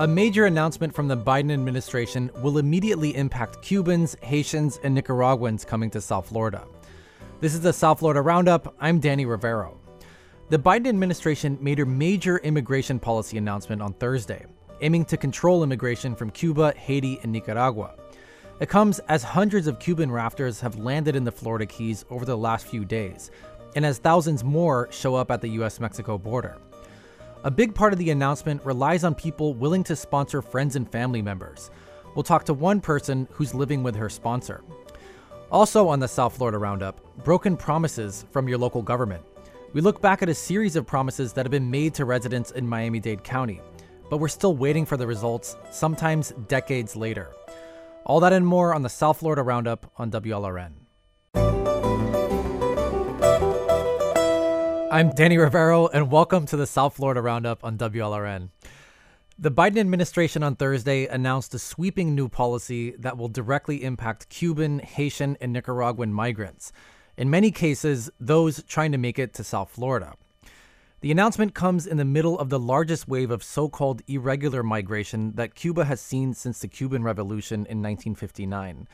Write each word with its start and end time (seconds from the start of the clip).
A 0.00 0.08
major 0.08 0.46
announcement 0.46 0.92
from 0.92 1.06
the 1.06 1.16
Biden 1.16 1.52
administration 1.52 2.28
will 2.42 2.58
immediately 2.58 3.14
impact 3.14 3.62
Cubans, 3.62 4.16
Haitians, 4.22 4.80
and 4.82 4.92
Nicaraguans 4.92 5.64
coming 5.64 5.88
to 5.90 6.00
South 6.00 6.30
Florida. 6.30 6.66
This 7.40 7.54
is 7.54 7.60
the 7.60 7.72
South 7.72 8.00
Florida 8.00 8.20
Roundup. 8.20 8.74
I'm 8.80 8.98
Danny 8.98 9.24
Rivero. 9.24 9.78
The 10.48 10.58
Biden 10.58 10.88
administration 10.88 11.56
made 11.60 11.78
a 11.78 11.86
major 11.86 12.38
immigration 12.38 12.98
policy 12.98 13.38
announcement 13.38 13.80
on 13.80 13.92
Thursday, 13.92 14.44
aiming 14.80 15.04
to 15.04 15.16
control 15.16 15.62
immigration 15.62 16.16
from 16.16 16.32
Cuba, 16.32 16.74
Haiti, 16.76 17.20
and 17.22 17.30
Nicaragua. 17.30 17.94
It 18.58 18.68
comes 18.68 18.98
as 19.08 19.22
hundreds 19.22 19.68
of 19.68 19.78
Cuban 19.78 20.10
rafters 20.10 20.60
have 20.60 20.76
landed 20.76 21.14
in 21.14 21.22
the 21.22 21.30
Florida 21.30 21.66
Keys 21.66 22.04
over 22.10 22.24
the 22.24 22.36
last 22.36 22.66
few 22.66 22.84
days, 22.84 23.30
and 23.76 23.86
as 23.86 23.98
thousands 23.98 24.42
more 24.42 24.88
show 24.90 25.14
up 25.14 25.30
at 25.30 25.40
the 25.40 25.50
US 25.50 25.78
Mexico 25.78 26.18
border. 26.18 26.58
A 27.44 27.50
big 27.50 27.74
part 27.74 27.92
of 27.92 27.98
the 27.98 28.08
announcement 28.08 28.64
relies 28.64 29.04
on 29.04 29.14
people 29.14 29.52
willing 29.52 29.84
to 29.84 29.94
sponsor 29.94 30.40
friends 30.40 30.76
and 30.76 30.90
family 30.90 31.20
members. 31.20 31.70
We'll 32.14 32.22
talk 32.22 32.44
to 32.44 32.54
one 32.54 32.80
person 32.80 33.28
who's 33.32 33.52
living 33.52 33.82
with 33.82 33.94
her 33.96 34.08
sponsor. 34.08 34.64
Also 35.50 35.86
on 35.86 36.00
the 36.00 36.08
South 36.08 36.34
Florida 36.34 36.56
Roundup, 36.56 37.02
broken 37.22 37.54
promises 37.54 38.24
from 38.30 38.48
your 38.48 38.56
local 38.56 38.80
government. 38.80 39.22
We 39.74 39.82
look 39.82 40.00
back 40.00 40.22
at 40.22 40.30
a 40.30 40.34
series 40.34 40.74
of 40.74 40.86
promises 40.86 41.34
that 41.34 41.44
have 41.44 41.50
been 41.50 41.70
made 41.70 41.92
to 41.96 42.06
residents 42.06 42.50
in 42.52 42.66
Miami 42.66 42.98
Dade 42.98 43.22
County, 43.22 43.60
but 44.08 44.20
we're 44.20 44.28
still 44.28 44.56
waiting 44.56 44.86
for 44.86 44.96
the 44.96 45.06
results, 45.06 45.54
sometimes 45.70 46.32
decades 46.48 46.96
later. 46.96 47.28
All 48.06 48.20
that 48.20 48.32
and 48.32 48.46
more 48.46 48.72
on 48.72 48.80
the 48.80 48.88
South 48.88 49.18
Florida 49.18 49.42
Roundup 49.42 49.92
on 49.98 50.10
WLRN. 50.10 50.83
I'm 54.94 55.10
Danny 55.10 55.36
Rivero, 55.38 55.88
and 55.88 56.08
welcome 56.08 56.46
to 56.46 56.56
the 56.56 56.68
South 56.68 56.94
Florida 56.94 57.20
Roundup 57.20 57.64
on 57.64 57.76
WLRN. 57.76 58.50
The 59.36 59.50
Biden 59.50 59.78
administration 59.78 60.44
on 60.44 60.54
Thursday 60.54 61.08
announced 61.08 61.52
a 61.52 61.58
sweeping 61.58 62.14
new 62.14 62.28
policy 62.28 62.92
that 63.00 63.18
will 63.18 63.26
directly 63.26 63.82
impact 63.82 64.28
Cuban, 64.28 64.78
Haitian, 64.78 65.36
and 65.40 65.52
Nicaraguan 65.52 66.12
migrants, 66.12 66.72
in 67.16 67.28
many 67.28 67.50
cases, 67.50 68.08
those 68.20 68.62
trying 68.68 68.92
to 68.92 68.98
make 68.98 69.18
it 69.18 69.34
to 69.34 69.42
South 69.42 69.70
Florida. 69.70 70.14
The 71.00 71.10
announcement 71.10 71.56
comes 71.56 71.88
in 71.88 71.96
the 71.96 72.04
middle 72.04 72.38
of 72.38 72.48
the 72.48 72.60
largest 72.60 73.08
wave 73.08 73.32
of 73.32 73.42
so 73.42 73.68
called 73.68 74.00
irregular 74.06 74.62
migration 74.62 75.32
that 75.32 75.56
Cuba 75.56 75.86
has 75.86 76.00
seen 76.00 76.34
since 76.34 76.60
the 76.60 76.68
Cuban 76.68 77.02
Revolution 77.02 77.66
in 77.66 77.82
1959, 77.82 78.86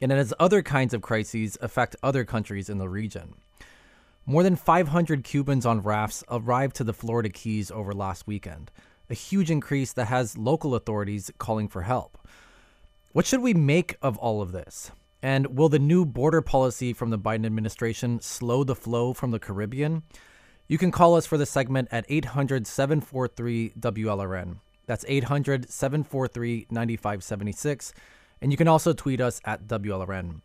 and 0.00 0.12
as 0.12 0.32
other 0.38 0.62
kinds 0.62 0.94
of 0.94 1.02
crises 1.02 1.58
affect 1.60 1.96
other 2.04 2.24
countries 2.24 2.70
in 2.70 2.78
the 2.78 2.88
region. 2.88 3.34
More 4.26 4.42
than 4.42 4.54
500 4.54 5.24
Cubans 5.24 5.66
on 5.66 5.80
rafts 5.80 6.22
arrived 6.30 6.76
to 6.76 6.84
the 6.84 6.92
Florida 6.92 7.30
Keys 7.30 7.70
over 7.70 7.92
last 7.92 8.26
weekend, 8.26 8.70
a 9.08 9.14
huge 9.14 9.50
increase 9.50 9.92
that 9.94 10.06
has 10.06 10.38
local 10.38 10.74
authorities 10.74 11.30
calling 11.38 11.68
for 11.68 11.82
help. 11.82 12.18
What 13.12 13.26
should 13.26 13.40
we 13.40 13.54
make 13.54 13.96
of 14.02 14.16
all 14.18 14.40
of 14.40 14.52
this? 14.52 14.92
And 15.22 15.56
will 15.58 15.68
the 15.68 15.78
new 15.78 16.04
border 16.04 16.42
policy 16.42 16.92
from 16.92 17.10
the 17.10 17.18
Biden 17.18 17.44
administration 17.44 18.20
slow 18.20 18.62
the 18.62 18.76
flow 18.76 19.12
from 19.12 19.32
the 19.32 19.38
Caribbean? 19.38 20.02
You 20.68 20.78
can 20.78 20.92
call 20.92 21.16
us 21.16 21.26
for 21.26 21.36
the 21.36 21.46
segment 21.46 21.88
at 21.90 22.06
800 22.08 22.66
743 22.66 23.72
WLRN. 23.80 24.58
That's 24.86 25.04
800 25.08 25.70
743 25.70 26.66
9576. 26.70 27.92
And 28.40 28.52
you 28.52 28.56
can 28.56 28.68
also 28.68 28.92
tweet 28.92 29.20
us 29.20 29.40
at 29.44 29.66
WLRN. 29.66 30.40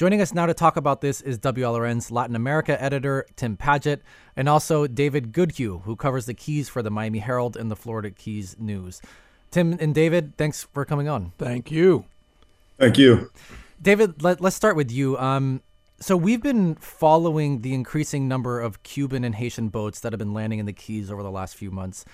Joining 0.00 0.22
us 0.22 0.32
now 0.32 0.46
to 0.46 0.54
talk 0.54 0.78
about 0.78 1.02
this 1.02 1.20
is 1.20 1.38
WLRN's 1.40 2.10
Latin 2.10 2.34
America 2.34 2.82
editor, 2.82 3.26
Tim 3.36 3.58
Padgett, 3.58 4.00
and 4.34 4.48
also 4.48 4.86
David 4.86 5.30
Goodhue, 5.30 5.80
who 5.80 5.94
covers 5.94 6.24
the 6.24 6.32
Keys 6.32 6.70
for 6.70 6.80
the 6.80 6.90
Miami 6.90 7.18
Herald 7.18 7.54
and 7.54 7.70
the 7.70 7.76
Florida 7.76 8.10
Keys 8.10 8.56
News. 8.58 9.02
Tim 9.50 9.76
and 9.78 9.94
David, 9.94 10.38
thanks 10.38 10.64
for 10.72 10.86
coming 10.86 11.06
on. 11.06 11.32
Thank 11.36 11.70
you. 11.70 12.06
Thank 12.78 12.96
you. 12.96 13.30
David, 13.82 14.22
let, 14.22 14.42
us 14.42 14.56
start 14.56 14.74
with 14.74 14.90
you. 14.90 15.18
Um, 15.18 15.60
so, 16.00 16.16
we've 16.16 16.42
been 16.42 16.76
following 16.76 17.60
the 17.60 17.74
increasing 17.74 18.26
number 18.26 18.58
of 18.58 18.82
Cuban 18.82 19.22
and 19.22 19.34
Haitian 19.34 19.68
boats 19.68 20.00
that 20.00 20.14
have 20.14 20.18
been 20.18 20.32
landing 20.32 20.60
in 20.60 20.64
the 20.64 20.72
Keys 20.72 21.10
over 21.10 21.22
the 21.22 21.30
last 21.30 21.56
few 21.56 21.70
months. 21.70 22.06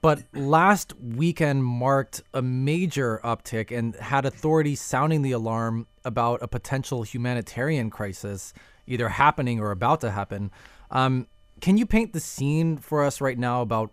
But 0.00 0.22
last 0.32 0.94
weekend 1.00 1.64
marked 1.64 2.22
a 2.32 2.42
major 2.42 3.20
uptick 3.24 3.76
and 3.76 3.94
had 3.96 4.24
authorities 4.24 4.80
sounding 4.80 5.22
the 5.22 5.32
alarm 5.32 5.88
about 6.04 6.42
a 6.42 6.48
potential 6.48 7.02
humanitarian 7.02 7.90
crisis 7.90 8.52
either 8.86 9.08
happening 9.08 9.58
or 9.58 9.72
about 9.72 10.00
to 10.02 10.10
happen. 10.10 10.52
Um, 10.90 11.26
can 11.60 11.76
you 11.76 11.86
paint 11.86 12.12
the 12.12 12.20
scene 12.20 12.76
for 12.76 13.04
us 13.04 13.20
right 13.20 13.38
now 13.38 13.62
about 13.62 13.92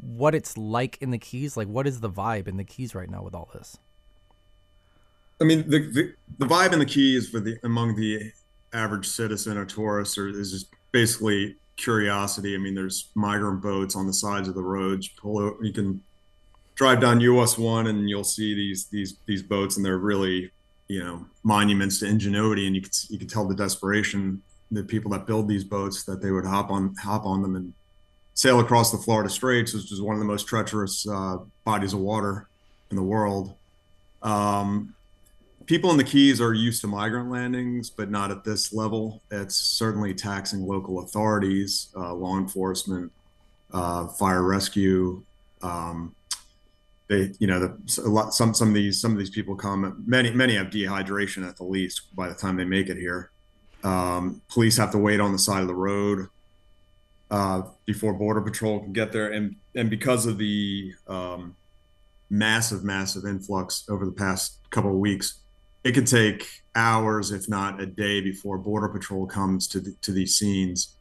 what 0.00 0.34
it's 0.34 0.58
like 0.58 0.98
in 1.00 1.10
the 1.10 1.18
Keys? 1.18 1.56
Like, 1.56 1.68
what 1.68 1.86
is 1.86 2.00
the 2.00 2.10
vibe 2.10 2.48
in 2.48 2.56
the 2.56 2.64
Keys 2.64 2.94
right 2.94 3.08
now 3.08 3.22
with 3.22 3.34
all 3.34 3.48
this? 3.54 3.78
I 5.40 5.44
mean, 5.44 5.68
the 5.70 5.78
the, 5.78 6.14
the 6.38 6.46
vibe 6.46 6.72
in 6.72 6.78
the 6.78 6.86
Keys 6.86 7.28
for 7.28 7.40
the 7.40 7.56
among 7.62 7.96
the 7.96 8.32
average 8.72 9.06
citizen 9.06 9.56
or 9.56 9.64
tourist 9.64 10.18
or 10.18 10.28
is 10.28 10.52
just 10.52 10.68
basically 10.92 11.56
curiosity. 11.80 12.54
I 12.54 12.58
mean, 12.58 12.74
there's 12.74 13.08
migrant 13.14 13.62
boats 13.62 13.96
on 13.96 14.06
the 14.06 14.12
sides 14.12 14.48
of 14.48 14.54
the 14.54 14.62
roads. 14.62 15.08
You 15.08 15.12
pull 15.20 15.46
out, 15.46 15.56
you 15.62 15.72
can 15.72 16.02
drive 16.74 17.00
down 17.00 17.20
US 17.20 17.58
one 17.58 17.88
and 17.88 18.08
you'll 18.08 18.24
see 18.24 18.54
these 18.54 18.86
these 18.86 19.16
these 19.26 19.42
boats, 19.42 19.76
and 19.76 19.84
they're 19.84 19.98
really 19.98 20.50
you 20.88 21.02
know 21.02 21.26
monuments 21.42 21.98
to 22.00 22.06
ingenuity, 22.06 22.66
and 22.66 22.76
you 22.76 22.82
can 22.82 22.90
you 23.08 23.18
can 23.18 23.28
tell 23.28 23.46
the 23.46 23.54
desperation 23.54 24.42
the 24.70 24.84
people 24.84 25.10
that 25.10 25.26
build 25.26 25.48
these 25.48 25.64
boats 25.64 26.04
that 26.04 26.22
they 26.22 26.30
would 26.30 26.44
hop 26.44 26.70
on 26.70 26.94
hop 26.96 27.26
on 27.26 27.42
them 27.42 27.56
and 27.56 27.72
sail 28.34 28.60
across 28.60 28.92
the 28.92 28.98
Florida 28.98 29.28
Straits, 29.28 29.74
which 29.74 29.92
is 29.92 30.00
one 30.00 30.14
of 30.14 30.20
the 30.20 30.26
most 30.26 30.46
treacherous 30.46 31.06
uh, 31.08 31.38
bodies 31.64 31.92
of 31.92 32.00
water 32.00 32.48
in 32.90 32.96
the 32.96 33.02
world. 33.02 33.54
Um, 34.22 34.94
people 35.70 35.92
in 35.92 35.96
the 35.96 36.02
Keys 36.02 36.40
are 36.40 36.52
used 36.52 36.80
to 36.80 36.88
migrant 36.88 37.30
landings, 37.30 37.90
but 37.90 38.10
not 38.10 38.32
at 38.32 38.42
this 38.42 38.72
level. 38.72 39.22
It's 39.30 39.54
certainly 39.54 40.12
taxing 40.12 40.66
local 40.66 40.98
authorities, 40.98 41.90
uh, 41.96 42.12
law 42.12 42.38
enforcement, 42.38 43.12
uh, 43.72 44.08
fire 44.08 44.42
rescue. 44.42 45.22
Um, 45.62 46.16
they, 47.06 47.30
you 47.38 47.46
know, 47.46 47.60
the, 47.60 48.08
lot, 48.10 48.34
some 48.34 48.52
some 48.52 48.66
of 48.66 48.74
these 48.74 49.00
some 49.00 49.12
of 49.12 49.18
these 49.18 49.30
people 49.30 49.54
come. 49.54 50.02
Many 50.04 50.32
many 50.32 50.56
have 50.56 50.70
dehydration 50.70 51.48
at 51.48 51.56
the 51.56 51.62
least 51.62 52.16
by 52.16 52.28
the 52.28 52.34
time 52.34 52.56
they 52.56 52.64
make 52.64 52.88
it 52.88 52.96
here. 52.96 53.30
Um, 53.84 54.42
police 54.48 54.76
have 54.76 54.90
to 54.90 54.98
wait 54.98 55.20
on 55.20 55.30
the 55.30 55.38
side 55.38 55.62
of 55.62 55.68
the 55.68 55.74
road 55.74 56.26
uh, 57.30 57.62
before 57.86 58.12
border 58.12 58.40
patrol 58.40 58.80
can 58.80 58.92
get 58.92 59.12
there, 59.12 59.30
and 59.30 59.54
and 59.76 59.88
because 59.88 60.26
of 60.26 60.36
the 60.36 60.94
um, 61.06 61.54
massive 62.28 62.82
massive 62.82 63.24
influx 63.24 63.84
over 63.88 64.04
the 64.04 64.12
past 64.12 64.58
couple 64.70 64.90
of 64.90 64.96
weeks 64.96 65.39
it 65.84 65.92
could 65.92 66.06
take 66.06 66.62
hours, 66.74 67.30
if 67.30 67.48
not 67.48 67.80
a 67.80 67.86
day, 67.86 68.20
before 68.20 68.58
Border 68.58 68.88
Patrol 68.88 69.26
comes 69.26 69.66
to 69.68 69.80
the, 69.80 69.94
to 70.02 70.12
these 70.12 70.36
scenes. 70.36 70.94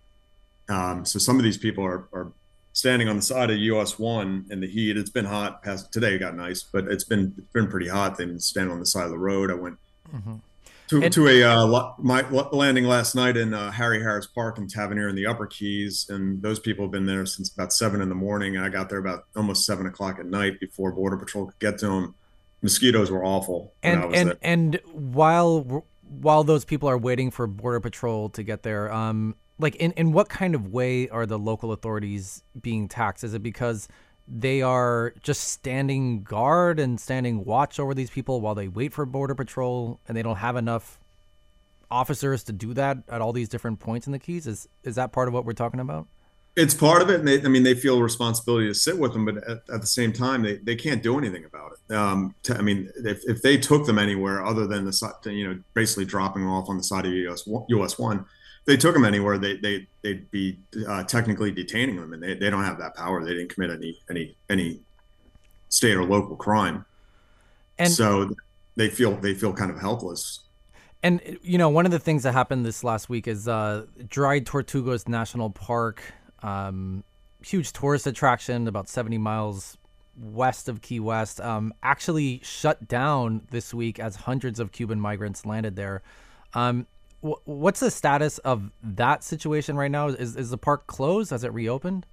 Um, 0.70 1.06
so 1.06 1.20
some 1.20 1.38
of 1.38 1.44
these 1.44 1.58
people 1.58 1.84
are, 1.84 2.08
are 2.14 2.32
standing 2.74 3.10
on 3.10 3.18
the 3.18 3.22
side 3.22 3.50
of 3.50 3.58
US 3.58 4.00
one 4.00 4.46
in 4.50 4.62
the 4.62 4.68
heat. 4.68 4.98
It's 4.98 5.10
been 5.10 5.26
hot. 5.26 5.64
Past 5.64 5.92
today 5.92 6.16
It 6.16 6.20
got 6.20 6.36
nice, 6.36 6.64
but 6.64 6.86
it's 6.88 7.04
been 7.04 7.34
it's 7.38 7.52
been 7.52 7.68
pretty 7.68 7.88
hot. 7.88 8.18
They've 8.18 8.28
been 8.28 8.40
standing 8.40 8.72
on 8.72 8.80
the 8.80 8.86
side 8.86 9.06
of 9.06 9.12
the 9.12 9.18
road. 9.18 9.52
I 9.52 9.56
went 9.56 9.78
mm-hmm. 10.14 10.36
to 10.90 11.04
and- 11.04 11.14
to 11.14 11.28
a 11.28 11.44
uh, 11.44 11.94
my 11.98 12.28
landing 12.30 12.86
last 12.86 13.16
night 13.16 13.36
in 13.36 13.54
uh, 13.54 13.72
Harry 13.72 14.02
Harris 14.02 14.28
Park 14.28 14.58
in 14.58 14.68
Tavernier 14.68 15.10
in 15.10 15.16
the 15.16 15.26
Upper 15.26 15.48
Keys, 15.48 16.08
and 16.10 16.42
those 16.42 16.60
people 16.60 16.86
have 16.86 16.92
been 16.92 17.06
there 17.06 17.26
since 17.26 17.52
about 17.52 17.74
seven 17.74 18.02
in 18.02 18.10
the 18.10 18.16
morning. 18.16 18.56
And 18.56 18.66
I 18.66 18.70
got 18.70 18.90
there 18.90 19.00
about 19.00 19.26
almost 19.36 19.66
seven 19.66 19.86
o'clock 19.88 20.18
at 20.20 20.28
night 20.28 20.60
before 20.60 20.92
Border 20.92 21.18
Patrol 21.18 21.48
could 21.48 21.60
get 21.60 21.80
to 21.80 21.88
them 21.88 22.16
mosquitoes 22.62 23.12
were 23.12 23.24
awful. 23.24 23.74
And 23.84 24.04
and 24.16 24.30
there. 24.30 24.38
and 24.42 24.80
while 24.92 25.86
while 26.02 26.44
those 26.44 26.66
people 26.66 26.90
are 26.90 26.98
waiting 26.98 27.32
for 27.32 27.48
border 27.48 27.80
patrol 27.80 28.30
to 28.30 28.44
get 28.44 28.64
there, 28.64 28.92
um, 28.92 29.36
like 29.58 29.76
in 29.76 29.92
in 29.94 30.12
what 30.12 30.30
kind 30.30 30.56
of 30.56 30.68
way 30.74 31.10
are 31.10 31.26
the 31.26 31.38
local 31.38 31.72
authorities 31.72 32.44
being 32.60 32.88
taxed? 32.88 33.24
Is 33.24 33.34
it 33.34 33.44
because 33.44 33.88
they 34.28 34.62
are 34.62 35.14
just 35.24 35.46
standing 35.46 36.24
guard 36.24 36.80
and 36.80 37.00
standing 37.00 37.44
watch 37.46 37.80
over 37.80 37.94
these 37.96 38.12
people 38.12 38.42
while 38.42 38.54
they 38.56 38.68
wait 38.68 38.94
for 38.94 39.06
border 39.06 39.36
patrol, 39.36 40.00
and 40.08 40.16
they 40.16 40.22
don't 40.22 40.38
have 40.38 40.56
enough 40.56 41.00
officers 41.92 42.44
to 42.44 42.54
do 42.54 42.74
that 42.76 43.00
at 43.10 43.22
all 43.22 43.34
these 43.34 43.50
different 43.50 43.80
points 43.80 44.08
in 44.08 44.14
the 44.14 44.20
keys? 44.20 44.48
Is 44.48 44.68
is 44.84 44.96
that 44.96 45.12
part 45.12 45.28
of 45.28 45.34
what 45.34 45.46
we're 45.46 45.54
talking 45.54 45.80
about? 45.80 46.08
It's 46.56 46.74
part 46.74 47.02
of 47.02 47.10
it. 47.10 47.20
And 47.20 47.28
they, 47.28 47.42
I 47.42 47.48
mean, 47.48 47.64
they 47.64 47.74
feel 47.74 47.98
a 47.98 48.04
responsibility 48.04 48.68
to 48.68 48.74
sit 48.74 48.98
with 48.98 49.14
them, 49.14 49.26
but 49.26 49.38
at, 49.38 49.58
at 49.74 49.82
the 49.82 49.88
same 49.88 50.12
time, 50.12 50.42
they, 50.42 50.58
they 50.58 50.76
can't 50.76 51.02
do 51.02 51.18
anything 51.18 51.46
about 51.46 51.72
it. 51.74 51.96
Um, 51.96 52.36
to, 52.44 52.58
I 52.58 52.62
mean, 52.62 52.92
if, 52.98 53.22
if 53.28 53.42
they 53.42 53.58
took 53.58 53.86
them 53.86 53.98
anywhere 53.98 54.44
other 54.44 54.68
than 54.68 54.86
the, 54.86 55.20
you 55.26 55.48
know, 55.48 55.60
basically 55.74 56.06
dropping 56.06 56.42
them 56.42 56.52
off 56.52 56.70
on 56.70 56.78
the 56.78 56.84
side 56.84 57.06
of 57.06 57.14
US, 57.14 57.48
US 57.70 57.98
one, 57.98 58.26
they 58.66 58.76
took 58.78 58.94
them 58.94 59.06
anywhere, 59.06 59.38
they, 59.38 59.58
they, 59.58 59.88
they'd 60.02 60.30
be 60.32 60.60
uh, 60.88 61.04
technically 61.04 61.52
detaining 61.52 61.96
them 61.96 62.14
and 62.14 62.22
they, 62.22 62.34
they 62.34 62.50
don't 62.50 62.64
have 62.64 62.80
that 62.80 62.96
power. 62.96 63.24
They 63.24 63.34
didn't 63.34 63.54
commit 63.54 63.72
any, 63.72 64.00
any, 64.10 64.36
any 64.50 64.80
state 65.70 65.96
or 65.96 66.04
local 66.04 66.36
crime. 66.36 66.86
And 67.78 67.92
so 67.92 68.32
they 68.76 68.90
feel, 68.90 69.16
they 69.16 69.34
feel 69.34 69.54
kind 69.54 69.72
of 69.72 69.80
helpless. 69.80 70.42
And 71.02 71.40
you 71.42 71.58
know, 71.58 71.70
one 71.70 71.86
of 71.86 71.92
the 71.92 72.00
things 72.00 72.24
that 72.24 72.34
happened 72.34 72.66
this 72.66 72.84
last 72.84 73.10
week 73.10 73.28
is 73.28 73.48
uh, 73.48 73.86
Dry 74.10 74.42
Tortugas 74.42 75.08
National 75.08 75.50
Park 75.50 76.04
um, 76.44 77.04
huge 77.44 77.74
tourist 77.74 78.08
attraction, 78.08 78.68
about 78.68 78.90
70 78.90 79.18
miles 79.18 79.78
west 80.20 80.68
of 80.68 80.82
Key 80.82 81.00
West 81.00 81.40
um, 81.40 81.74
actually 81.82 82.42
shut 82.44 82.88
down 82.88 83.42
this 83.52 83.74
week 83.74 84.00
as 84.00 84.16
hundreds 84.16 84.60
of 84.60 84.72
Cuban 84.72 85.00
migrants 85.00 85.46
landed 85.46 85.76
there. 85.76 86.02
Um, 86.54 86.88
wh- 87.22 87.46
what's 87.46 87.80
the 87.80 87.92
status 87.92 88.38
of 88.40 88.72
that 88.84 89.24
situation 89.24 89.78
right 89.78 89.92
now? 89.92 90.10
Is, 90.10 90.36
is 90.36 90.50
the 90.50 90.58
park 90.58 90.88
closed? 90.88 91.32
Has 91.32 91.44
it 91.44 91.54
reopened? 91.54 92.06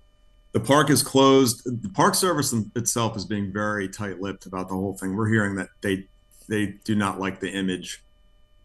The 0.52 0.61
park 0.61 0.88
is 0.88 1.02
closed. 1.02 1.64
The 1.82 1.90
Park 1.90 2.14
Service 2.14 2.55
itself 2.75 3.14
is 3.14 3.26
being 3.26 3.52
very 3.52 3.88
tight-lipped 3.90 4.46
about 4.46 4.69
the 4.69 4.75
whole 4.75 4.94
thing. 4.94 5.14
We're 5.14 5.28
hearing 5.28 5.56
that 5.56 5.69
they 5.82 6.06
they 6.49 6.67
do 6.84 6.94
not 6.94 7.20
like 7.20 7.40
the 7.40 7.50
image 7.50 8.02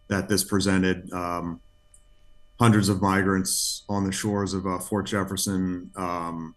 that 0.08 0.30
this 0.30 0.44
presented. 0.44 1.12
Um, 1.12 1.60
hundreds 2.62 2.90
of 2.90 3.02
migrants 3.02 3.84
on 3.90 4.06
the 4.06 4.12
shores 4.12 4.54
of 4.54 4.68
uh, 4.68 4.78
Fort 4.78 5.08
Jefferson. 5.08 5.90
Um, 5.96 6.54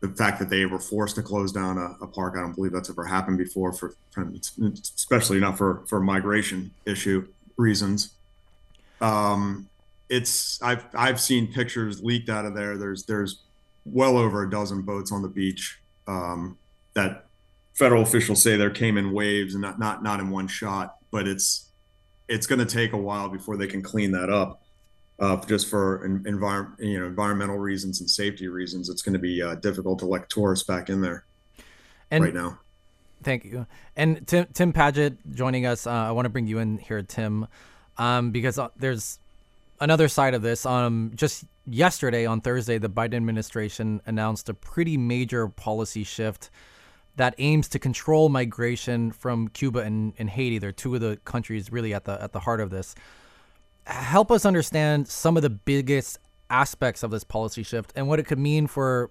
the 0.00 0.08
fact 0.08 0.38
that 0.38 0.48
they 0.48 0.64
were 0.64 0.78
forced 0.78 1.16
to 1.16 1.22
close 1.22 1.52
down 1.52 1.76
a, 1.76 2.02
a, 2.02 2.06
park, 2.06 2.32
I 2.34 2.40
don't 2.40 2.54
believe 2.54 2.72
that's 2.72 2.88
ever 2.88 3.04
happened 3.04 3.36
before, 3.36 3.74
for 3.74 3.94
especially 4.16 5.38
not 5.38 5.58
for 5.58 5.84
for 5.86 6.00
migration 6.00 6.70
issue 6.86 7.28
reasons. 7.58 8.14
Um, 9.02 9.68
it's 10.08 10.62
I've 10.62 10.86
I've 10.94 11.20
seen 11.20 11.52
pictures 11.52 12.02
leaked 12.02 12.30
out 12.30 12.46
of 12.46 12.54
there. 12.54 12.78
There's 12.78 13.04
there's 13.04 13.42
well 13.84 14.16
over 14.16 14.44
a 14.44 14.48
dozen 14.48 14.80
boats 14.80 15.12
on 15.12 15.20
the 15.20 15.28
beach 15.28 15.78
um, 16.06 16.56
that 16.94 17.26
federal 17.74 18.02
officials 18.02 18.40
say 18.40 18.56
there 18.56 18.70
came 18.70 18.96
in 18.96 19.12
waves 19.12 19.52
and 19.52 19.60
not 19.60 19.78
not 19.78 20.02
not 20.02 20.20
in 20.20 20.30
one 20.30 20.48
shot. 20.48 20.96
But 21.10 21.28
it's 21.28 21.68
it's 22.28 22.46
going 22.46 22.60
to 22.60 22.66
take 22.66 22.94
a 22.94 22.96
while 22.96 23.28
before 23.28 23.58
they 23.58 23.66
can 23.66 23.82
clean 23.82 24.12
that 24.12 24.30
up 24.30 24.62
uh, 25.18 25.36
just 25.46 25.68
for 25.68 26.04
environment, 26.04 26.80
you 26.80 26.98
know, 26.98 27.06
environmental 27.06 27.58
reasons 27.58 28.00
and 28.00 28.08
safety 28.08 28.48
reasons, 28.48 28.88
it's 28.88 29.02
going 29.02 29.14
to 29.14 29.18
be 29.18 29.42
uh, 29.42 29.56
difficult 29.56 29.98
to 29.98 30.06
let 30.06 30.30
tourists 30.30 30.66
back 30.66 30.88
in 30.88 31.00
there 31.00 31.24
and 32.10 32.24
right 32.24 32.34
now. 32.34 32.58
Thank 33.22 33.44
you. 33.44 33.66
And 33.96 34.26
Tim, 34.26 34.46
Tim 34.52 34.72
Padgett 34.72 35.16
joining 35.34 35.66
us. 35.66 35.86
Uh, 35.86 35.90
I 35.90 36.12
want 36.12 36.26
to 36.26 36.30
bring 36.30 36.46
you 36.46 36.60
in 36.60 36.78
here, 36.78 37.02
Tim, 37.02 37.48
um, 37.96 38.30
because 38.30 38.58
uh, 38.58 38.68
there's 38.76 39.18
another 39.80 40.06
side 40.06 40.34
of 40.34 40.42
this. 40.42 40.64
Um, 40.64 41.10
just 41.16 41.44
yesterday 41.66 42.24
on 42.24 42.40
Thursday, 42.40 42.78
the 42.78 42.88
Biden 42.88 43.14
administration 43.14 44.00
announced 44.06 44.48
a 44.48 44.54
pretty 44.54 44.96
major 44.96 45.48
policy 45.48 46.04
shift 46.04 46.48
that 47.16 47.34
aims 47.38 47.66
to 47.70 47.80
control 47.80 48.28
migration 48.28 49.10
from 49.10 49.48
Cuba 49.48 49.80
and, 49.80 50.12
and 50.16 50.30
Haiti. 50.30 50.58
They're 50.58 50.70
two 50.70 50.94
of 50.94 51.00
the 51.00 51.18
countries 51.24 51.72
really 51.72 51.92
at 51.92 52.04
the 52.04 52.22
at 52.22 52.32
the 52.32 52.38
heart 52.38 52.60
of 52.60 52.70
this 52.70 52.94
help 53.88 54.30
us 54.30 54.44
understand 54.44 55.08
some 55.08 55.36
of 55.36 55.42
the 55.42 55.50
biggest 55.50 56.18
aspects 56.50 57.02
of 57.02 57.10
this 57.10 57.24
policy 57.24 57.62
shift 57.62 57.92
and 57.96 58.08
what 58.08 58.18
it 58.18 58.26
could 58.26 58.38
mean 58.38 58.66
for 58.66 59.10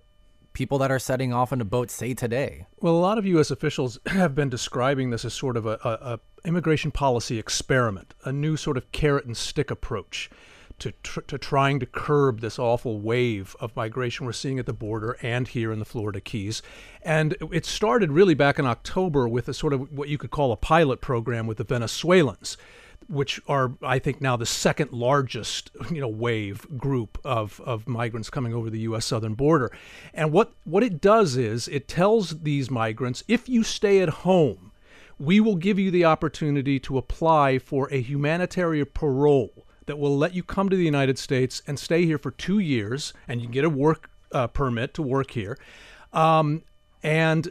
people 0.53 0.79
that 0.79 0.89
are 0.89 0.99
setting 0.99 1.31
off 1.31 1.51
on 1.51 1.61
a 1.61 1.65
boat 1.65 1.91
say 1.91 2.13
today 2.13 2.65
well 2.79 2.95
a 2.95 2.97
lot 2.97 3.17
of 3.17 3.25
u.s 3.25 3.51
officials 3.51 3.99
have 4.07 4.33
been 4.33 4.49
describing 4.49 5.11
this 5.11 5.23
as 5.23 5.33
sort 5.33 5.55
of 5.55 5.65
a, 5.65 5.77
a, 5.83 6.13
a 6.13 6.19
immigration 6.47 6.89
policy 6.89 7.37
experiment 7.37 8.15
a 8.25 8.31
new 8.31 8.57
sort 8.57 8.75
of 8.75 8.91
carrot 8.91 9.25
and 9.25 9.37
stick 9.37 9.69
approach 9.69 10.31
to, 10.79 10.91
tr- 11.03 11.21
to 11.21 11.37
trying 11.37 11.79
to 11.79 11.85
curb 11.85 12.41
this 12.41 12.59
awful 12.59 12.99
wave 12.99 13.55
of 13.59 13.75
migration 13.75 14.25
we're 14.25 14.31
seeing 14.31 14.59
at 14.59 14.65
the 14.65 14.73
border 14.73 15.17
and 15.21 15.47
here 15.47 15.71
in 15.71 15.79
the 15.79 15.85
Florida 15.85 16.21
Keys. 16.21 16.61
And 17.01 17.35
it 17.51 17.65
started 17.65 18.11
really 18.11 18.35
back 18.35 18.59
in 18.59 18.65
October 18.65 19.27
with 19.27 19.47
a 19.47 19.53
sort 19.53 19.73
of 19.73 19.91
what 19.91 20.09
you 20.09 20.17
could 20.17 20.31
call 20.31 20.51
a 20.51 20.57
pilot 20.57 21.01
program 21.01 21.47
with 21.47 21.57
the 21.57 21.63
Venezuelans 21.63 22.57
which 23.07 23.41
are 23.47 23.73
I 23.81 23.99
think 23.99 24.21
now 24.21 24.35
the 24.35 24.45
second 24.45 24.91
largest 24.91 25.71
you 25.91 26.01
know 26.01 26.07
wave 26.07 26.65
group 26.77 27.17
of, 27.23 27.61
of 27.65 27.87
migrants 27.87 28.29
coming 28.29 28.53
over 28.53 28.69
the 28.69 28.81
U.S. 28.81 29.05
southern 29.05 29.33
border, 29.33 29.71
and 30.13 30.31
what 30.31 30.53
what 30.63 30.83
it 30.83 31.01
does 31.01 31.37
is 31.37 31.67
it 31.67 31.87
tells 31.87 32.41
these 32.41 32.69
migrants 32.69 33.23
if 33.27 33.47
you 33.49 33.63
stay 33.63 34.01
at 34.01 34.09
home, 34.09 34.71
we 35.19 35.39
will 35.39 35.55
give 35.55 35.79
you 35.79 35.91
the 35.91 36.05
opportunity 36.05 36.79
to 36.79 36.97
apply 36.97 37.59
for 37.59 37.91
a 37.91 38.01
humanitarian 38.01 38.87
parole 38.93 39.65
that 39.85 39.97
will 39.97 40.17
let 40.17 40.33
you 40.33 40.43
come 40.43 40.69
to 40.69 40.75
the 40.75 40.83
United 40.83 41.17
States 41.17 41.61
and 41.65 41.79
stay 41.79 42.05
here 42.05 42.17
for 42.17 42.31
two 42.31 42.59
years, 42.59 43.13
and 43.27 43.41
you 43.41 43.47
get 43.47 43.63
a 43.63 43.69
work 43.69 44.09
uh, 44.31 44.47
permit 44.47 44.93
to 44.93 45.01
work 45.01 45.31
here, 45.31 45.57
um, 46.13 46.61
and 47.01 47.49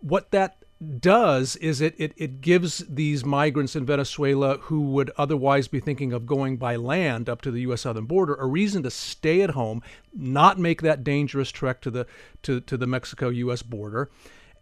what 0.00 0.30
that 0.30 0.63
does 1.00 1.56
is 1.56 1.80
it, 1.80 1.94
it, 1.98 2.12
it 2.16 2.40
gives 2.40 2.78
these 2.88 3.24
migrants 3.24 3.76
in 3.76 3.86
Venezuela 3.86 4.58
who 4.58 4.80
would 4.82 5.10
otherwise 5.16 5.68
be 5.68 5.80
thinking 5.80 6.12
of 6.12 6.26
going 6.26 6.56
by 6.56 6.76
land 6.76 7.28
up 7.28 7.40
to 7.42 7.50
the 7.50 7.60
U.S. 7.62 7.82
southern 7.82 8.06
border 8.06 8.34
a 8.34 8.46
reason 8.46 8.82
to 8.82 8.90
stay 8.90 9.42
at 9.42 9.50
home, 9.50 9.82
not 10.12 10.58
make 10.58 10.82
that 10.82 11.04
dangerous 11.04 11.50
trek 11.50 11.80
to 11.82 11.90
the 11.90 12.06
to, 12.42 12.60
to 12.60 12.76
the 12.76 12.86
Mexico-U.S. 12.86 13.62
border, 13.62 14.10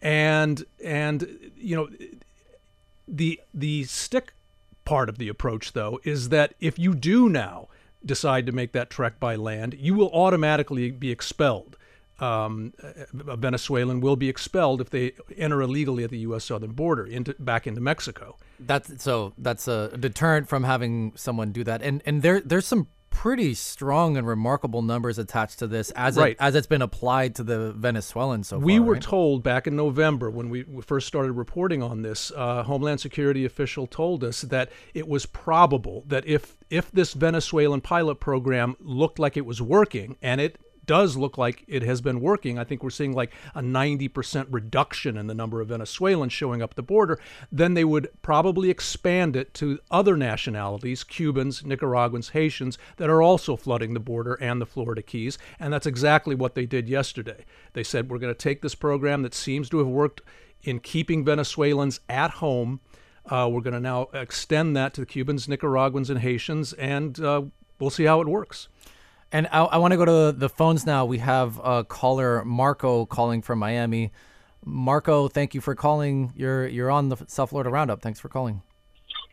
and 0.01 0.65
and 0.85 1.53
you 1.57 1.77
know 1.77 1.89
the 3.09 3.41
the 3.53 3.85
stick 3.85 4.35
part 4.85 5.09
of 5.09 5.19
the 5.19 5.29
approach 5.29 5.73
though 5.73 6.01
is 6.05 6.29
that 6.29 6.55
if 6.61 6.79
you 6.79 6.95
do 6.95 7.29
now 7.29 7.69
decide 8.05 8.47
to 8.47 8.53
make 8.53 8.73
that 8.73 8.91
trek 8.91 9.19
by 9.21 9.37
land, 9.37 9.75
you 9.79 9.95
will 9.95 10.11
automatically 10.11 10.91
be 10.91 11.11
expelled 11.11 11.77
um, 12.23 12.73
a 13.27 13.37
Venezuelan 13.37 14.01
will 14.01 14.17
be 14.17 14.29
expelled 14.29 14.81
if 14.81 14.91
they 14.91 15.13
enter 15.37 15.61
illegally 15.61 16.05
at 16.05 16.11
the 16.11 16.19
U.S. 16.21 16.45
southern 16.45 16.73
border 16.73 17.05
into 17.05 17.35
back 17.39 17.67
into 17.67 17.81
Mexico. 17.81 18.37
That's 18.61 19.03
so. 19.03 19.33
That's 19.37 19.67
a 19.67 19.97
deterrent 19.99 20.49
from 20.49 20.65
having 20.65 21.13
someone 21.17 21.53
do 21.53 21.65
that. 21.65 21.83
And 21.83 22.03
and 22.07 22.23
there 22.23 22.41
there's 22.41 22.67
some 22.67 22.87
pretty 23.11 23.53
strong 23.53 24.17
and 24.17 24.27
remarkable 24.27 24.81
numbers 24.81 25.19
attached 25.19 25.59
to 25.59 25.67
this 25.67 25.91
as 25.91 26.17
right. 26.17 26.33
it, 26.33 26.37
as 26.41 26.55
it's 26.55 26.67
been 26.67 26.81
applied 26.81 27.35
to 27.35 27.43
the 27.43 27.73
Venezuelans 27.73 28.49
so 28.49 28.59
we 28.59 28.79
far, 28.79 28.87
were 28.87 28.95
right? 28.95 29.03
told 29.03 29.43
back 29.43 29.67
in 29.67 29.77
November 29.77 30.31
when 30.31 30.49
we 30.49 30.65
first 30.81 31.07
started 31.07 31.33
reporting 31.33 31.83
on 31.83 32.01
this, 32.03 32.33
uh, 32.35 32.63
Homeland 32.63 33.01
Security 33.01 33.45
official 33.45 33.87
told 33.87 34.25
us 34.25 34.41
that 34.43 34.71
it 34.95 35.07
was 35.07 35.27
probable 35.27 36.05
that 36.07 36.27
if 36.27 36.57
if 36.71 36.91
this 36.91 37.13
Venezuelan 37.13 37.83
pilot 37.83 38.17
program 38.17 38.77
looked 38.81 39.19
like 39.19 39.37
it 39.37 39.45
was 39.45 39.61
working, 39.61 40.17
and 40.23 40.41
it 40.41 40.59
does 40.87 41.17
look 41.17 41.39
like 41.39 41.65
it 41.67 41.83
has 41.83 42.01
been 42.01 42.21
working. 42.21 42.59
I 42.59 42.65
think 42.65 42.83
we're 42.83 42.91
seeing 42.91 43.13
like 43.13 43.33
a 43.55 43.61
90% 43.61 44.47
reduction 44.51 45.17
in 45.17 45.27
the 45.27 45.35
number 45.35 45.61
of 45.61 45.69
Venezuelans 45.69 46.33
showing 46.33 46.63
up 46.63 46.75
the 46.75 46.83
border. 46.83 47.21
Then 47.51 47.75
they 47.75 47.85
would 47.85 48.09
probably 48.23 48.71
expand 48.71 49.37
it 49.37 49.55
to 49.55 49.79
other 49.91 50.17
nationalities, 50.17 51.05
Cubans, 51.05 51.65
Nicaraguans, 51.65 52.31
Haitians, 52.31 52.79
that 52.97 53.11
are 53.11 53.23
also 53.23 53.57
flooding 53.57 53.95
the 53.95 54.01
border 54.01 54.35
and 54.35 54.61
the 54.61 54.67
Florida 54.67 55.03
Keys. 55.03 55.39
And 55.59 55.73
that's 55.73 55.87
exactly 55.87 56.35
what 56.35 56.55
they 56.55 56.67
did 56.67 56.89
yesterday. 56.89 57.45
They 57.73 57.85
said, 57.85 58.11
we're 58.11 58.19
going 58.19 58.35
to 58.35 58.39
take 58.39 58.63
this 58.63 58.75
program 58.75 59.23
that 59.23 59.35
seems 59.35 59.69
to 59.71 59.79
have 59.79 59.87
worked 59.87 60.21
in 60.63 60.81
keeping 60.81 61.25
Venezuelans 61.25 62.01
at 62.09 62.33
home. 62.33 62.81
Uh, 63.27 63.49
we're 63.51 63.61
going 63.61 63.75
to 63.75 63.81
now 63.81 64.09
extend 64.13 64.77
that 64.77 64.95
to 64.95 65.01
the 65.01 65.07
Cubans, 65.07 65.49
Nicaraguans, 65.49 66.11
and 66.11 66.21
Haitians, 66.21 66.73
and 66.73 67.21
uh, 67.21 67.43
we'll 67.79 67.91
see 67.91 68.05
how 68.05 68.21
it 68.21 68.27
works. 68.27 68.69
And 69.33 69.49
I, 69.51 69.63
I 69.63 69.79
want 69.79 69.93
to 69.93 69.97
go 69.97 70.05
to 70.05 70.37
the 70.37 70.51
phones 70.51 70.85
now. 70.85 71.07
We 71.07 71.19
have 71.19 71.59
a 71.65 71.85
caller, 71.85 72.45
Marco, 72.45 73.07
calling 73.07 73.41
from 73.41 73.59
Miami. 73.59 74.13
Marco, 74.65 75.27
thank 75.29 75.55
you 75.55 75.63
for 75.63 75.75
calling. 75.75 76.33
You're 76.37 76.69
you're 76.69 76.91
on 76.91 77.09
the 77.09 77.17
South 77.27 77.51
Florida 77.51 77.71
Roundup. 77.71 78.03
Thanks 78.03 78.21
for 78.21 78.29
calling. 78.29 78.61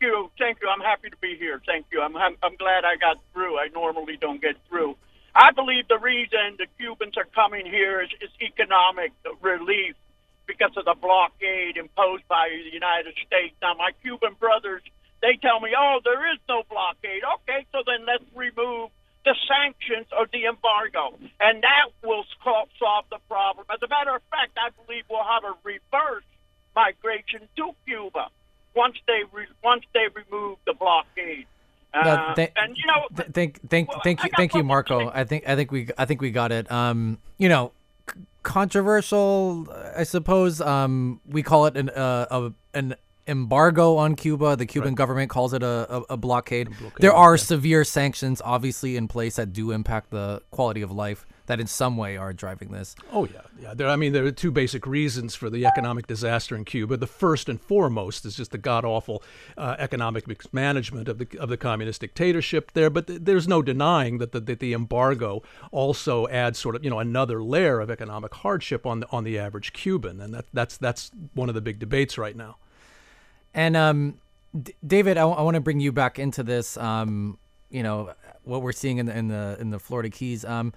you. 0.00 0.30
Thank 0.38 0.58
you. 0.62 0.68
I'm 0.68 0.80
happy 0.80 1.10
to 1.10 1.16
be 1.18 1.36
here. 1.36 1.60
Thank 1.66 1.86
you. 1.92 2.00
I'm 2.00 2.16
I'm, 2.16 2.34
I'm 2.42 2.56
glad 2.56 2.84
I 2.86 2.96
got 2.96 3.18
through. 3.34 3.58
I 3.58 3.68
normally 3.68 4.16
don't 4.16 4.40
get 4.40 4.56
through. 4.68 4.96
I 5.34 5.52
believe 5.52 5.86
the 5.86 5.98
reason 5.98 6.56
the 6.58 6.66
Cubans 6.78 7.16
are 7.16 7.28
coming 7.34 7.66
here 7.66 8.00
is, 8.00 8.08
is 8.20 8.30
economic 8.40 9.12
relief 9.40 9.94
because 10.46 10.72
of 10.76 10.86
the 10.86 10.96
blockade 11.00 11.76
imposed 11.76 12.26
by 12.26 12.48
the 12.48 12.72
United 12.72 13.14
States. 13.24 13.54
Now, 13.62 13.74
my 13.74 13.90
Cuban 14.02 14.34
brothers, 14.40 14.82
they 15.22 15.38
tell 15.40 15.60
me, 15.60 15.70
oh, 15.78 16.00
there 16.02 16.32
is 16.32 16.40
no 16.48 16.64
blockade. 16.68 17.22
Okay, 17.22 17.64
so 17.70 17.82
then 17.86 18.04
let's 18.06 18.24
remove 18.34 18.90
the 19.24 19.34
sanctions 19.46 20.06
or 20.16 20.26
the 20.32 20.44
embargo, 20.46 21.18
and 21.40 21.62
that 21.62 21.86
will 22.02 22.24
solve 22.42 23.04
the 23.10 23.18
problem. 23.28 23.66
As 23.70 23.80
a 23.82 23.88
matter 23.88 24.14
of 24.14 24.22
fact, 24.30 24.56
I 24.56 24.70
believe 24.84 25.04
we'll 25.10 25.24
have 25.24 25.44
a 25.44 25.54
reverse 25.62 26.24
migration 26.74 27.48
to 27.56 27.72
Cuba 27.86 28.28
once 28.74 28.96
they 29.06 29.22
re- 29.32 29.46
once 29.62 29.84
they 29.92 30.06
remove 30.14 30.58
the 30.66 30.72
blockade. 30.74 31.46
Uh, 31.92 32.34
th- 32.34 32.52
and 32.56 32.76
you 32.76 32.86
know, 32.86 33.08
th- 33.16 33.28
thank 33.32 33.68
thank 33.68 33.88
well, 33.90 34.00
thank 34.04 34.22
you 34.22 34.30
thank 34.36 34.54
you, 34.54 34.62
Marco. 34.62 35.10
I 35.12 35.24
think 35.24 35.48
I 35.48 35.56
think 35.56 35.70
we 35.72 35.88
I 35.98 36.04
think 36.04 36.20
we 36.20 36.30
got 36.30 36.52
it. 36.52 36.70
Um, 36.70 37.18
you 37.36 37.48
know, 37.48 37.72
c- 38.08 38.20
controversial, 38.42 39.68
I 39.96 40.04
suppose. 40.04 40.60
Um, 40.60 41.20
we 41.28 41.42
call 41.42 41.66
it 41.66 41.76
an 41.76 41.90
uh, 41.90 42.26
a, 42.30 42.52
an 42.74 42.94
embargo 43.30 43.96
on 43.96 44.16
Cuba. 44.16 44.56
The 44.56 44.66
Cuban 44.66 44.90
right. 44.90 44.96
government 44.96 45.30
calls 45.30 45.52
it 45.52 45.62
a, 45.62 45.86
a, 45.88 46.00
a 46.10 46.16
blockade. 46.16 46.68
blockade. 46.78 46.92
There 46.98 47.14
are 47.14 47.34
yeah. 47.34 47.42
severe 47.42 47.84
sanctions, 47.84 48.42
obviously, 48.44 48.96
in 48.96 49.08
place 49.08 49.36
that 49.36 49.52
do 49.52 49.70
impact 49.70 50.10
the 50.10 50.42
quality 50.50 50.82
of 50.82 50.90
life 50.90 51.24
that 51.50 51.58
in 51.58 51.66
some 51.66 51.96
way 51.96 52.16
are 52.16 52.32
driving 52.32 52.70
this. 52.70 52.94
Oh 53.12 53.26
yeah, 53.26 53.40
yeah. 53.60 53.74
There, 53.74 53.88
I 53.88 53.96
mean, 53.96 54.12
there 54.12 54.24
are 54.24 54.30
two 54.30 54.52
basic 54.52 54.86
reasons 54.86 55.34
for 55.34 55.50
the 55.50 55.66
economic 55.66 56.06
disaster 56.06 56.54
in 56.54 56.64
Cuba. 56.64 56.96
The 56.96 57.08
first 57.08 57.48
and 57.48 57.60
foremost 57.60 58.24
is 58.24 58.36
just 58.36 58.52
the 58.52 58.58
god 58.58 58.84
awful 58.84 59.20
uh, 59.58 59.74
economic 59.76 60.28
mismanagement 60.28 61.08
of 61.08 61.18
the 61.18 61.26
of 61.40 61.48
the 61.48 61.56
communist 61.56 62.02
dictatorship 62.02 62.70
there. 62.72 62.88
But 62.88 63.08
th- 63.08 63.22
there's 63.24 63.48
no 63.48 63.62
denying 63.62 64.18
that 64.18 64.30
the, 64.30 64.38
that 64.38 64.60
the 64.60 64.72
embargo 64.72 65.42
also 65.72 66.28
adds 66.28 66.56
sort 66.56 66.76
of 66.76 66.84
you 66.84 66.90
know 66.90 67.00
another 67.00 67.42
layer 67.42 67.80
of 67.80 67.90
economic 67.90 68.32
hardship 68.32 68.86
on 68.86 69.00
the 69.00 69.08
on 69.10 69.24
the 69.24 69.36
average 69.36 69.72
Cuban, 69.72 70.20
and 70.20 70.32
that 70.32 70.44
that's 70.52 70.76
that's 70.76 71.10
one 71.34 71.48
of 71.48 71.56
the 71.56 71.60
big 71.60 71.80
debates 71.80 72.16
right 72.16 72.36
now. 72.36 72.58
And 73.54 73.76
um, 73.76 74.18
D- 74.60 74.74
David, 74.86 75.16
I, 75.16 75.22
w- 75.22 75.38
I 75.38 75.42
want 75.42 75.54
to 75.56 75.60
bring 75.60 75.80
you 75.80 75.92
back 75.92 76.18
into 76.18 76.42
this. 76.42 76.76
Um, 76.76 77.38
you 77.70 77.82
know 77.82 78.12
what 78.44 78.62
we're 78.62 78.72
seeing 78.72 78.98
in 78.98 79.06
the 79.06 79.16
in 79.16 79.28
the 79.28 79.56
in 79.60 79.70
the 79.70 79.78
Florida 79.78 80.10
Keys. 80.10 80.44
Um, 80.44 80.72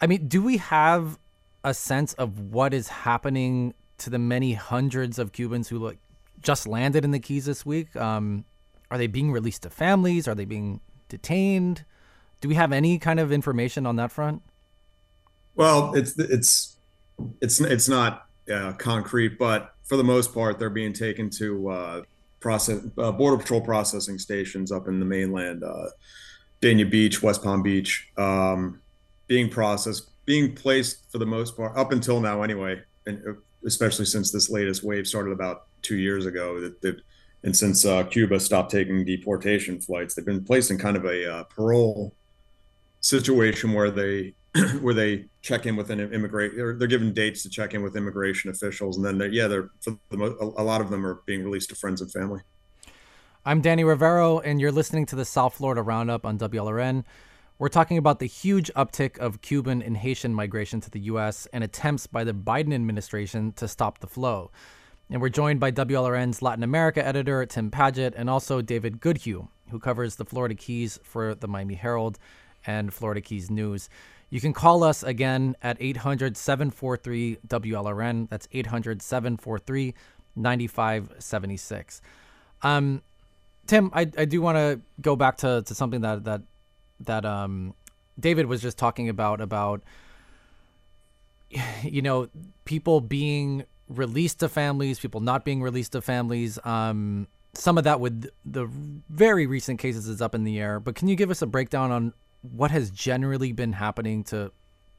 I 0.00 0.06
mean, 0.06 0.28
do 0.28 0.42
we 0.42 0.58
have 0.58 1.18
a 1.64 1.74
sense 1.74 2.14
of 2.14 2.38
what 2.38 2.72
is 2.72 2.88
happening 2.88 3.74
to 3.98 4.10
the 4.10 4.18
many 4.18 4.54
hundreds 4.54 5.18
of 5.18 5.32
Cubans 5.32 5.68
who 5.68 5.78
like 5.78 5.98
just 6.40 6.66
landed 6.66 7.04
in 7.04 7.10
the 7.10 7.18
Keys 7.18 7.44
this 7.44 7.66
week? 7.66 7.94
Um, 7.96 8.44
are 8.90 8.98
they 8.98 9.06
being 9.06 9.30
released 9.30 9.62
to 9.62 9.70
families? 9.70 10.26
Are 10.26 10.34
they 10.34 10.44
being 10.44 10.80
detained? 11.08 11.84
Do 12.40 12.48
we 12.48 12.54
have 12.54 12.72
any 12.72 12.98
kind 12.98 13.20
of 13.20 13.30
information 13.30 13.86
on 13.86 13.96
that 13.96 14.10
front? 14.10 14.42
Well, 15.54 15.94
it's 15.94 16.18
it's 16.18 16.76
it's 17.40 17.60
it's 17.60 17.88
not 17.88 18.26
uh, 18.52 18.72
concrete, 18.74 19.38
but 19.38 19.74
for 19.90 19.96
the 19.96 20.04
most 20.04 20.32
part, 20.32 20.60
they're 20.60 20.70
being 20.70 20.92
taken 20.92 21.28
to 21.28 21.68
uh, 21.68 22.02
process 22.38 22.80
uh, 22.96 23.10
border 23.10 23.36
patrol 23.36 23.60
processing 23.60 24.20
stations 24.20 24.70
up 24.70 24.86
in 24.86 25.00
the 25.00 25.04
mainland, 25.04 25.64
uh, 25.64 25.88
Dania 26.62 26.88
Beach, 26.88 27.20
West 27.24 27.42
Palm 27.42 27.60
Beach. 27.60 28.08
Um, 28.16 28.80
being 29.26 29.48
processed, 29.48 30.10
being 30.26 30.54
placed 30.54 31.10
for 31.10 31.18
the 31.18 31.26
most 31.26 31.56
part 31.56 31.76
up 31.76 31.90
until 31.90 32.20
now, 32.20 32.42
anyway, 32.42 32.80
and 33.06 33.20
uh, 33.26 33.32
especially 33.66 34.04
since 34.04 34.30
this 34.30 34.48
latest 34.48 34.84
wave 34.84 35.08
started 35.08 35.32
about 35.32 35.66
two 35.82 35.96
years 35.96 36.24
ago. 36.24 36.60
That, 36.60 36.80
that 36.82 37.00
and 37.42 37.56
since 37.56 37.84
uh, 37.84 38.04
Cuba 38.04 38.38
stopped 38.38 38.70
taking 38.70 39.04
deportation 39.04 39.80
flights, 39.80 40.14
they've 40.14 40.24
been 40.24 40.44
placed 40.44 40.70
in 40.70 40.78
kind 40.78 40.96
of 40.96 41.04
a 41.04 41.34
uh, 41.34 41.42
parole 41.44 42.14
situation 43.00 43.72
where 43.72 43.90
they 43.90 44.34
where 44.80 44.94
they 44.94 45.26
check 45.42 45.66
in 45.66 45.76
with 45.76 45.90
an 45.90 46.00
immigrant. 46.00 46.56
They're, 46.56 46.74
they're 46.74 46.88
given 46.88 47.12
dates 47.12 47.42
to 47.44 47.50
check 47.50 47.74
in 47.74 47.82
with 47.82 47.96
immigration 47.96 48.50
officials, 48.50 48.96
and 48.96 49.06
then 49.06 49.18
they're, 49.18 49.28
yeah, 49.28 49.46
they're 49.46 49.70
for 49.80 49.96
the 50.10 50.16
mo- 50.16 50.54
a 50.56 50.64
lot 50.64 50.80
of 50.80 50.90
them 50.90 51.06
are 51.06 51.22
being 51.26 51.44
released 51.44 51.68
to 51.70 51.76
friends 51.76 52.00
and 52.00 52.10
family. 52.10 52.40
I'm 53.44 53.60
Danny 53.60 53.84
Rivero, 53.84 54.40
and 54.40 54.60
you're 54.60 54.72
listening 54.72 55.06
to 55.06 55.16
the 55.16 55.24
South 55.24 55.54
Florida 55.54 55.82
Roundup 55.82 56.26
on 56.26 56.38
WLRN. 56.38 57.04
We're 57.58 57.68
talking 57.68 57.98
about 57.98 58.18
the 58.18 58.26
huge 58.26 58.72
uptick 58.74 59.18
of 59.18 59.40
Cuban 59.42 59.82
and 59.82 59.96
Haitian 59.96 60.34
migration 60.34 60.80
to 60.80 60.90
the 60.90 61.00
U.S. 61.00 61.46
and 61.52 61.62
attempts 61.62 62.06
by 62.06 62.24
the 62.24 62.32
Biden 62.32 62.74
administration 62.74 63.52
to 63.52 63.68
stop 63.68 63.98
the 63.98 64.06
flow. 64.06 64.50
And 65.10 65.20
we're 65.20 65.28
joined 65.28 65.60
by 65.60 65.70
WLRN's 65.70 66.40
Latin 66.40 66.62
America 66.62 67.06
editor, 67.06 67.44
Tim 67.46 67.70
Padgett 67.70 68.14
and 68.16 68.30
also 68.30 68.62
David 68.62 69.00
Goodhue, 69.00 69.48
who 69.70 69.78
covers 69.78 70.16
the 70.16 70.24
Florida 70.24 70.54
Keys 70.54 70.98
for 71.02 71.34
the 71.34 71.48
Miami 71.48 71.74
Herald 71.74 72.18
and 72.66 72.94
Florida 72.94 73.20
Keys 73.20 73.50
News. 73.50 73.88
You 74.30 74.40
can 74.40 74.52
call 74.52 74.84
us 74.84 75.02
again 75.02 75.56
at 75.60 75.76
800 75.80 76.36
743 76.36 77.38
WLRN. 77.46 78.28
That's 78.30 78.48
800 78.52 79.02
743 79.02 79.94
9576. 80.36 82.00
Um, 82.62 83.02
Tim, 83.66 83.90
I, 83.92 84.00
I 84.16 84.24
do 84.24 84.40
want 84.40 84.56
to 84.56 84.80
go 85.00 85.16
back 85.16 85.38
to, 85.38 85.62
to 85.66 85.74
something 85.74 86.00
that, 86.02 86.24
that 86.24 86.42
that 87.00 87.24
um, 87.24 87.74
David 88.18 88.46
was 88.46 88.60
just 88.60 88.78
talking 88.78 89.08
about 89.08 89.40
about 89.40 89.82
you 91.82 92.02
know 92.02 92.28
people 92.64 93.00
being 93.00 93.64
released 93.88 94.40
to 94.40 94.48
families, 94.48 95.00
people 95.00 95.20
not 95.20 95.44
being 95.44 95.62
released 95.62 95.92
to 95.92 96.00
families. 96.00 96.58
Um, 96.64 97.26
some 97.54 97.76
of 97.78 97.84
that 97.84 97.98
with 97.98 98.30
the 98.44 98.66
very 99.08 99.46
recent 99.46 99.80
cases 99.80 100.06
is 100.06 100.22
up 100.22 100.34
in 100.34 100.44
the 100.44 100.60
air. 100.60 100.78
But 100.78 100.94
can 100.94 101.08
you 101.08 101.16
give 101.16 101.30
us 101.30 101.42
a 101.42 101.46
breakdown 101.46 101.90
on 101.90 102.12
what 102.42 102.70
has 102.70 102.90
generally 102.90 103.52
been 103.52 103.72
happening 103.72 104.24
to, 104.24 104.52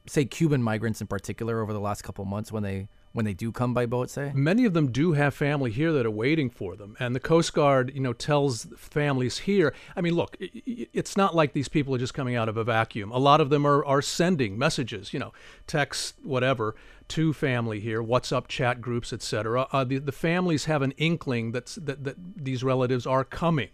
say, 0.07 0.25
Cuban 0.25 0.61
migrants 0.61 1.01
in 1.01 1.07
particular 1.07 1.61
over 1.61 1.73
the 1.73 1.79
last 1.79 2.03
couple 2.03 2.25
months 2.25 2.51
when 2.51 2.63
they 2.63 2.87
when 3.13 3.25
they 3.25 3.33
do 3.33 3.51
come 3.51 3.73
by 3.73 3.85
boat, 3.85 4.09
say? 4.09 4.31
Many 4.33 4.65
of 4.65 4.73
them 4.73 4.91
do 4.91 5.13
have 5.13 5.33
family 5.33 5.71
here 5.71 5.91
that 5.91 6.05
are 6.05 6.11
waiting 6.11 6.49
for 6.49 6.75
them. 6.75 6.95
And 6.99 7.15
the 7.15 7.19
Coast 7.19 7.53
Guard, 7.53 7.91
you 7.93 7.99
know, 7.99 8.13
tells 8.13 8.67
families 8.77 9.39
here, 9.39 9.73
I 9.95 10.01
mean, 10.01 10.13
look, 10.13 10.37
it's 10.39 11.17
not 11.17 11.35
like 11.35 11.53
these 11.53 11.67
people 11.67 11.93
are 11.93 11.97
just 11.97 12.13
coming 12.13 12.35
out 12.35 12.47
of 12.47 12.57
a 12.57 12.63
vacuum. 12.63 13.11
A 13.11 13.17
lot 13.17 13.41
of 13.41 13.49
them 13.49 13.65
are, 13.65 13.83
are 13.85 14.01
sending 14.01 14.57
messages, 14.57 15.13
you 15.13 15.19
know, 15.19 15.33
texts, 15.67 16.13
whatever, 16.23 16.75
to 17.09 17.33
family 17.33 17.81
here, 17.81 18.01
WhatsApp 18.01 18.47
chat 18.47 18.79
groups, 18.79 19.11
etc. 19.11 19.67
Uh, 19.71 19.83
the, 19.83 19.97
the 19.97 20.13
families 20.13 20.65
have 20.65 20.81
an 20.81 20.91
inkling 20.91 21.51
that's, 21.51 21.75
that, 21.75 22.03
that 22.05 22.15
these 22.37 22.63
relatives 22.63 23.05
are 23.05 23.25
coming. 23.25 23.69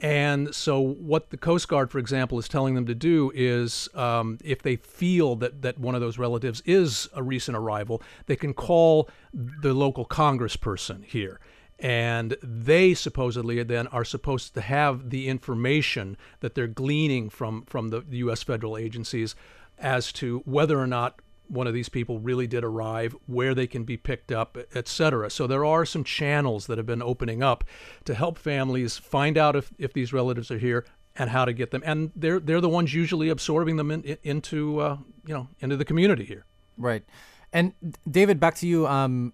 And 0.00 0.54
so, 0.54 0.78
what 0.80 1.30
the 1.30 1.36
Coast 1.36 1.66
Guard, 1.66 1.90
for 1.90 1.98
example, 1.98 2.38
is 2.38 2.46
telling 2.46 2.74
them 2.76 2.86
to 2.86 2.94
do 2.94 3.32
is 3.34 3.88
um, 3.94 4.38
if 4.44 4.62
they 4.62 4.76
feel 4.76 5.34
that, 5.36 5.62
that 5.62 5.78
one 5.78 5.96
of 5.96 6.00
those 6.00 6.18
relatives 6.18 6.62
is 6.64 7.08
a 7.14 7.22
recent 7.22 7.56
arrival, 7.56 8.00
they 8.26 8.36
can 8.36 8.54
call 8.54 9.08
the 9.32 9.74
local 9.74 10.06
congressperson 10.06 11.04
here. 11.04 11.40
And 11.80 12.36
they 12.42 12.94
supposedly 12.94 13.62
then 13.64 13.88
are 13.88 14.04
supposed 14.04 14.54
to 14.54 14.60
have 14.60 15.10
the 15.10 15.28
information 15.28 16.16
that 16.40 16.54
they're 16.54 16.66
gleaning 16.66 17.28
from, 17.28 17.62
from 17.62 17.88
the 17.88 18.04
U.S. 18.10 18.42
federal 18.42 18.76
agencies 18.76 19.34
as 19.78 20.12
to 20.14 20.42
whether 20.44 20.78
or 20.78 20.86
not 20.86 21.20
one 21.48 21.66
of 21.66 21.74
these 21.74 21.88
people 21.88 22.18
really 22.20 22.46
did 22.46 22.64
arrive, 22.64 23.16
where 23.26 23.54
they 23.54 23.66
can 23.66 23.84
be 23.84 23.96
picked 23.96 24.30
up, 24.30 24.56
etc. 24.74 25.30
So 25.30 25.46
there 25.46 25.64
are 25.64 25.84
some 25.84 26.04
channels 26.04 26.66
that 26.66 26.78
have 26.78 26.86
been 26.86 27.02
opening 27.02 27.42
up 27.42 27.64
to 28.04 28.14
help 28.14 28.38
families 28.38 28.98
find 28.98 29.36
out 29.36 29.56
if, 29.56 29.72
if 29.78 29.92
these 29.92 30.12
relatives 30.12 30.50
are 30.50 30.58
here 30.58 30.84
and 31.16 31.30
how 31.30 31.44
to 31.44 31.52
get 31.52 31.70
them. 31.70 31.82
And 31.84 32.12
they're 32.14 32.40
they're 32.40 32.60
the 32.60 32.68
ones 32.68 32.94
usually 32.94 33.28
absorbing 33.28 33.76
them 33.76 33.90
in, 33.90 34.02
in, 34.02 34.18
into 34.22 34.80
uh, 34.80 34.98
you 35.26 35.34
know 35.34 35.48
into 35.60 35.76
the 35.76 35.84
community 35.84 36.24
here. 36.24 36.44
Right. 36.76 37.04
And 37.52 37.72
David, 38.08 38.38
back 38.38 38.54
to 38.56 38.66
you. 38.66 38.86
Um, 38.86 39.32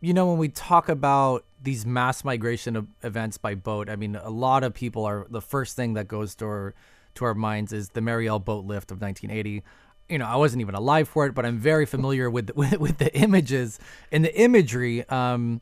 you 0.00 0.12
know, 0.12 0.26
when 0.26 0.38
we 0.38 0.50
talk 0.50 0.90
about 0.90 1.46
these 1.62 1.86
mass 1.86 2.24
migration 2.24 2.88
events 3.02 3.38
by 3.38 3.54
boat, 3.54 3.88
I 3.88 3.96
mean, 3.96 4.16
a 4.16 4.28
lot 4.28 4.62
of 4.62 4.74
people 4.74 5.06
are 5.06 5.26
the 5.30 5.40
first 5.40 5.76
thing 5.76 5.94
that 5.94 6.08
goes 6.08 6.34
to 6.36 6.44
our 6.44 6.74
to 7.14 7.24
our 7.24 7.34
minds 7.34 7.72
is 7.72 7.90
the 7.90 8.00
Mariel 8.00 8.38
boat 8.38 8.64
lift 8.64 8.90
of 8.90 9.00
1980 9.00 9.62
you 10.08 10.18
know, 10.18 10.26
I 10.26 10.36
wasn't 10.36 10.60
even 10.60 10.74
alive 10.74 11.08
for 11.08 11.26
it, 11.26 11.34
but 11.34 11.46
I'm 11.46 11.58
very 11.58 11.86
familiar 11.86 12.30
with 12.30 12.48
the, 12.48 12.52
with, 12.56 12.78
with 12.78 12.98
the 12.98 13.14
images 13.16 13.78
and 14.12 14.24
the 14.24 14.38
imagery 14.38 15.08
um, 15.08 15.60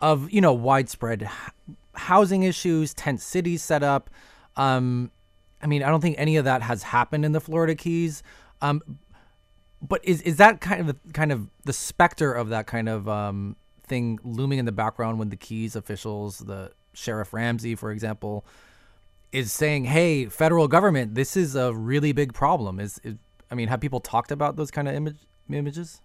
of 0.00 0.30
you 0.30 0.40
know 0.40 0.52
widespread 0.52 1.28
housing 1.94 2.42
issues, 2.42 2.94
tent 2.94 3.20
cities 3.20 3.62
set 3.62 3.82
up. 3.82 4.10
Um, 4.56 5.10
I 5.62 5.66
mean, 5.66 5.82
I 5.82 5.88
don't 5.88 6.00
think 6.00 6.16
any 6.18 6.36
of 6.36 6.44
that 6.44 6.62
has 6.62 6.82
happened 6.82 7.24
in 7.24 7.32
the 7.32 7.40
Florida 7.40 7.74
Keys. 7.74 8.22
Um, 8.60 8.82
but 9.80 10.04
is 10.04 10.22
is 10.22 10.36
that 10.38 10.60
kind 10.60 10.88
of 10.88 10.96
kind 11.12 11.32
of 11.32 11.48
the 11.64 11.72
specter 11.72 12.32
of 12.32 12.48
that 12.48 12.66
kind 12.66 12.88
of 12.88 13.08
um, 13.08 13.56
thing 13.82 14.18
looming 14.22 14.58
in 14.58 14.64
the 14.64 14.72
background 14.72 15.18
when 15.18 15.28
the 15.28 15.36
Keys 15.36 15.76
officials, 15.76 16.38
the 16.38 16.72
Sheriff 16.94 17.32
Ramsay, 17.32 17.74
for 17.74 17.90
example, 17.90 18.46
is 19.32 19.52
saying, 19.52 19.84
"Hey, 19.84 20.26
federal 20.26 20.68
government, 20.68 21.14
this 21.14 21.36
is 21.36 21.54
a 21.54 21.74
really 21.74 22.12
big 22.12 22.32
problem." 22.32 22.80
Is, 22.80 23.00
is 23.04 23.16
I 23.50 23.54
mean, 23.54 23.68
have 23.68 23.80
people 23.80 24.00
talked 24.00 24.30
about 24.30 24.56
those 24.56 24.70
kind 24.70 24.88
of 24.88 24.94
image 24.94 25.16
images? 25.50 26.00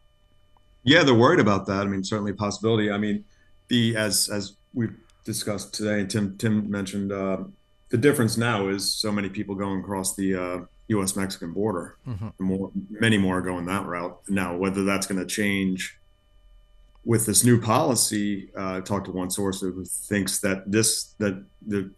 Yeah, 0.84 1.03
they're 1.03 1.13
worried 1.13 1.39
about 1.39 1.65
that. 1.67 1.81
I 1.81 1.86
mean, 1.86 2.03
certainly 2.03 2.31
a 2.31 2.36
possibility. 2.36 2.91
I 2.91 2.98
mean, 2.98 3.25
the 3.67 3.96
as 3.96 4.29
as 4.29 4.53
we've 4.74 4.96
discussed 5.25 5.74
today, 5.74 6.01
and 6.01 6.10
Tim 6.10 6.38
Tim 6.38 6.69
mentioned 6.69 7.12
uh, 7.12 7.43
the 7.89 7.98
difference 7.98 8.38
now 8.38 8.67
is 8.69 8.93
so 8.93 9.12
many 9.12 9.29
people 9.29 9.55
going 9.55 9.79
across 9.79 10.15
the 10.15 10.36
uh, 10.36 10.60
U.S. 10.89 11.15
Mexican 11.15 11.53
border. 11.53 11.98
Mm-hmm. 12.08 12.43
More, 12.43 12.72
many 12.89 13.17
more 13.17 13.39
are 13.39 13.41
going 13.41 13.65
that 13.65 13.86
route 13.86 14.19
now. 14.29 14.55
Whether 14.55 14.84
that's 14.84 15.08
going 15.08 15.19
to 15.19 15.27
change 15.27 16.00
with 17.05 17.25
this 17.25 17.43
new 17.43 17.60
policy, 17.60 18.50
uh, 18.58 18.77
I 18.77 18.79
talked 18.81 19.05
to 19.05 19.12
one 19.12 19.29
source 19.29 19.62
who 19.62 19.84
thinks 19.86 20.39
that 20.39 20.72
this 20.72 21.15
that 21.19 21.43
the 21.65 21.91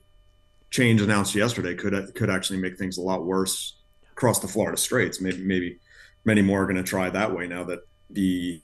change 0.72 1.02
announced 1.02 1.36
yesterday 1.36 1.76
could 1.76 2.16
could 2.16 2.30
actually 2.30 2.60
make 2.60 2.78
things 2.78 2.98
a 2.98 3.02
lot 3.02 3.26
worse 3.26 3.81
across 4.12 4.40
the 4.40 4.48
Florida 4.48 4.78
Straits. 4.78 5.22
Maybe 5.22 5.44
maybe 5.44 5.80
many 6.26 6.42
more 6.42 6.64
are 6.64 6.66
going 6.66 6.78
to 6.78 6.84
try 6.84 7.10
that 7.10 7.36
way 7.36 7.48
now 7.48 7.64
that 7.66 7.80
the 8.10 8.62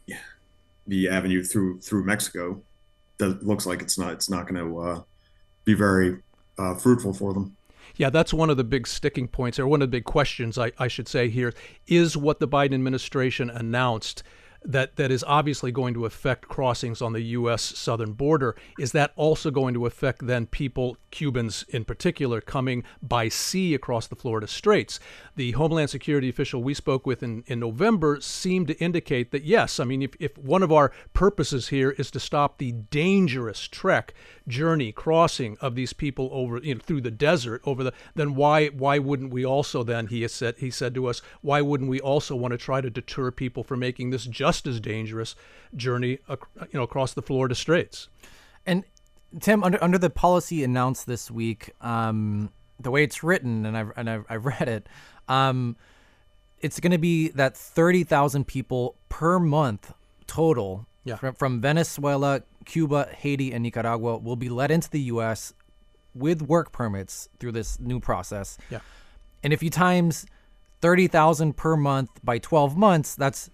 the 0.87 1.09
avenue 1.09 1.43
through 1.43 1.79
through 1.81 2.05
Mexico 2.05 2.61
does, 3.17 3.41
looks 3.43 3.65
like 3.65 3.81
it's 3.81 3.97
not 3.97 4.13
it's 4.13 4.29
not 4.29 4.47
going 4.47 4.63
to 4.63 4.79
uh, 4.79 5.01
be 5.65 5.73
very 5.73 6.17
uh, 6.57 6.75
fruitful 6.75 7.13
for 7.13 7.33
them. 7.33 7.55
Yeah, 7.95 8.09
that's 8.09 8.33
one 8.33 8.49
of 8.49 8.57
the 8.57 8.63
big 8.63 8.85
sticking 8.85 9.27
points, 9.27 9.57
or 9.57 9.67
one 9.67 9.81
of 9.81 9.89
the 9.89 9.97
big 9.97 10.05
questions 10.05 10.57
I, 10.57 10.71
I 10.77 10.87
should 10.87 11.07
say 11.07 11.29
here 11.29 11.53
is 11.87 12.15
what 12.15 12.39
the 12.39 12.47
Biden 12.47 12.73
administration 12.73 13.49
announced 13.49 14.23
that 14.63 14.95
that 14.95 15.11
is 15.11 15.23
obviously 15.27 15.71
going 15.71 15.93
to 15.93 16.05
affect 16.05 16.47
crossings 16.47 17.01
on 17.01 17.13
the 17.13 17.21
U.S. 17.21 17.61
southern 17.61 18.13
border. 18.13 18.55
Is 18.79 18.91
that 18.91 19.11
also 19.15 19.51
going 19.51 19.73
to 19.73 19.85
affect 19.85 20.25
then 20.25 20.45
people, 20.45 20.97
Cubans 21.11 21.63
in 21.69 21.85
particular, 21.85 22.41
coming 22.41 22.83
by 23.01 23.29
sea 23.29 23.73
across 23.73 24.07
the 24.07 24.15
Florida 24.15 24.47
Straits? 24.47 24.99
The 25.35 25.51
Homeland 25.51 25.89
Security 25.89 26.29
official 26.29 26.63
we 26.63 26.73
spoke 26.73 27.05
with 27.05 27.23
in, 27.23 27.43
in 27.47 27.59
November 27.59 28.19
seemed 28.21 28.67
to 28.67 28.77
indicate 28.79 29.31
that 29.31 29.43
yes, 29.43 29.79
I 29.79 29.83
mean, 29.83 30.01
if, 30.01 30.11
if 30.19 30.37
one 30.37 30.63
of 30.63 30.71
our 30.71 30.91
purposes 31.13 31.69
here 31.69 31.91
is 31.91 32.11
to 32.11 32.19
stop 32.19 32.57
the 32.57 32.71
dangerous 32.71 33.67
trek 33.67 34.13
journey 34.47 34.91
crossing 34.91 35.57
of 35.59 35.75
these 35.75 35.93
people 35.93 36.29
over 36.31 36.57
you 36.59 36.75
know, 36.75 36.81
through 36.81 37.01
the 37.01 37.11
desert 37.11 37.61
over 37.65 37.83
the 37.83 37.93
then 38.15 38.33
why 38.33 38.67
why 38.67 38.97
wouldn't 38.97 39.31
we 39.31 39.45
also 39.45 39.83
then 39.83 40.07
he 40.07 40.25
said 40.27 40.55
he 40.57 40.71
said 40.71 40.93
to 40.93 41.05
us 41.05 41.21
why 41.41 41.61
wouldn't 41.61 41.89
we 41.89 41.99
also 41.99 42.35
want 42.35 42.51
to 42.51 42.57
try 42.57 42.79
to 42.79 42.89
deter 42.89 43.29
people 43.29 43.63
from 43.63 43.79
making 43.79 44.09
this 44.09 44.25
just 44.47 44.67
as 44.67 44.79
dangerous 44.79 45.35
journey 45.75 46.19
you 46.29 46.73
know 46.73 46.83
across 46.83 47.13
the 47.13 47.21
Florida 47.21 47.55
Straits 47.55 48.07
and 48.65 48.83
Tim 49.41 49.63
under 49.63 49.83
under 49.83 49.97
the 49.97 50.09
policy 50.09 50.63
announced 50.63 51.05
this 51.05 51.29
week 51.29 51.71
um, 51.81 52.51
the 52.79 52.91
way 52.91 53.03
it's 53.03 53.23
written 53.23 53.65
and 53.65 53.77
I've 53.77 53.91
and 53.97 54.09
I've, 54.09 54.25
I've 54.29 54.45
read 54.45 54.67
it 54.69 54.87
um, 55.27 55.75
it's 56.59 56.79
going 56.79 56.91
to 56.91 56.97
be 56.97 57.29
that 57.29 57.55
30,000 57.55 58.47
people 58.47 58.95
per 59.09 59.39
month 59.39 59.93
total 60.25 60.87
yeah. 61.03 61.15
from, 61.15 61.35
from 61.35 61.61
Venezuela, 61.61 62.41
Cuba, 62.65 63.09
Haiti, 63.15 63.53
and 63.53 63.63
Nicaragua 63.63 64.17
will 64.17 64.35
be 64.35 64.49
let 64.49 64.71
into 64.71 64.89
the 64.89 65.01
U.S. 65.01 65.53
with 66.15 66.41
work 66.41 66.71
permits 66.71 67.29
through 67.39 67.51
this 67.51 67.79
new 67.79 67.99
process. 67.99 68.57
Yeah. 68.69 68.79
And 69.43 69.53
if 69.53 69.61
you 69.61 69.69
times 69.69 70.25
30,000 70.81 71.55
per 71.55 71.77
month 71.77 72.09
by 72.23 72.39
12 72.39 72.75
months, 72.75 73.15
that's 73.15 73.49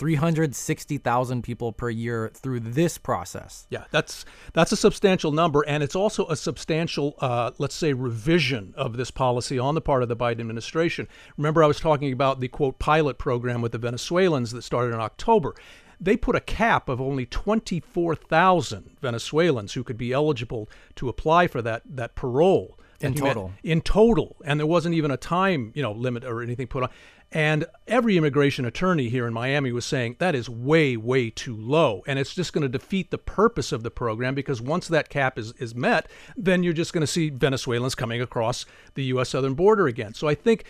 360,000 0.00 1.42
people 1.42 1.72
per 1.74 1.90
year 1.90 2.30
through 2.32 2.58
this 2.58 2.96
process. 2.96 3.66
Yeah, 3.68 3.84
that's 3.90 4.24
that's 4.54 4.72
a 4.72 4.76
substantial 4.76 5.30
number, 5.30 5.62
and 5.68 5.82
it's 5.82 5.94
also 5.94 6.26
a 6.28 6.36
substantial, 6.36 7.16
uh, 7.18 7.50
let's 7.58 7.74
say, 7.74 7.92
revision 7.92 8.72
of 8.78 8.96
this 8.96 9.10
policy 9.10 9.58
on 9.58 9.74
the 9.74 9.82
part 9.82 10.02
of 10.02 10.08
the 10.08 10.16
Biden 10.16 10.40
administration. 10.40 11.06
Remember, 11.36 11.62
I 11.62 11.66
was 11.66 11.78
talking 11.78 12.14
about 12.14 12.40
the 12.40 12.48
quote 12.48 12.78
pilot 12.78 13.18
program 13.18 13.60
with 13.60 13.72
the 13.72 13.78
Venezuelans 13.78 14.52
that 14.52 14.62
started 14.62 14.94
in 14.94 15.00
October 15.00 15.54
they 16.02 16.16
put 16.16 16.34
a 16.34 16.40
cap 16.40 16.88
of 16.88 16.98
only 16.98 17.26
24,000 17.26 18.96
Venezuelans 19.02 19.74
who 19.74 19.84
could 19.84 19.98
be 19.98 20.14
eligible 20.14 20.66
to 20.94 21.10
apply 21.10 21.46
for 21.46 21.60
that 21.60 21.82
that 21.84 22.14
parole 22.14 22.78
in 23.00 23.14
total. 23.14 23.52
in 23.62 23.80
total, 23.80 24.36
and 24.44 24.60
there 24.60 24.66
wasn't 24.66 24.94
even 24.94 25.10
a 25.10 25.16
time 25.16 25.72
you 25.74 25.82
know 25.82 25.92
limit 25.92 26.24
or 26.24 26.42
anything 26.42 26.66
put 26.66 26.84
on. 26.84 26.90
And 27.32 27.66
every 27.86 28.16
immigration 28.16 28.64
attorney 28.64 29.08
here 29.08 29.24
in 29.24 29.32
Miami 29.32 29.70
was 29.70 29.84
saying 29.84 30.16
that 30.18 30.34
is 30.34 30.50
way, 30.50 30.96
way 30.96 31.30
too 31.30 31.56
low. 31.56 32.02
And 32.06 32.18
it's 32.18 32.34
just 32.34 32.52
going 32.52 32.62
to 32.62 32.68
defeat 32.68 33.12
the 33.12 33.18
purpose 33.18 33.70
of 33.70 33.84
the 33.84 33.90
program 33.90 34.34
because 34.34 34.60
once 34.60 34.88
that 34.88 35.08
cap 35.08 35.38
is, 35.38 35.52
is 35.52 35.72
met, 35.72 36.10
then 36.36 36.64
you're 36.64 36.72
just 36.72 36.92
going 36.92 37.02
to 37.02 37.06
see 37.06 37.30
Venezuelans 37.30 37.94
coming 37.94 38.20
across 38.20 38.66
the 38.94 39.04
U.S. 39.04 39.28
southern 39.28 39.54
border 39.54 39.86
again. 39.86 40.12
So 40.12 40.26
I 40.26 40.34
think 40.34 40.64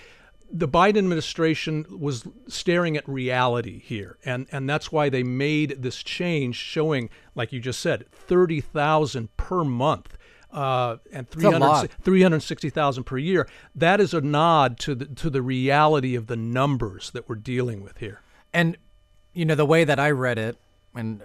the 0.53 0.69
Biden 0.69 0.99
administration 0.99 1.87
was 1.89 2.27
staring 2.49 2.97
at 2.97 3.09
reality 3.09 3.79
here, 3.79 4.19
and, 4.25 4.47
and 4.51 4.69
that's 4.69 4.91
why 4.91 5.09
they 5.09 5.23
made 5.23 5.83
this 5.83 6.03
change, 6.03 6.57
showing, 6.57 7.09
like 7.35 7.53
you 7.53 7.61
just 7.61 7.81
said, 7.81 8.11
30,000 8.11 9.35
per 9.37 9.65
month. 9.65 10.19
Uh, 10.53 10.97
and 11.13 11.31
300, 11.31 11.91
360,000 12.03 13.05
per 13.05 13.19
year. 13.19 13.49
That 13.75 14.01
is 14.01 14.13
a 14.13 14.21
nod 14.21 14.81
to 14.81 14.95
the 14.95 15.07
to 15.07 15.31
the 15.31 15.43
reality 15.43 16.17
of 16.17 16.27
the 16.27 16.37
numbers 16.37 17.11
that 17.13 17.29
we're 17.29 17.37
dealing 17.37 17.83
with 17.83 17.99
here. 17.99 18.21
And 18.53 18.77
you 19.33 19.45
know 19.45 19.55
the 19.55 19.67
way 19.67 19.85
that 19.85 20.01
I 20.01 20.11
read 20.11 20.39
it, 20.39 20.57
and 20.95 21.23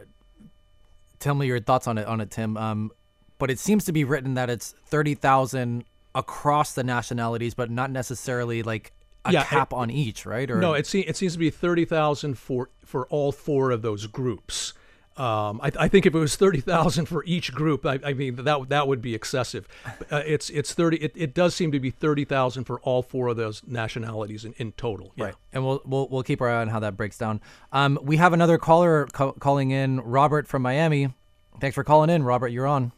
tell 1.19 1.33
me 1.33 1.47
your 1.47 1.59
thoughts 1.59 1.87
on 1.87 1.97
it 1.97 2.05
on 2.05 2.21
it, 2.21 2.29
Tim. 2.29 2.55
Um, 2.55 2.91
but 3.37 3.49
it 3.49 3.59
seems 3.59 3.83
to 3.85 3.91
be 3.91 4.03
written 4.03 4.35
that 4.35 4.49
it's 4.49 4.75
30,000 4.85 5.83
across 6.13 6.73
the 6.73 6.83
nationalities, 6.83 7.53
but 7.53 7.69
not 7.69 7.91
necessarily 7.91 8.63
like 8.63 8.93
a 9.25 9.31
yeah, 9.31 9.43
cap 9.43 9.73
it, 9.73 9.75
on 9.75 9.91
each, 9.91 10.25
right? 10.25 10.49
Or 10.49 10.59
no, 10.59 10.73
it 10.73 10.87
seems 10.87 11.05
it 11.07 11.17
seems 11.17 11.33
to 11.33 11.39
be 11.39 11.49
thirty 11.49 11.85
thousand 11.85 12.37
for 12.37 12.69
for 12.83 13.05
all 13.07 13.31
four 13.31 13.71
of 13.71 13.81
those 13.81 14.07
groups. 14.07 14.73
Um, 15.17 15.61
I, 15.63 15.71
I, 15.79 15.87
think 15.87 16.05
if 16.05 16.13
it 16.13 16.19
was 16.19 16.35
thirty 16.35 16.59
thousand 16.61 17.05
for 17.05 17.23
each 17.25 17.53
group, 17.53 17.85
I, 17.85 17.99
I, 18.03 18.13
mean 18.13 18.35
that 18.35 18.69
that 18.69 18.87
would 18.87 19.01
be 19.01 19.15
excessive. 19.15 19.67
Uh, 20.11 20.21
it's 20.25 20.49
it's 20.49 20.73
thirty. 20.73 20.97
It, 20.97 21.13
it 21.15 21.33
does 21.33 21.55
seem 21.55 21.71
to 21.71 21.79
be 21.79 21.89
thirty 21.89 22.25
thousand 22.25 22.65
for 22.65 22.79
all 22.81 23.01
four 23.01 23.29
of 23.29 23.37
those 23.37 23.61
nationalities 23.65 24.43
in, 24.43 24.53
in 24.57 24.73
total. 24.73 25.13
Yeah. 25.15 25.25
Right, 25.25 25.35
and 25.53 25.65
we'll, 25.65 25.81
we'll 25.85 26.07
we'll 26.09 26.23
keep 26.23 26.41
our 26.41 26.49
eye 26.49 26.61
on 26.61 26.67
how 26.67 26.79
that 26.81 26.97
breaks 26.97 27.17
down. 27.17 27.39
Um, 27.71 27.97
we 28.01 28.17
have 28.17 28.33
another 28.33 28.57
caller 28.57 29.07
co- 29.13 29.33
calling 29.33 29.71
in, 29.71 30.01
Robert 30.01 30.47
from 30.47 30.61
Miami. 30.61 31.13
Thanks 31.61 31.75
for 31.75 31.83
calling 31.85 32.09
in, 32.09 32.23
Robert. 32.23 32.49
You're 32.49 32.67
on. 32.67 32.91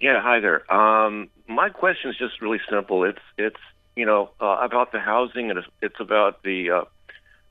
Yeah, 0.00 0.20
hi 0.20 0.40
there. 0.40 0.70
Um, 0.72 1.28
my 1.46 1.68
question 1.68 2.10
is 2.10 2.16
just 2.18 2.40
really 2.42 2.60
simple. 2.68 3.04
It's 3.04 3.22
it's 3.38 3.60
you 3.96 4.06
know, 4.06 4.30
uh, 4.40 4.56
about 4.60 4.92
the 4.92 4.98
housing, 4.98 5.50
and 5.50 5.60
it's 5.82 6.00
about 6.00 6.42
the 6.42 6.70
uh, 6.70 6.84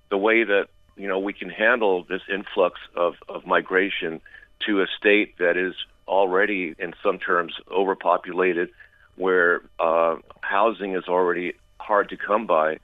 the 0.09 0.17
way 0.17 0.43
that 0.43 0.67
you 0.99 1.07
know 1.07 1.17
we 1.17 1.33
can 1.33 1.49
handle 1.49 2.03
this 2.03 2.21
influx 2.31 2.79
of, 2.95 3.15
of 3.27 3.47
migration 3.47 4.21
to 4.67 4.81
a 4.81 4.87
state 4.97 5.37
that 5.37 5.55
is 5.55 5.73
already, 6.07 6.75
in 6.77 6.93
some 7.01 7.19
terms, 7.19 7.53
overpopulated, 7.71 8.69
where 9.15 9.61
uh, 9.79 10.17
housing 10.41 10.95
is 10.95 11.05
already 11.07 11.53
hard 11.79 12.09
to 12.09 12.17
come 12.17 12.45
by, 12.45 12.79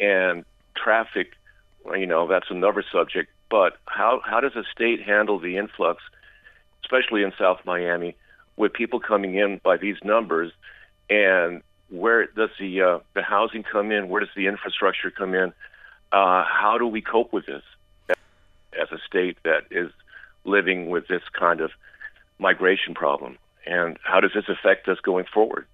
and 0.00 0.44
traffic, 0.74 1.32
you 1.94 2.06
know, 2.06 2.26
that's 2.26 2.50
another 2.50 2.84
subject. 2.90 3.30
But 3.48 3.74
how 3.86 4.20
how 4.24 4.40
does 4.40 4.56
a 4.56 4.64
state 4.74 5.02
handle 5.02 5.38
the 5.38 5.56
influx, 5.56 6.02
especially 6.82 7.22
in 7.22 7.32
South 7.38 7.60
Miami, 7.64 8.16
with 8.56 8.72
people 8.72 8.98
coming 8.98 9.36
in 9.36 9.60
by 9.62 9.76
these 9.76 9.96
numbers, 10.02 10.50
and 11.08 11.62
where 11.90 12.26
does 12.26 12.50
the 12.58 12.82
uh, 12.82 12.98
the 13.14 13.22
housing 13.22 13.62
come 13.62 13.92
in? 13.92 14.08
Where 14.08 14.20
does 14.20 14.34
the 14.34 14.46
infrastructure 14.46 15.10
come 15.10 15.34
in? 15.34 15.52
Uh, 16.12 16.44
how 16.44 16.76
do 16.78 16.86
we 16.86 17.00
cope 17.00 17.32
with 17.32 17.46
this 17.46 17.62
as 18.10 18.88
a 18.92 18.98
state 19.06 19.38
that 19.44 19.62
is 19.70 19.90
living 20.44 20.90
with 20.90 21.08
this 21.08 21.22
kind 21.38 21.60
of 21.60 21.70
migration 22.38 22.94
problem? 22.94 23.38
And 23.66 23.98
how 24.04 24.20
does 24.20 24.32
this 24.34 24.44
affect 24.48 24.88
us 24.88 24.98
going 25.02 25.24
forward? 25.32 25.66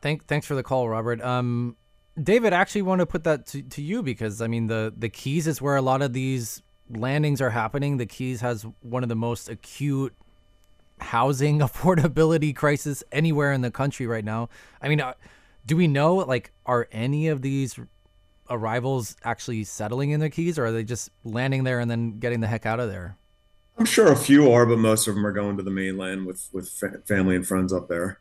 Thank, 0.00 0.26
thanks 0.26 0.46
for 0.46 0.54
the 0.54 0.62
call, 0.62 0.88
Robert. 0.88 1.20
Um, 1.22 1.76
David, 2.22 2.52
actually 2.52 2.82
want 2.82 3.00
to 3.00 3.06
put 3.06 3.24
that 3.24 3.46
to, 3.48 3.62
to 3.62 3.82
you 3.82 4.02
because 4.02 4.42
I 4.42 4.46
mean 4.46 4.66
the 4.66 4.92
the 4.94 5.08
Keys 5.08 5.46
is 5.46 5.62
where 5.62 5.76
a 5.76 5.82
lot 5.82 6.02
of 6.02 6.12
these 6.12 6.62
landings 6.90 7.40
are 7.40 7.50
happening. 7.50 7.96
The 7.96 8.06
Keys 8.06 8.42
has 8.42 8.66
one 8.80 9.02
of 9.02 9.08
the 9.08 9.16
most 9.16 9.48
acute 9.48 10.14
housing 11.00 11.58
affordability 11.60 12.54
crisis 12.54 13.02
anywhere 13.10 13.52
in 13.52 13.62
the 13.62 13.70
country 13.70 14.06
right 14.06 14.24
now. 14.24 14.48
I 14.80 14.88
mean. 14.88 15.00
Uh, 15.00 15.14
do 15.64 15.76
we 15.76 15.86
know 15.86 16.16
like 16.16 16.50
are 16.66 16.88
any 16.90 17.28
of 17.28 17.42
these 17.42 17.78
arrivals 18.50 19.16
actually 19.24 19.64
settling 19.64 20.10
in 20.10 20.20
the 20.20 20.30
keys 20.30 20.58
or 20.58 20.66
are 20.66 20.72
they 20.72 20.84
just 20.84 21.10
landing 21.24 21.64
there 21.64 21.80
and 21.80 21.90
then 21.90 22.18
getting 22.18 22.40
the 22.40 22.46
heck 22.46 22.66
out 22.66 22.80
of 22.80 22.90
there? 22.90 23.16
I'm 23.78 23.86
sure 23.86 24.12
a 24.12 24.16
few 24.16 24.52
are 24.52 24.66
but 24.66 24.78
most 24.78 25.08
of 25.08 25.14
them 25.14 25.26
are 25.26 25.32
going 25.32 25.56
to 25.56 25.62
the 25.62 25.70
mainland 25.70 26.26
with 26.26 26.48
with 26.52 26.68
family 27.06 27.36
and 27.36 27.46
friends 27.46 27.72
up 27.72 27.88
there. 27.88 28.20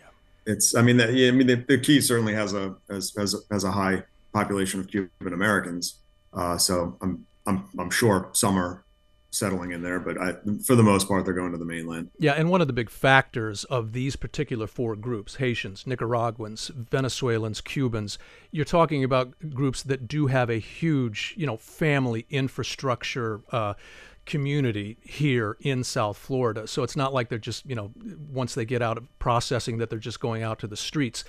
Yeah. 0.00 0.52
it's 0.52 0.74
i 0.74 0.82
mean 0.82 0.96
that 0.96 1.12
yeah, 1.12 1.28
i 1.28 1.30
mean 1.32 1.46
the, 1.46 1.56
the 1.56 1.78
key 1.78 2.00
certainly 2.00 2.34
has 2.34 2.54
a 2.54 2.74
has, 2.88 3.12
has, 3.16 3.36
has 3.50 3.64
a 3.64 3.70
high 3.70 4.02
population 4.32 4.80
of 4.80 4.88
cuban 4.88 5.32
americans. 5.32 5.96
Uh, 6.32 6.56
so 6.56 6.96
i'm 7.02 7.26
i'm 7.46 7.68
i'm 7.78 7.90
sure 7.90 8.30
some 8.32 8.58
are 8.58 8.84
settling 9.30 9.72
in 9.72 9.82
there, 9.82 10.00
but 10.00 10.20
I, 10.20 10.34
for 10.64 10.74
the 10.74 10.82
most 10.82 11.06
part, 11.08 11.24
they're 11.24 11.34
going 11.34 11.52
to 11.52 11.58
the 11.58 11.64
mainland. 11.64 12.10
Yeah, 12.18 12.32
and 12.32 12.50
one 12.50 12.60
of 12.60 12.66
the 12.66 12.72
big 12.72 12.90
factors 12.90 13.64
of 13.64 13.92
these 13.92 14.16
particular 14.16 14.66
four 14.66 14.96
groups 14.96 15.36
Haitians, 15.36 15.86
Nicaraguans, 15.86 16.70
Venezuelans, 16.74 17.60
Cubans 17.60 18.18
you're 18.52 18.64
talking 18.64 19.04
about 19.04 19.32
groups 19.54 19.82
that 19.84 20.08
do 20.08 20.26
have 20.26 20.50
a 20.50 20.58
huge, 20.58 21.34
you 21.36 21.46
know, 21.46 21.56
family 21.56 22.26
infrastructure. 22.30 23.40
Uh, 23.50 23.74
community 24.26 24.96
here 25.02 25.56
in 25.60 25.82
South 25.82 26.16
Florida. 26.16 26.68
So 26.68 26.84
it's 26.84 26.94
not 26.94 27.12
like 27.12 27.30
they're 27.30 27.38
just, 27.38 27.66
you 27.66 27.74
know, 27.74 27.90
once 28.30 28.54
they 28.54 28.64
get 28.64 28.80
out 28.80 28.96
of 28.96 29.18
processing 29.18 29.78
that 29.78 29.90
they're 29.90 29.98
just 29.98 30.20
going 30.20 30.44
out 30.44 30.60
to 30.60 30.68
the 30.68 30.76
streets. 30.76 31.24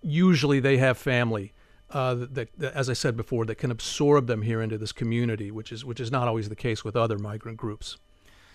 Usually 0.00 0.60
they 0.60 0.76
have 0.76 0.96
family 0.96 1.54
uh, 1.90 2.14
that, 2.14 2.48
that, 2.58 2.74
as 2.74 2.90
I 2.90 2.92
said 2.92 3.16
before, 3.16 3.44
that 3.46 3.56
can 3.56 3.70
absorb 3.70 4.26
them 4.26 4.42
here 4.42 4.60
into 4.60 4.78
this 4.78 4.92
community, 4.92 5.50
which 5.50 5.72
is 5.72 5.84
which 5.84 6.00
is 6.00 6.10
not 6.10 6.28
always 6.28 6.48
the 6.48 6.56
case 6.56 6.84
with 6.84 6.96
other 6.96 7.18
migrant 7.18 7.58
groups. 7.58 7.96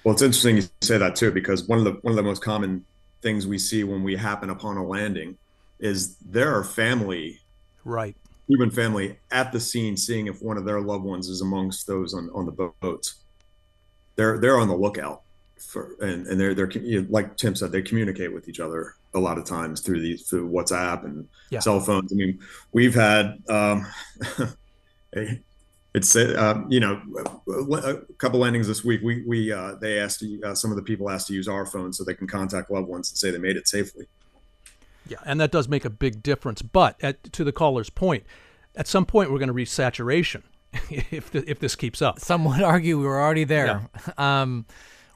Well, 0.04 0.14
it's 0.14 0.22
interesting 0.22 0.58
you 0.58 0.64
say 0.82 0.98
that 0.98 1.16
too, 1.16 1.32
because 1.32 1.68
one 1.68 1.80
of 1.80 1.86
the 1.86 1.92
one 2.02 2.12
of 2.12 2.18
the 2.18 2.24
most 2.24 2.44
common 2.44 2.86
things 3.22 3.48
we 3.48 3.58
see 3.58 3.84
when 3.84 4.04
we 4.04 4.16
happen 4.16 4.50
upon 4.50 4.78
a 4.78 4.86
landing 4.86 5.38
is 5.80 6.16
there 6.18 6.56
are 6.56 6.64
family, 6.64 7.40
right, 7.86 8.16
Cuban 8.48 8.72
family 8.72 9.18
at 9.32 9.52
the 9.52 9.60
scene, 9.60 9.96
seeing 9.96 10.28
if 10.28 10.42
one 10.42 10.58
of 10.58 10.66
their 10.66 10.82
loved 10.82 11.06
ones 11.06 11.30
is 11.30 11.42
amongst 11.42 11.88
those 11.88 12.14
on, 12.14 12.30
on 12.34 12.46
the 12.46 12.74
boats. 12.82 13.16
They're 14.16 14.40
they're 14.40 14.60
on 14.60 14.68
the 14.68 14.76
lookout 14.76 15.22
for, 15.62 15.96
and, 16.02 16.28
and 16.28 16.40
they're 16.40 16.54
they're 16.54 16.72
like 17.10 17.38
Tim 17.38 17.56
said, 17.56 17.72
they 17.72 17.82
communicate 17.82 18.34
with 18.34 18.50
each 18.50 18.60
other 18.60 18.96
a 19.14 19.20
lot 19.20 19.38
of 19.38 19.46
times 19.46 19.82
through 19.82 20.02
these 20.02 20.24
through 20.24 20.50
WhatsApp 20.50 21.06
and 21.06 21.28
yeah. 21.50 21.60
cell 21.60 21.80
phones. 21.80 22.12
I 22.12 22.16
mean, 22.16 22.40
we've 22.72 22.96
had 22.96 23.42
um, 23.50 23.88
a 25.16 25.40
it's 25.94 26.16
uh, 26.16 26.62
you 26.70 26.80
know 26.80 27.02
a 27.48 27.96
couple 28.18 28.40
landings 28.40 28.68
this 28.68 28.84
week. 28.84 29.02
We 29.04 29.24
we 29.28 29.52
uh, 29.52 29.76
they 29.76 30.00
asked 30.00 30.24
uh, 30.44 30.56
some 30.56 30.72
of 30.72 30.78
the 30.78 30.84
people 30.84 31.10
asked 31.10 31.28
to 31.28 31.34
use 31.34 31.48
our 31.48 31.66
phone 31.66 31.92
so 31.92 32.04
they 32.04 32.14
can 32.14 32.28
contact 32.28 32.72
loved 32.72 32.88
ones 32.88 33.12
and 33.12 33.18
say 33.18 33.30
they 33.30 33.38
made 33.38 33.58
it 33.58 33.68
safely. 33.68 34.06
Yeah, 35.08 35.18
and 35.26 35.42
that 35.42 35.52
does 35.52 35.68
make 35.68 35.84
a 35.84 35.90
big 35.90 36.24
difference. 36.24 36.62
But 36.62 36.96
at, 37.04 37.34
to 37.34 37.44
the 37.44 37.52
caller's 37.52 37.90
point, 37.90 38.24
at 38.76 38.88
some 38.88 39.06
point 39.06 39.32
we're 39.32 39.40
going 39.40 39.48
to 39.48 39.54
reach 39.54 39.70
saturation 39.70 40.44
if 40.90 41.32
the, 41.32 41.50
if 41.50 41.60
this 41.60 41.76
keeps 41.76 42.02
up. 42.02 42.20
Some 42.20 42.46
would 42.46 42.62
argue 42.62 42.98
we 42.98 43.06
were 43.06 43.20
already 43.20 43.44
there. 43.44 43.66
Yeah. 43.66 44.14
Um, 44.42 44.66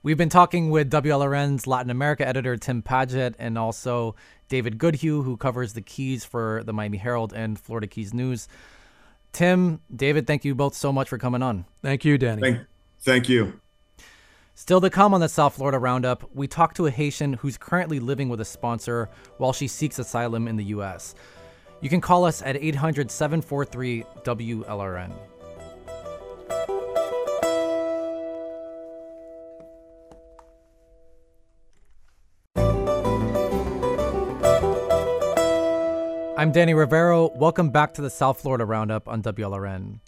we've 0.05 0.17
been 0.17 0.29
talking 0.29 0.69
with 0.69 0.91
WLRN's 0.91 1.65
Latin 1.65 1.89
America 1.89 2.25
editor 2.25 2.55
Tim 2.55 2.83
Padgett 2.83 3.33
and 3.39 3.57
also 3.57 4.15
David 4.47 4.77
Goodhue, 4.77 5.23
who 5.23 5.35
covers 5.35 5.73
the 5.73 5.81
Keys 5.81 6.23
for 6.23 6.61
the 6.63 6.71
Miami 6.71 6.99
Herald 6.99 7.33
and 7.33 7.59
Florida 7.59 7.87
Keys 7.87 8.13
News. 8.13 8.47
Tim, 9.33 9.81
David, 9.93 10.27
thank 10.27 10.45
you 10.45 10.53
both 10.53 10.75
so 10.75 10.93
much 10.93 11.09
for 11.09 11.17
coming 11.17 11.41
on. 11.41 11.65
Thank 11.81 12.05
you, 12.05 12.19
Danny. 12.19 12.41
Thank, 12.41 12.59
thank 13.01 13.27
you. 13.27 13.59
Still 14.53 14.79
to 14.79 14.91
come 14.91 15.15
on 15.15 15.21
the 15.21 15.27
South 15.27 15.55
Florida 15.55 15.79
Roundup, 15.79 16.29
we 16.35 16.47
talk 16.47 16.75
to 16.75 16.85
a 16.85 16.91
Haitian 16.91 17.33
who's 17.33 17.57
currently 17.57 17.99
living 17.99 18.29
with 18.29 18.39
a 18.39 18.45
sponsor 18.45 19.09
while 19.39 19.53
she 19.53 19.67
seeks 19.67 19.97
asylum 19.97 20.47
in 20.47 20.55
the 20.55 20.65
U.S. 20.65 21.15
You 21.81 21.89
can 21.89 21.99
call 21.99 22.25
us 22.25 22.43
at 22.43 22.55
800 22.55 23.09
743 23.09 24.05
WLRN. 24.23 25.13
I'm 36.45 36.51
Danny 36.51 36.75
Rivero. 36.75 37.31
Welcome 37.34 37.71
back 37.71 37.95
to 37.95 38.03
the 38.03 38.10
South 38.12 38.39
Florida 38.39 38.65
Roundup 38.65 39.08
on 39.08 39.23
WLRN. 39.23 39.99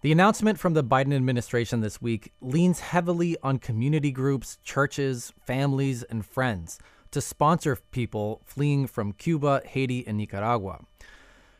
The 0.00 0.10
announcement 0.10 0.58
from 0.58 0.74
the 0.74 0.82
Biden 0.82 1.14
administration 1.14 1.80
this 1.80 2.02
week 2.02 2.32
leans 2.40 2.80
heavily 2.80 3.36
on 3.44 3.60
community 3.60 4.10
groups, 4.10 4.58
churches, 4.64 5.32
families, 5.46 6.02
and 6.02 6.26
friends 6.26 6.80
to 7.12 7.20
sponsor 7.20 7.78
people 7.92 8.42
fleeing 8.44 8.88
from 8.88 9.12
Cuba, 9.12 9.62
Haiti, 9.64 10.04
and 10.08 10.18
Nicaragua. 10.18 10.80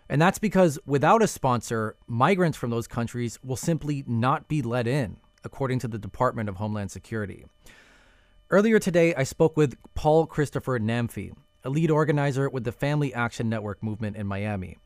And 0.09 0.21
that's 0.21 0.41
because 0.41 0.77
without 0.85 1.23
a 1.23 1.29
sponsor, 1.29 1.95
migrants 2.09 2.59
from 2.59 2.71
those 2.71 2.89
countries 2.89 3.39
will 3.45 3.55
simply 3.55 4.03
not 4.09 4.49
be 4.49 4.61
let 4.61 4.89
in, 4.89 5.19
according 5.45 5.79
to 5.79 5.89
the 5.89 5.99
Department 5.99 6.49
of 6.49 6.57
Homeland 6.57 6.91
Security. 6.91 7.47
Earlier 8.51 8.81
today, 8.81 9.15
I 9.15 9.23
spoke 9.23 9.57
with 9.57 9.77
Paul 9.95 10.27
Christopher 10.27 10.81
Namfi, 10.81 11.33
a 11.65 11.71
lead 11.71 11.91
organizer 11.91 12.49
with 12.49 12.65
the 12.65 12.73
Family 12.73 13.13
Action 13.13 13.49
Network 13.49 13.83
movement 13.83 14.17
in 14.17 14.27
Miami, 14.27 14.79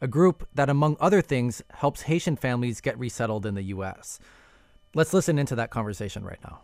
a 0.00 0.08
group 0.08 0.48
that, 0.54 0.68
among 0.68 0.96
other 1.00 1.22
things, 1.22 1.62
helps 1.70 2.02
Haitian 2.02 2.36
families 2.36 2.80
get 2.80 2.98
resettled 2.98 3.46
in 3.46 3.54
the 3.54 3.62
U.S. 3.64 4.18
Let's 4.94 5.12
listen 5.12 5.38
into 5.38 5.54
that 5.56 5.70
conversation 5.70 6.24
right 6.24 6.38
now. 6.42 6.62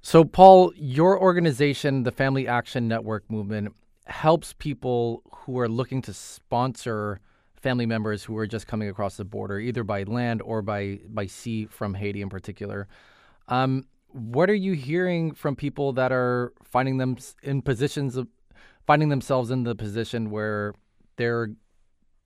So, 0.00 0.24
Paul, 0.24 0.72
your 0.76 1.20
organization, 1.20 2.04
the 2.04 2.12
Family 2.12 2.46
Action 2.46 2.86
Network 2.86 3.30
movement, 3.30 3.74
helps 4.06 4.52
people 4.52 5.22
who 5.32 5.58
are 5.58 5.68
looking 5.68 6.02
to 6.02 6.12
sponsor 6.12 7.20
family 7.60 7.86
members 7.86 8.22
who 8.24 8.36
are 8.38 8.46
just 8.46 8.66
coming 8.66 8.88
across 8.88 9.16
the 9.16 9.24
border, 9.24 9.58
either 9.58 9.84
by 9.84 10.04
land 10.04 10.40
or 10.42 10.62
by 10.62 11.00
by 11.08 11.26
sea 11.26 11.66
from 11.66 11.94
Haiti 11.94 12.22
in 12.22 12.28
particular. 12.28 12.86
Um, 13.48 13.86
what 14.12 14.48
are 14.50 14.54
you 14.54 14.72
hearing 14.72 15.34
from 15.34 15.56
people 15.56 15.92
that 15.94 16.12
are 16.12 16.52
finding 16.64 16.98
them 16.98 17.16
in 17.42 17.62
positions 17.62 18.16
of 18.16 18.28
finding 18.86 19.08
themselves 19.08 19.50
in 19.50 19.64
the 19.64 19.74
position 19.74 20.30
where 20.30 20.74
they're 21.16 21.50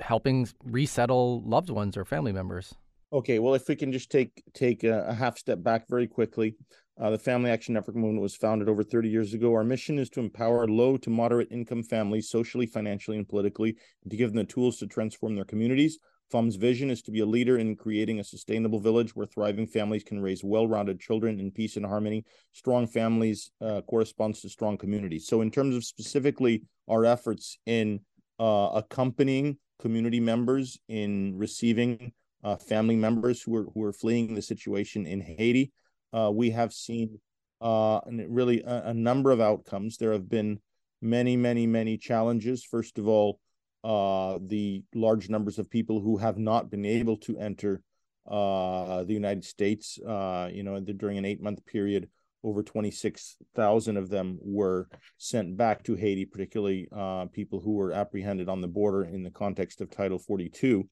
helping 0.01 0.49
resettle 0.65 1.43
loved 1.43 1.71
ones 1.71 1.97
or 1.97 2.05
family 2.05 2.33
members? 2.33 2.75
Okay, 3.13 3.39
well, 3.39 3.55
if 3.55 3.69
we 3.69 3.77
can 3.77 3.93
just 3.93 4.11
take 4.11 4.43
take 4.55 4.85
a, 4.85 5.05
a 5.09 5.13
half 5.13 5.37
step 5.37 5.63
back 5.63 5.87
very 5.89 6.07
quickly, 6.07 6.57
uh, 6.99 7.11
the 7.11 7.19
Family 7.19 7.51
Action 7.51 7.75
Network 7.75 7.97
movement 7.97 8.23
was 8.23 8.35
founded 8.35 8.69
over 8.69 8.83
30 8.83 9.09
years 9.09 9.35
ago. 9.35 9.53
Our 9.53 9.65
mission 9.65 9.99
is 9.99 10.09
to 10.11 10.21
empower 10.21 10.67
low 10.67 10.97
to 10.99 11.11
moderate 11.11 11.49
income 11.51 11.83
families 11.83 12.31
socially, 12.31 12.67
financially, 12.67 13.19
and 13.19 13.29
politically, 13.29 13.77
and 14.03 14.11
to 14.11 14.17
give 14.17 14.31
them 14.31 14.39
the 14.39 14.53
tools 14.53 14.79
to 14.79 14.87
transform 14.87 15.35
their 15.35 15.45
communities. 15.45 15.99
FANM's 16.31 16.57
vision 16.57 16.91
is 16.91 17.03
to 17.03 17.11
be 17.11 17.21
a 17.21 17.27
leader 17.27 17.59
in 17.59 17.77
creating 17.77 18.21
a 18.21 18.25
sustainable 18.25 18.81
village 18.81 19.15
where 19.15 19.27
thriving 19.27 19.67
families 19.67 20.03
can 20.03 20.21
raise 20.21 20.43
well-rounded 20.43 20.99
children 20.99 21.39
in 21.39 21.51
peace 21.51 21.77
and 21.77 21.85
harmony. 21.85 22.25
Strong 22.53 22.87
families 22.89 23.51
uh, 23.61 23.83
corresponds 23.83 24.41
to 24.41 24.49
strong 24.49 24.79
communities. 24.79 25.27
So, 25.27 25.41
in 25.41 25.51
terms 25.51 25.77
of 25.77 25.85
specifically 25.85 26.63
our 26.89 27.05
efforts 27.05 27.59
in 27.67 28.01
uh, 28.39 28.71
accompanying 28.75 29.59
community 29.79 30.21
members 30.21 30.79
in 30.89 31.37
receiving 31.37 32.13
uh, 32.45 32.57
family 32.57 32.97
members 32.97 33.43
who 33.43 33.55
are 33.57 33.67
who 33.75 33.83
are 33.85 33.93
fleeing 33.93 34.35
the 34.35 34.43
situation 34.43 35.07
in 35.07 35.21
Haiti, 35.21 35.73
uh, 36.13 36.31
we 36.33 36.51
have 36.51 36.73
seen 36.73 37.21
uh, 37.61 38.01
really 38.29 38.63
a, 38.63 38.85
a 38.87 38.95
number 38.95 39.31
of 39.31 39.41
outcomes. 39.41 39.97
There 39.97 40.13
have 40.13 40.29
been 40.29 40.61
many, 41.01 41.37
many, 41.37 41.67
many 41.67 41.99
challenges. 41.99 42.65
First 42.65 42.99
of 42.99 43.07
all 43.07 43.39
uh, 43.85 44.39
the 44.47 44.83
large 44.95 45.29
numbers 45.29 45.59
of 45.59 45.71
people 45.71 46.01
who 46.01 46.17
have 46.17 46.39
not 46.39 46.71
been 46.71 46.85
able 46.85 47.17
to 47.19 47.39
enter 47.39 47.83
uh, 48.31 49.03
the 49.05 49.13
United 49.13 49.45
States. 49.45 49.99
Uh, 49.99 50.49
you 50.53 50.63
know, 50.63 50.79
during 50.81 51.19
an 51.19 51.25
eight-month 51.25 51.65
period, 51.67 52.09
over 52.45 52.63
26,000 52.63 53.97
of 53.97 54.09
them 54.09 54.39
were 54.41 54.89
sent 55.17 55.57
back 55.57 55.83
to 55.85 55.95
Haiti, 55.95 56.25
particularly 56.25 56.89
uh, 56.95 57.27
people 57.27 57.61
who 57.61 57.73
were 57.73 57.93
apprehended 57.93 58.49
on 58.49 58.61
the 58.61 58.69
border 58.69 59.05
in 59.05 59.23
the 59.23 59.31
context 59.31 59.81
of 59.81 59.91
Title 59.91 60.19
42. 60.19 60.89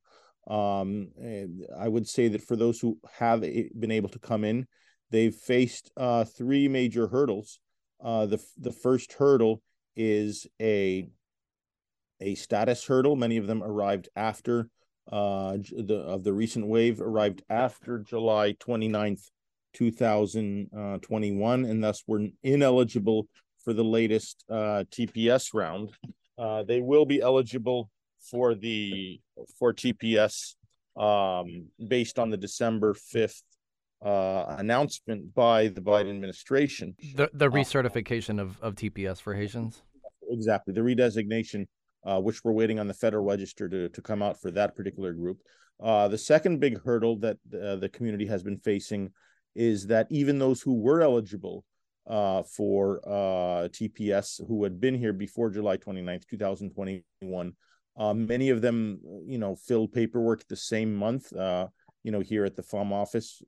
Um, 0.48 1.08
I 1.78 1.88
would 1.88 2.08
say 2.08 2.28
that 2.28 2.42
for 2.42 2.56
those 2.56 2.80
who 2.80 2.98
have 3.18 3.40
been 3.40 3.90
able 3.90 4.08
to 4.10 4.18
come 4.18 4.44
in, 4.44 4.66
they've 5.10 5.34
faced 5.34 5.90
uh, 5.96 6.24
three 6.24 6.68
major 6.68 7.08
hurdles. 7.08 7.60
Uh, 8.02 8.26
the 8.26 8.42
the 8.58 8.72
first 8.72 9.12
hurdle 9.12 9.60
is 9.94 10.46
a 10.60 11.06
a 12.20 12.34
status 12.34 12.86
hurdle. 12.86 13.16
Many 13.16 13.36
of 13.36 13.46
them 13.46 13.62
arrived 13.62 14.08
after 14.16 14.68
uh, 15.10 15.56
the 15.56 15.96
of 16.06 16.24
the 16.24 16.32
recent 16.32 16.66
wave 16.66 17.00
arrived 17.00 17.42
after 17.50 17.98
July 17.98 18.52
29th, 18.60 19.30
2021, 19.74 21.64
and 21.64 21.84
thus 21.84 22.02
were 22.06 22.26
ineligible 22.42 23.26
for 23.64 23.72
the 23.72 23.84
latest 23.84 24.44
uh, 24.48 24.84
TPS 24.90 25.52
round. 25.52 25.90
Uh, 26.38 26.62
they 26.62 26.80
will 26.80 27.04
be 27.04 27.20
eligible 27.20 27.90
for 28.20 28.54
the 28.54 29.20
for 29.58 29.72
TPS 29.74 30.54
um, 30.96 31.66
based 31.88 32.18
on 32.18 32.30
the 32.30 32.36
December 32.36 32.94
5th 32.94 33.42
uh, 34.04 34.56
announcement 34.58 35.34
by 35.34 35.68
the 35.68 35.80
Biden 35.80 36.10
administration. 36.10 36.94
The 37.14 37.30
the 37.32 37.46
uh, 37.46 37.50
recertification 37.50 38.40
of, 38.40 38.60
of 38.62 38.74
TPS 38.74 39.20
for 39.20 39.34
Haitians. 39.34 39.82
Exactly, 40.30 40.72
the 40.72 40.80
redesignation 40.80 41.66
uh, 42.04 42.20
which 42.20 42.44
we're 42.44 42.52
waiting 42.52 42.78
on 42.78 42.86
the 42.86 42.94
Federal 42.94 43.24
Register 43.24 43.68
to, 43.68 43.88
to 43.88 44.02
come 44.02 44.22
out 44.22 44.40
for 44.40 44.50
that 44.50 44.74
particular 44.74 45.12
group. 45.12 45.38
Uh, 45.82 46.08
the 46.08 46.18
second 46.18 46.60
big 46.60 46.82
hurdle 46.82 47.16
that 47.16 47.38
uh, 47.54 47.76
the 47.76 47.88
community 47.88 48.26
has 48.26 48.42
been 48.42 48.58
facing 48.58 49.10
is 49.54 49.86
that 49.86 50.06
even 50.10 50.38
those 50.38 50.60
who 50.60 50.74
were 50.74 51.00
eligible 51.00 51.64
uh, 52.06 52.42
for 52.42 53.00
uh, 53.06 53.68
TPS 53.68 54.46
who 54.46 54.64
had 54.64 54.80
been 54.80 54.94
here 54.94 55.12
before 55.12 55.50
July 55.50 55.76
29th, 55.76 56.26
2021, 56.28 57.52
uh, 57.96 58.14
many 58.14 58.50
of 58.50 58.60
them, 58.60 59.00
you 59.26 59.38
know, 59.38 59.54
filled 59.54 59.92
paperwork 59.92 60.46
the 60.48 60.56
same 60.56 60.94
month. 60.94 61.32
you 62.02 62.10
know, 62.10 62.20
here 62.20 62.46
at 62.46 62.56
the 62.56 62.62
FANM 62.62 62.92
office, 62.92 63.42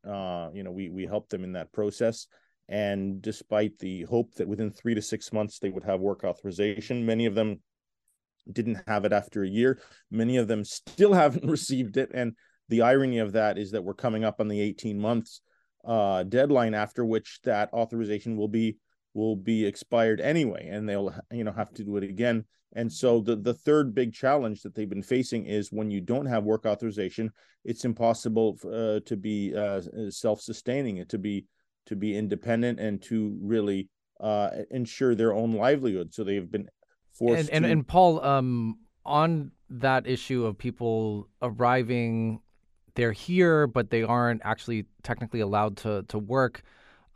you 0.55 0.63
know, 0.63 0.71
we 0.71 0.91
we 0.91 1.07
helped 1.07 1.31
them 1.31 1.45
in 1.45 1.53
that 1.53 1.73
process. 1.73 2.27
And 2.69 3.21
despite 3.21 3.79
the 3.79 4.03
hope 4.03 4.35
that 4.35 4.49
within 4.49 4.71
three 4.71 4.95
to 4.95 5.03
six 5.03 5.33
months 5.33 5.59
they 5.59 5.71
would 5.71 5.85
have 5.85 6.01
work 6.01 6.25
authorization, 6.25 7.05
many 7.05 7.27
of 7.27 7.35
them 7.35 7.61
didn't 8.51 8.83
have 8.87 9.05
it 9.05 9.13
after 9.13 9.43
a 9.43 9.49
year. 9.49 9.81
Many 10.11 10.37
of 10.37 10.49
them 10.49 10.65
still 10.65 11.13
haven't 11.15 11.49
received 11.49 11.97
it. 11.97 12.11
And 12.13 12.35
the 12.69 12.83
irony 12.83 13.19
of 13.19 13.33
that 13.33 13.59
is 13.59 13.73
that 13.73 13.85
we're 13.85 13.95
coming 13.95 14.25
up 14.25 14.41
on 14.41 14.49
the 14.49 14.61
18 14.61 14.99
months 14.99 15.41
uh, 15.85 16.23
deadline 16.23 16.75
after 16.75 17.05
which 17.05 17.41
that 17.45 17.73
authorization 17.73 18.37
will 18.37 18.49
be 18.49 18.77
will 19.15 19.37
be 19.37 19.67
expired 19.67 20.21
anyway 20.21 20.69
and 20.71 20.89
they'll 20.89 21.15
you 21.31 21.45
know 21.45 21.53
have 21.53 21.73
to 21.75 21.85
do 21.85 21.97
it 21.97 22.05
again 22.05 22.45
and 22.75 22.91
so 22.91 23.21
the 23.21 23.37
the 23.37 23.53
third 23.53 23.95
big 23.95 24.15
challenge 24.15 24.63
that 24.63 24.75
they've 24.75 24.89
been 24.89 25.03
facing 25.03 25.45
is 25.45 25.73
when 25.73 25.91
you 25.91 26.01
don't 26.01 26.27
have 26.27 26.45
work 26.45 26.65
authorization 26.65 27.31
it's 27.65 27.85
impossible 27.85 28.57
uh, 28.65 29.01
to 29.05 29.17
be 29.17 29.55
uh, 29.55 29.83
self-sustaining 30.09 31.05
to 31.07 31.19
be 31.19 31.45
to 31.85 31.97
be 31.97 32.17
independent 32.17 32.79
and 32.79 33.03
to 33.03 33.37
really 33.43 33.89
uh, 34.21 34.51
ensure 34.71 35.15
their 35.15 35.35
own 35.35 35.53
livelihood 35.53 36.15
so 36.15 36.25
they've 36.25 36.51
been. 36.51 36.69
And, 37.51 37.65
and, 37.65 37.67
and 37.67 37.87
Paul, 37.87 38.25
um, 38.25 38.79
on 39.05 39.53
that 39.71 40.07
issue 40.07 40.45
of 40.45 40.59
people 40.59 41.29
arriving, 41.41 42.41
they're 42.95 43.13
here, 43.13 43.67
but 43.67 43.91
they 43.91 44.03
aren't 44.03 44.43
actually 44.45 44.87
technically 45.03 45.41
allowed 45.41 45.77
to 45.79 46.05
to 46.09 46.19
work. 46.19 46.63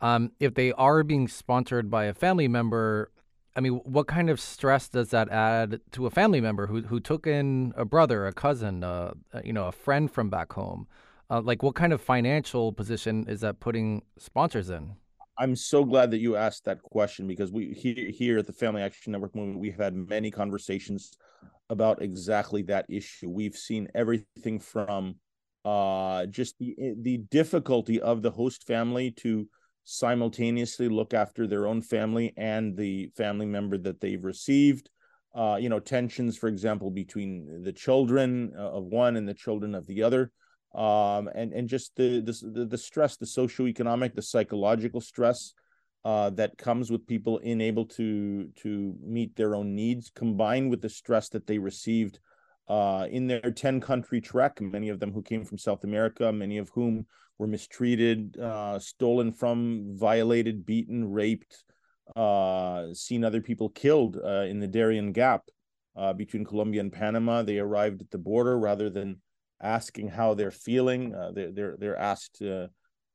Um, 0.01 0.31
if 0.39 0.53
they 0.53 0.71
are 0.73 1.03
being 1.03 1.27
sponsored 1.27 1.89
by 1.89 2.05
a 2.05 2.13
family 2.13 2.47
member, 2.47 3.11
I 3.55 3.59
mean, 3.59 3.73
what 3.83 4.07
kind 4.07 4.29
of 4.29 4.39
stress 4.39 4.87
does 4.87 5.09
that 5.09 5.29
add 5.29 5.81
to 5.91 6.05
a 6.05 6.09
family 6.09 6.41
member 6.41 6.67
who 6.67 6.81
who 6.81 6.99
took 6.99 7.25
in 7.27 7.73
a 7.75 7.85
brother, 7.85 8.27
a 8.27 8.33
cousin, 8.33 8.83
uh, 8.83 9.13
you 9.43 9.53
know, 9.53 9.67
a 9.67 9.71
friend 9.71 10.11
from 10.11 10.29
back 10.29 10.53
home? 10.53 10.87
Uh, 11.29 11.41
like, 11.41 11.61
what 11.61 11.75
kind 11.75 11.91
of 11.91 11.99
financial 12.01 12.71
position 12.71 13.25
is 13.27 13.41
that 13.41 13.59
putting 13.59 14.03
sponsors 14.17 14.69
in? 14.69 14.95
I'm 15.39 15.55
so 15.55 15.83
glad 15.83 16.11
that 16.11 16.19
you 16.19 16.35
asked 16.35 16.65
that 16.65 16.81
question 16.81 17.27
because 17.27 17.51
we 17.51 17.73
here 17.73 18.09
here 18.09 18.37
at 18.39 18.47
the 18.47 18.53
Family 18.53 18.81
Action 18.81 19.11
Network 19.11 19.35
movement 19.35 19.59
we've 19.59 19.77
had 19.77 19.95
many 19.95 20.31
conversations 20.31 21.11
about 21.69 22.01
exactly 22.01 22.63
that 22.63 22.85
issue. 22.89 23.29
We've 23.29 23.55
seen 23.55 23.87
everything 23.93 24.59
from 24.59 25.15
uh, 25.63 26.25
just 26.27 26.57
the 26.57 26.75
the 27.01 27.17
difficulty 27.17 28.01
of 28.01 28.21
the 28.21 28.31
host 28.31 28.65
family 28.65 29.11
to 29.11 29.47
simultaneously 29.83 30.89
look 30.89 31.13
after 31.13 31.45
their 31.45 31.67
own 31.67 31.81
family 31.81 32.33
and 32.35 32.75
the 32.75 33.11
family 33.15 33.45
member 33.45 33.77
that 33.77 34.01
they've 34.01 34.23
received. 34.23 34.89
Uh, 35.35 35.57
you 35.61 35.69
know, 35.69 35.79
tensions, 35.79 36.35
for 36.35 36.47
example, 36.47 36.89
between 36.89 37.61
the 37.63 37.71
children 37.71 38.51
uh, 38.57 38.71
of 38.71 38.85
one 38.85 39.15
and 39.17 39.29
the 39.29 39.33
children 39.35 39.75
of 39.75 39.85
the 39.85 40.01
other 40.01 40.31
um, 40.75 41.29
and 41.33 41.53
and 41.53 41.67
just 41.67 41.95
the 41.95 42.21
the 42.21 42.65
the 42.65 42.77
stress, 42.77 43.17
the 43.17 43.25
socioeconomic, 43.25 44.13
the 44.13 44.21
psychological 44.21 45.01
stress 45.01 45.53
uh, 46.05 46.29
that 46.31 46.57
comes 46.57 46.91
with 46.91 47.07
people 47.07 47.39
unable 47.39 47.85
to 47.85 48.49
to 48.61 48.95
meet 49.01 49.35
their 49.35 49.55
own 49.55 49.75
needs, 49.75 50.11
combined 50.13 50.69
with 50.69 50.81
the 50.81 50.89
stress 50.89 51.29
that 51.29 51.47
they 51.47 51.57
received 51.57 52.19
uh, 52.67 53.07
in 53.09 53.27
their 53.27 53.51
ten 53.51 53.81
country 53.81 54.21
trek. 54.21 54.61
Many 54.61 54.89
of 54.89 54.99
them 54.99 55.11
who 55.11 55.21
came 55.21 55.43
from 55.43 55.57
South 55.57 55.83
America, 55.83 56.31
many 56.31 56.57
of 56.57 56.69
whom 56.69 57.05
were 57.37 57.47
mistreated, 57.47 58.37
uh, 58.39 58.79
stolen 58.79 59.31
from, 59.31 59.95
violated, 59.95 60.65
beaten, 60.65 61.11
raped, 61.11 61.63
uh, 62.15 62.93
seen 62.93 63.23
other 63.23 63.41
people 63.41 63.69
killed 63.69 64.17
uh, 64.23 64.45
in 64.49 64.59
the 64.59 64.67
Darien 64.67 65.11
Gap 65.11 65.43
uh, 65.95 66.13
between 66.13 66.45
Colombia 66.45 66.81
and 66.81 66.91
Panama. 66.91 67.43
They 67.43 67.59
arrived 67.59 68.01
at 68.01 68.09
the 68.11 68.17
border 68.17 68.57
rather 68.57 68.89
than 68.89 69.21
asking 69.61 70.09
how 70.09 70.33
they're 70.33 70.51
feeling. 70.51 71.13
Uh, 71.13 71.31
they're 71.33 71.51
they're 71.51 71.77
they're 71.77 71.97
asked. 71.97 72.41
Uh, 72.41 72.67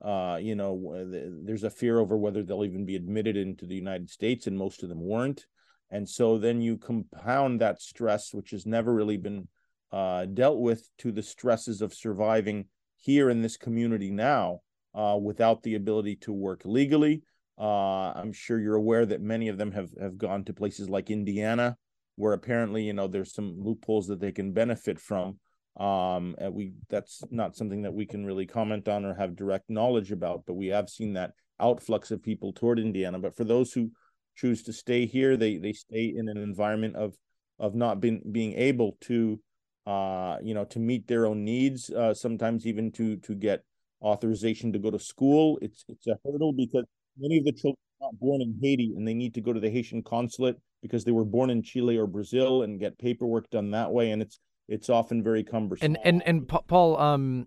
uh, 0.05 0.37
you 0.37 0.57
know, 0.57 1.07
there's 1.45 1.63
a 1.63 1.71
fear 1.71 2.01
over 2.01 2.17
whether 2.17 2.43
they'll 2.43 2.65
even 2.65 2.85
be 2.85 2.97
admitted 2.97 3.37
into 3.37 3.67
the 3.67 3.77
United 3.77 4.11
States, 4.11 4.49
and 4.49 4.59
most 4.59 4.83
of 4.83 4.89
them 4.89 5.01
weren't. 5.01 5.47
And 5.91 6.09
so 6.09 6.39
then 6.39 6.61
you 6.61 6.77
compound 6.77 7.61
that 7.61 7.81
stress, 7.81 8.35
which 8.35 8.51
has 8.51 8.67
never 8.67 8.93
really 8.93 9.17
been 9.17 9.47
uh, 9.93 10.25
dealt 10.25 10.59
with, 10.59 10.89
to 10.99 11.13
the 11.13 11.23
stresses 11.23 11.83
of 11.83 11.95
surviving 11.95 12.67
here 12.97 13.31
in 13.31 13.43
this 13.43 13.57
community 13.57 14.11
now 14.11 14.61
uh, 14.95 15.19
without 15.23 15.63
the 15.63 15.75
ability 15.75 16.17
to 16.17 16.33
work 16.33 16.63
legally. 16.65 17.23
Uh, 17.59 18.13
I'm 18.13 18.33
sure 18.33 18.59
you're 18.59 18.75
aware 18.75 19.07
that 19.07 19.21
many 19.21 19.49
of 19.49 19.59
them 19.59 19.71
have 19.73 19.91
have 20.01 20.19
gone 20.19 20.45
to 20.45 20.55
places 20.55 20.89
like 20.89 21.11
Indiana, 21.11 21.77
where 22.17 22.33
apparently 22.33 22.85
you 22.85 22.93
know 22.93 23.07
there's 23.07 23.35
some 23.35 23.61
loopholes 23.61 24.07
that 24.09 24.21
they 24.21 24.33
can 24.33 24.53
benefit 24.53 24.99
from 24.99 25.39
um 25.79 26.35
and 26.39 26.53
we 26.53 26.75
that's 26.91 27.23
not 27.31 27.57
something 27.57 27.83
that 27.83 27.95
we 27.95 28.05
can 28.05 28.27
really 28.27 28.45
comment 28.47 28.89
on 28.89 29.07
or 29.07 29.15
have 29.15 29.35
direct 29.35 29.71
knowledge 29.71 30.13
about 30.13 30.45
but 30.47 30.53
we 30.53 30.67
have 30.67 30.91
seen 30.91 31.15
that 31.15 31.33
outflux 31.61 32.11
of 32.11 32.23
people 32.23 32.53
toward 32.53 32.79
indiana. 32.79 33.19
But 33.19 33.35
for 33.37 33.45
those 33.45 33.73
who 33.73 33.91
choose 34.37 34.63
to 34.65 34.73
stay 34.73 35.07
here 35.07 35.37
they 35.37 35.57
they 35.57 35.73
stay 35.73 36.13
in 36.17 36.29
an 36.29 36.37
environment 36.37 36.97
of 36.97 37.15
of 37.59 37.75
not 37.75 38.01
being 38.01 38.23
being 38.33 38.53
able 38.55 38.97
to 39.03 39.41
uh 39.87 40.37
you 40.43 40.55
know 40.55 40.65
to 40.67 40.79
meet 40.79 41.07
their 41.07 41.27
own 41.27 41.45
needs 41.45 41.91
uh 41.91 42.13
sometimes 42.15 42.67
even 42.67 42.93
to 42.93 43.17
to 43.19 43.35
get 43.35 43.65
authorization 44.03 44.73
to 44.73 44.79
go 44.79 44.91
to 44.91 44.99
school. 44.99 45.59
It's 45.63 45.85
it's 45.89 46.07
a 46.07 46.19
hurdle 46.25 46.53
because 46.53 46.85
many 47.19 47.39
of 47.39 47.45
the 47.45 47.53
children 47.53 47.77
are 48.01 48.07
not 48.09 48.19
born 48.21 48.43
in 48.43 48.59
haiti 48.61 48.95
and 48.97 49.07
they 49.07 49.15
need 49.15 49.35
to 49.35 49.41
go 49.41 49.53
to 49.53 49.61
the 49.61 49.71
haitian 49.71 50.03
consulate 50.03 50.57
because 50.83 51.05
they 51.05 51.13
were 51.13 51.25
born 51.25 51.51
in 51.51 51.63
chile 51.63 51.97
or 51.97 52.07
brazil 52.07 52.63
and 52.63 52.81
get 52.81 52.99
paperwork 52.99 53.49
done 53.51 53.71
that 53.71 53.93
way. 53.93 54.11
And 54.11 54.21
it's 54.21 54.41
it's 54.73 54.89
often 54.89 55.23
very 55.23 55.45
cumbersome. 55.45 55.85
And 55.85 55.99
and 56.03 56.23
and 56.27 56.49
Paul, 56.49 56.99
um, 56.99 57.47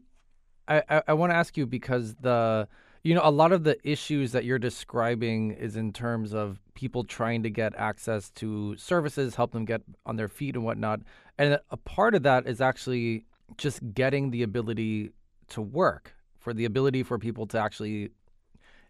I 0.67 0.83
I, 0.89 1.01
I 1.09 1.13
want 1.13 1.31
to 1.31 1.35
ask 1.35 1.57
you 1.57 1.65
because 1.65 2.15
the 2.15 2.67
you 3.03 3.15
know 3.15 3.21
a 3.23 3.31
lot 3.31 3.51
of 3.51 3.63
the 3.63 3.77
issues 3.83 4.31
that 4.33 4.45
you're 4.45 4.59
describing 4.59 5.51
is 5.51 5.75
in 5.75 5.91
terms 5.91 6.33
of 6.33 6.59
people 6.75 7.03
trying 7.03 7.41
to 7.43 7.49
get 7.49 7.73
access 7.75 8.29
to 8.31 8.77
services, 8.77 9.35
help 9.35 9.51
them 9.53 9.65
get 9.65 9.81
on 10.05 10.17
their 10.17 10.27
feet 10.27 10.55
and 10.55 10.63
whatnot, 10.63 11.01
and 11.37 11.59
a 11.71 11.77
part 11.77 12.13
of 12.13 12.23
that 12.23 12.47
is 12.47 12.61
actually 12.61 13.25
just 13.57 13.79
getting 13.93 14.29
the 14.29 14.43
ability 14.43 15.11
to 15.49 15.61
work 15.61 16.13
for 16.37 16.53
the 16.53 16.65
ability 16.65 17.01
for 17.01 17.17
people 17.17 17.47
to 17.47 17.59
actually 17.59 18.09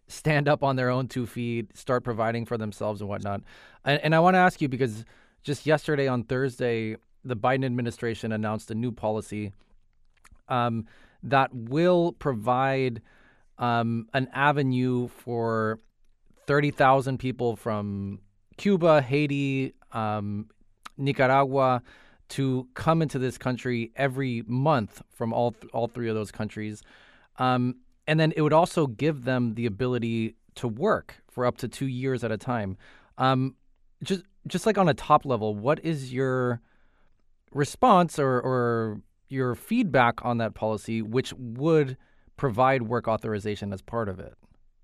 stand 0.08 0.46
up 0.46 0.62
on 0.62 0.76
their 0.76 0.90
own 0.90 1.08
two 1.08 1.26
feet, 1.26 1.76
start 1.76 2.04
providing 2.04 2.44
for 2.44 2.56
themselves 2.56 3.00
and 3.00 3.08
whatnot. 3.08 3.40
And, 3.84 4.00
and 4.02 4.14
I 4.14 4.20
want 4.20 4.34
to 4.34 4.38
ask 4.38 4.60
you 4.60 4.68
because 4.68 5.04
just 5.42 5.66
yesterday 5.66 6.06
on 6.06 6.22
Thursday, 6.22 6.96
the 7.26 7.36
Biden 7.36 7.64
administration 7.64 8.32
announced 8.32 8.70
a 8.70 8.74
new 8.74 8.92
policy 8.92 9.52
um, 10.48 10.86
that 11.22 11.52
will 11.54 12.12
provide 12.12 13.02
um, 13.58 14.08
an 14.14 14.28
avenue 14.32 15.08
for 15.08 15.80
30,000 16.46 17.18
people 17.18 17.56
from 17.56 18.20
Cuba, 18.56 19.02
Haiti, 19.02 19.74
um, 19.92 20.48
Nicaragua 20.96 21.82
to 22.28 22.68
come 22.74 23.02
into 23.02 23.18
this 23.18 23.38
country 23.38 23.92
every 23.96 24.42
month 24.46 25.02
from 25.10 25.32
all 25.32 25.52
th- 25.52 25.70
all 25.72 25.86
three 25.86 26.08
of 26.08 26.14
those 26.14 26.32
countries, 26.32 26.82
um, 27.38 27.76
and 28.06 28.18
then 28.18 28.32
it 28.36 28.42
would 28.42 28.52
also 28.52 28.86
give 28.86 29.24
them 29.24 29.54
the 29.54 29.66
ability 29.66 30.34
to 30.56 30.66
work 30.66 31.22
for 31.30 31.46
up 31.46 31.56
to 31.58 31.68
two 31.68 31.86
years 31.86 32.24
at 32.24 32.32
a 32.32 32.36
time. 32.36 32.76
Um, 33.18 33.54
just 34.02 34.24
just 34.46 34.66
like 34.66 34.78
on 34.78 34.88
a 34.88 34.94
top 34.94 35.24
level, 35.24 35.54
what 35.54 35.84
is 35.84 36.12
your 36.12 36.60
response 37.56 38.18
or, 38.18 38.40
or 38.40 39.00
your 39.28 39.54
feedback 39.54 40.24
on 40.24 40.38
that 40.38 40.54
policy, 40.54 41.02
which 41.02 41.32
would 41.36 41.96
provide 42.36 42.82
work 42.82 43.08
authorization 43.08 43.72
as 43.72 43.82
part 43.82 44.08
of 44.08 44.20
it? 44.20 44.34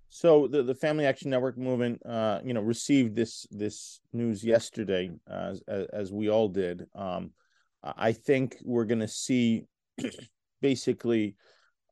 So 0.09 0.47
the, 0.47 0.63
the 0.63 0.75
Family 0.75 1.07
Action 1.07 1.31
Network 1.31 1.57
movement, 1.57 2.05
uh, 2.05 2.41
you 2.45 2.53
know, 2.53 2.61
received 2.61 3.17
this 3.17 3.47
this 3.51 4.01
news 4.13 4.45
yesterday, 4.45 5.11
as 5.27 5.63
as 5.93 6.13
we 6.13 6.29
all 6.29 6.49
did. 6.49 6.87
Um, 6.95 7.31
I 7.83 8.13
think 8.13 8.57
we're 8.63 8.85
going 8.85 9.01
to 9.01 9.09
see 9.09 9.65
basically 10.61 11.37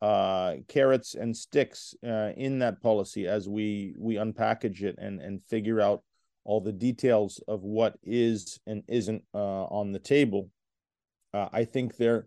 uh, 0.02 0.56
carrots 0.68 1.14
and 1.14 1.36
sticks 1.36 1.94
uh, 2.06 2.30
in 2.36 2.58
that 2.58 2.82
policy 2.82 3.26
as 3.26 3.48
we 3.48 3.94
we 3.98 4.16
unpackage 4.16 4.82
it 4.82 4.96
and 4.98 5.20
and 5.20 5.42
figure 5.44 5.80
out 5.80 6.02
all 6.44 6.60
the 6.60 6.72
details 6.72 7.42
of 7.48 7.62
what 7.62 7.96
is 8.02 8.60
and 8.66 8.82
isn't 8.88 9.22
uh, 9.34 9.64
on 9.64 9.92
the 9.92 9.98
table. 9.98 10.50
Uh, 11.32 11.48
I 11.52 11.64
think 11.64 11.96
there 11.96 12.26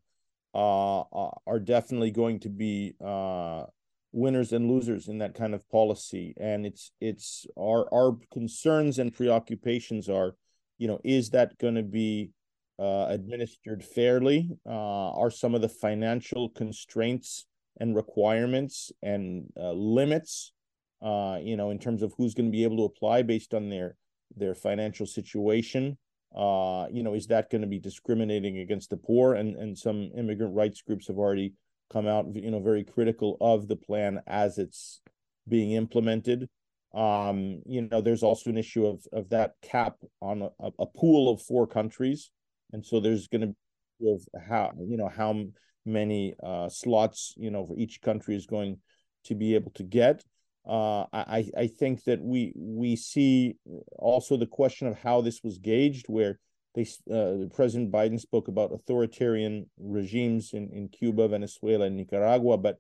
uh, 0.54 1.02
uh, 1.02 1.32
are 1.48 1.60
definitely 1.60 2.12
going 2.12 2.40
to 2.42 2.50
be 2.50 2.94
uh, 3.04 3.64
winners 4.12 4.54
and 4.54 4.70
losers 4.70 5.08
in 5.08 5.18
that 5.18 5.34
kind 5.34 5.54
of 5.54 5.68
policy, 5.70 6.34
and 6.38 6.66
it's 6.66 6.92
it's 7.02 7.46
our 7.58 7.88
our 7.94 8.18
concerns 8.32 9.00
and 9.00 9.14
preoccupations 9.14 10.10
are, 10.10 10.36
you 10.78 10.88
know, 10.88 11.00
is 11.04 11.32
that 11.32 11.58
going 11.58 11.76
to 11.76 11.84
be 11.84 12.32
uh, 12.80 13.08
administered 13.10 13.84
fairly? 13.84 14.50
Uh, 14.66 15.12
are 15.12 15.32
some 15.32 15.56
of 15.56 15.62
the 15.62 15.70
financial 15.70 16.50
constraints 16.50 17.46
and 17.80 17.96
requirements 17.96 18.92
and 19.02 19.52
limits, 19.56 20.54
you 21.02 21.58
know, 21.58 21.72
in 21.72 21.80
terms 21.80 22.04
of 22.04 22.14
who's 22.16 22.36
going 22.36 22.52
to 22.52 22.56
be 22.56 22.64
able 22.64 22.78
to 22.78 22.84
apply 22.84 23.24
based 23.24 23.54
on 23.54 23.70
their 23.70 23.96
their 24.38 24.54
financial 24.54 25.08
situation? 25.08 25.98
Uh, 26.36 26.88
you 26.92 27.04
know, 27.04 27.14
is 27.14 27.28
that 27.28 27.50
going 27.50 27.62
to 27.62 27.68
be 27.68 27.80
discriminating 27.80 28.60
against 28.60 28.90
the 28.90 28.98
poor? 28.98 29.36
And 29.36 29.56
and 29.56 29.78
some 29.78 30.12
immigrant 30.18 30.56
rights 30.56 30.82
groups 30.82 31.08
have 31.08 31.18
already 31.18 31.54
come 31.92 32.08
out, 32.08 32.26
you 32.36 32.52
know, 32.52 32.60
very 32.60 32.84
critical 32.84 33.38
of 33.40 33.68
the 33.68 33.76
plan 33.76 34.22
as 34.28 34.58
it's 34.58 35.02
being 35.48 35.72
implemented. 35.72 36.50
Um, 36.94 37.62
you 37.66 37.88
know, 37.90 38.02
there's 38.02 38.24
also 38.24 38.50
an 38.50 38.58
issue 38.58 38.86
of 38.86 39.06
of 39.12 39.30
that 39.30 39.54
cap 39.62 39.96
on 40.22 40.42
a, 40.42 40.70
a 40.80 40.86
pool 40.86 41.32
of 41.32 41.42
four 41.42 41.68
countries, 41.68 42.32
and 42.72 42.86
so 42.86 43.00
there's 43.00 43.28
going 43.28 43.42
to 43.42 43.56
be 44.00 44.12
of 44.12 44.22
how 44.48 44.72
you 44.80 44.98
know 44.98 45.10
how 45.10 45.44
many 45.86 46.34
uh, 46.42 46.70
slots 46.70 47.34
you 47.38 47.52
know 47.52 47.66
for 47.66 47.78
each 47.78 48.02
country 48.02 48.36
is 48.36 48.46
going 48.46 48.78
to 49.26 49.36
be 49.36 49.56
able 49.56 49.72
to 49.72 49.84
get. 49.84 50.24
Uh, 50.66 51.06
I 51.12 51.50
I 51.58 51.68
think 51.68 52.06
that 52.06 52.22
we 52.22 52.54
we 52.56 52.96
see 52.96 53.58
also 54.00 54.38
the 54.38 54.48
question 54.48 54.88
of 54.88 54.98
how 55.00 55.22
this 55.22 55.44
was 55.44 55.58
gauged, 55.58 56.06
where 56.08 56.40
they 56.74 56.88
uh, 57.12 57.50
President 57.54 57.92
Biden 57.92 58.20
spoke 58.20 58.48
about 58.48 58.72
authoritarian 58.72 59.70
regimes 59.78 60.54
in 60.54 60.70
in 60.72 60.88
Cuba, 60.88 61.28
Venezuela, 61.28 61.86
and 61.86 61.98
Nicaragua, 61.98 62.58
but 62.58 62.78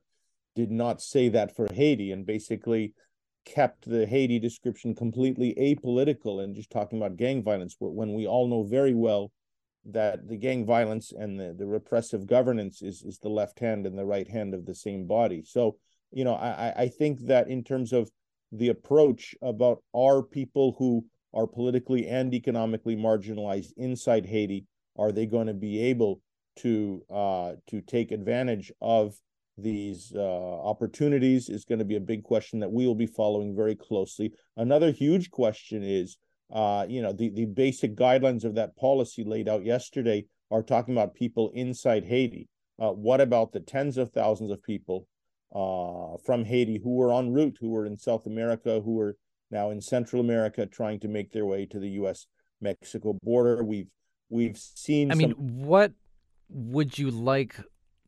did 0.55 0.71
not 0.71 1.01
say 1.01 1.29
that 1.29 1.55
for 1.55 1.67
Haiti, 1.73 2.11
and 2.11 2.25
basically 2.25 2.93
kept 3.45 3.89
the 3.89 4.05
Haiti 4.05 4.39
description 4.39 4.95
completely 4.95 5.53
apolitical 5.59 6.41
and 6.41 6.55
just 6.55 6.69
talking 6.69 6.97
about 6.97 7.17
gang 7.17 7.43
violence, 7.43 7.75
when 7.79 8.13
we 8.13 8.25
all 8.25 8.47
know 8.47 8.63
very 8.63 8.93
well 8.93 9.31
that 9.85 10.29
the 10.29 10.37
gang 10.37 10.65
violence 10.65 11.11
and 11.11 11.37
the, 11.37 11.53
the 11.57 11.67
repressive 11.67 12.25
governance 12.25 12.81
is 12.81 13.03
is 13.03 13.19
the 13.19 13.29
left 13.29 13.59
hand 13.59 13.85
and 13.85 13.97
the 13.97 14.05
right 14.05 14.29
hand 14.29 14.53
of 14.53 14.65
the 14.65 14.75
same 14.75 15.05
body. 15.05 15.43
So 15.43 15.75
you 16.13 16.23
know, 16.23 16.35
I, 16.35 16.73
I 16.83 16.87
think 16.87 17.25
that 17.27 17.49
in 17.49 17.63
terms 17.63 17.91
of 17.91 18.09
the 18.51 18.69
approach 18.69 19.35
about 19.41 19.83
are 19.93 20.21
people 20.21 20.75
who 20.77 21.05
are 21.33 21.47
politically 21.47 22.07
and 22.07 22.33
economically 22.33 22.95
marginalized 22.95 23.71
inside 23.77 24.25
Haiti, 24.25 24.65
are 24.97 25.11
they 25.11 25.25
going 25.25 25.47
to 25.47 25.53
be 25.53 25.81
able 25.81 26.21
to 26.57 27.01
uh, 27.09 27.53
to 27.67 27.81
take 27.81 28.11
advantage 28.11 28.71
of 28.81 29.15
these 29.57 30.13
uh, 30.15 30.61
opportunities 30.61 31.49
is 31.49 31.65
going 31.65 31.79
to 31.79 31.85
be 31.85 31.95
a 31.95 32.01
big 32.01 32.23
question 32.23 32.59
that 32.59 32.71
we 32.71 32.87
will 32.87 32.95
be 32.95 33.05
following 33.05 33.55
very 33.55 33.75
closely. 33.75 34.31
Another 34.57 34.91
huge 34.91 35.29
question 35.29 35.83
is, 35.83 36.17
uh, 36.51 36.85
you 36.89 37.01
know, 37.01 37.13
the, 37.13 37.29
the 37.29 37.45
basic 37.45 37.95
guidelines 37.95 38.43
of 38.43 38.55
that 38.55 38.75
policy 38.77 39.23
laid 39.23 39.47
out 39.47 39.63
yesterday 39.63 40.25
are 40.49 40.63
talking 40.63 40.95
about 40.95 41.13
people 41.13 41.51
inside 41.53 42.03
Haiti. 42.03 42.47
Uh, 42.79 42.91
what 42.91 43.21
about 43.21 43.51
the 43.51 43.59
tens 43.59 43.97
of 43.97 44.11
thousands 44.11 44.49
of 44.49 44.61
people 44.63 45.07
uh, 45.53 46.17
from 46.25 46.45
Haiti 46.45 46.79
who 46.83 46.95
were 46.95 47.13
en 47.13 47.33
route, 47.33 47.57
who 47.59 47.69
were 47.69 47.85
in 47.85 47.97
South 47.97 48.25
America, 48.25 48.81
who 48.81 48.95
were 48.95 49.17
now 49.51 49.69
in 49.69 49.81
Central 49.81 50.21
America, 50.21 50.65
trying 50.65 50.99
to 51.01 51.07
make 51.07 51.31
their 51.31 51.45
way 51.45 51.65
to 51.67 51.79
the 51.79 51.89
U.S. 51.91 52.25
Mexico 52.59 53.17
border? 53.21 53.63
We've 53.63 53.89
we've 54.29 54.57
seen. 54.57 55.11
I 55.11 55.13
some... 55.13 55.17
mean, 55.19 55.31
what 55.37 55.93
would 56.49 56.97
you 56.97 57.11
like 57.11 57.55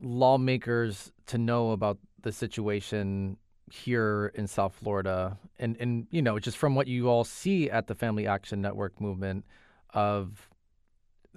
lawmakers 0.02 1.12
to 1.28 1.38
know 1.38 1.72
about 1.72 2.00
the 2.22 2.32
situation 2.32 3.38
here 3.72 4.32
in 4.36 4.48
South 4.48 4.74
Florida, 4.74 5.38
and 5.60 5.78
and 5.80 6.08
you 6.12 6.22
know, 6.22 6.40
just 6.40 6.58
from 6.58 6.76
what 6.76 6.88
you 6.88 7.08
all 7.10 7.24
see 7.24 7.70
at 7.70 7.88
the 7.88 7.96
Family 7.96 8.28
Action 8.28 8.62
Network 8.62 9.00
movement 9.00 9.46
of 9.94 10.50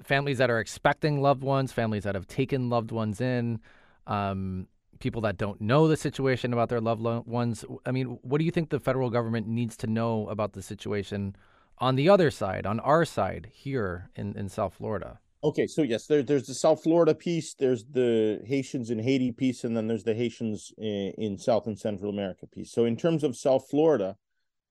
families 0.02 0.38
that 0.38 0.50
are 0.50 0.60
expecting 0.60 1.20
loved 1.20 1.42
ones, 1.42 1.72
families 1.72 2.04
that 2.04 2.14
have 2.14 2.26
taken 2.26 2.70
loved 2.70 2.92
ones 2.92 3.20
in, 3.20 3.60
um, 4.06 4.68
people 4.98 5.20
that 5.22 5.36
don't 5.36 5.60
know 5.60 5.88
the 5.88 5.96
situation 5.96 6.52
about 6.52 6.68
their 6.68 6.80
loved 6.80 7.02
ones. 7.02 7.64
I 7.86 7.90
mean, 7.90 8.18
what 8.22 8.38
do 8.38 8.44
you 8.44 8.50
think 8.50 8.70
the 8.70 8.80
federal 8.80 9.10
government 9.10 9.46
needs 9.46 9.76
to 9.78 9.86
know 9.86 10.28
about 10.28 10.52
the 10.52 10.62
situation 10.62 11.36
on 11.78 11.96
the 11.96 12.08
other 12.08 12.30
side, 12.30 12.66
on 12.66 12.80
our 12.80 13.04
side 13.04 13.50
here 13.52 14.10
in, 14.16 14.36
in 14.36 14.48
South 14.48 14.74
Florida? 14.74 15.20
Okay, 15.44 15.68
so 15.68 15.82
yes, 15.82 16.06
there, 16.06 16.22
there's 16.22 16.48
the 16.48 16.54
South 16.54 16.82
Florida 16.82 17.14
piece, 17.14 17.54
there's 17.54 17.84
the 17.84 18.40
Haitians 18.44 18.90
in 18.90 18.98
Haiti 18.98 19.30
piece, 19.30 19.62
and 19.62 19.76
then 19.76 19.86
there's 19.86 20.02
the 20.02 20.14
Haitians 20.14 20.72
in, 20.76 21.12
in 21.16 21.38
South 21.38 21.68
and 21.68 21.78
Central 21.78 22.10
America 22.10 22.46
piece. 22.46 22.72
So 22.72 22.84
in 22.84 22.96
terms 22.96 23.22
of 23.22 23.36
South 23.36 23.68
Florida, 23.70 24.16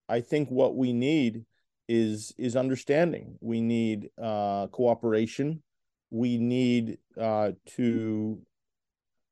I 0.09 0.19
think 0.19 0.49
what 0.49 0.75
we 0.75 0.91
need 0.91 1.45
is 1.87 2.33
is 2.37 2.57
understanding. 2.57 3.37
We 3.39 3.61
need 3.61 4.09
uh, 4.21 4.67
cooperation. 4.67 5.63
We 6.09 6.37
need 6.37 6.97
uh, 7.19 7.51
to 7.77 8.41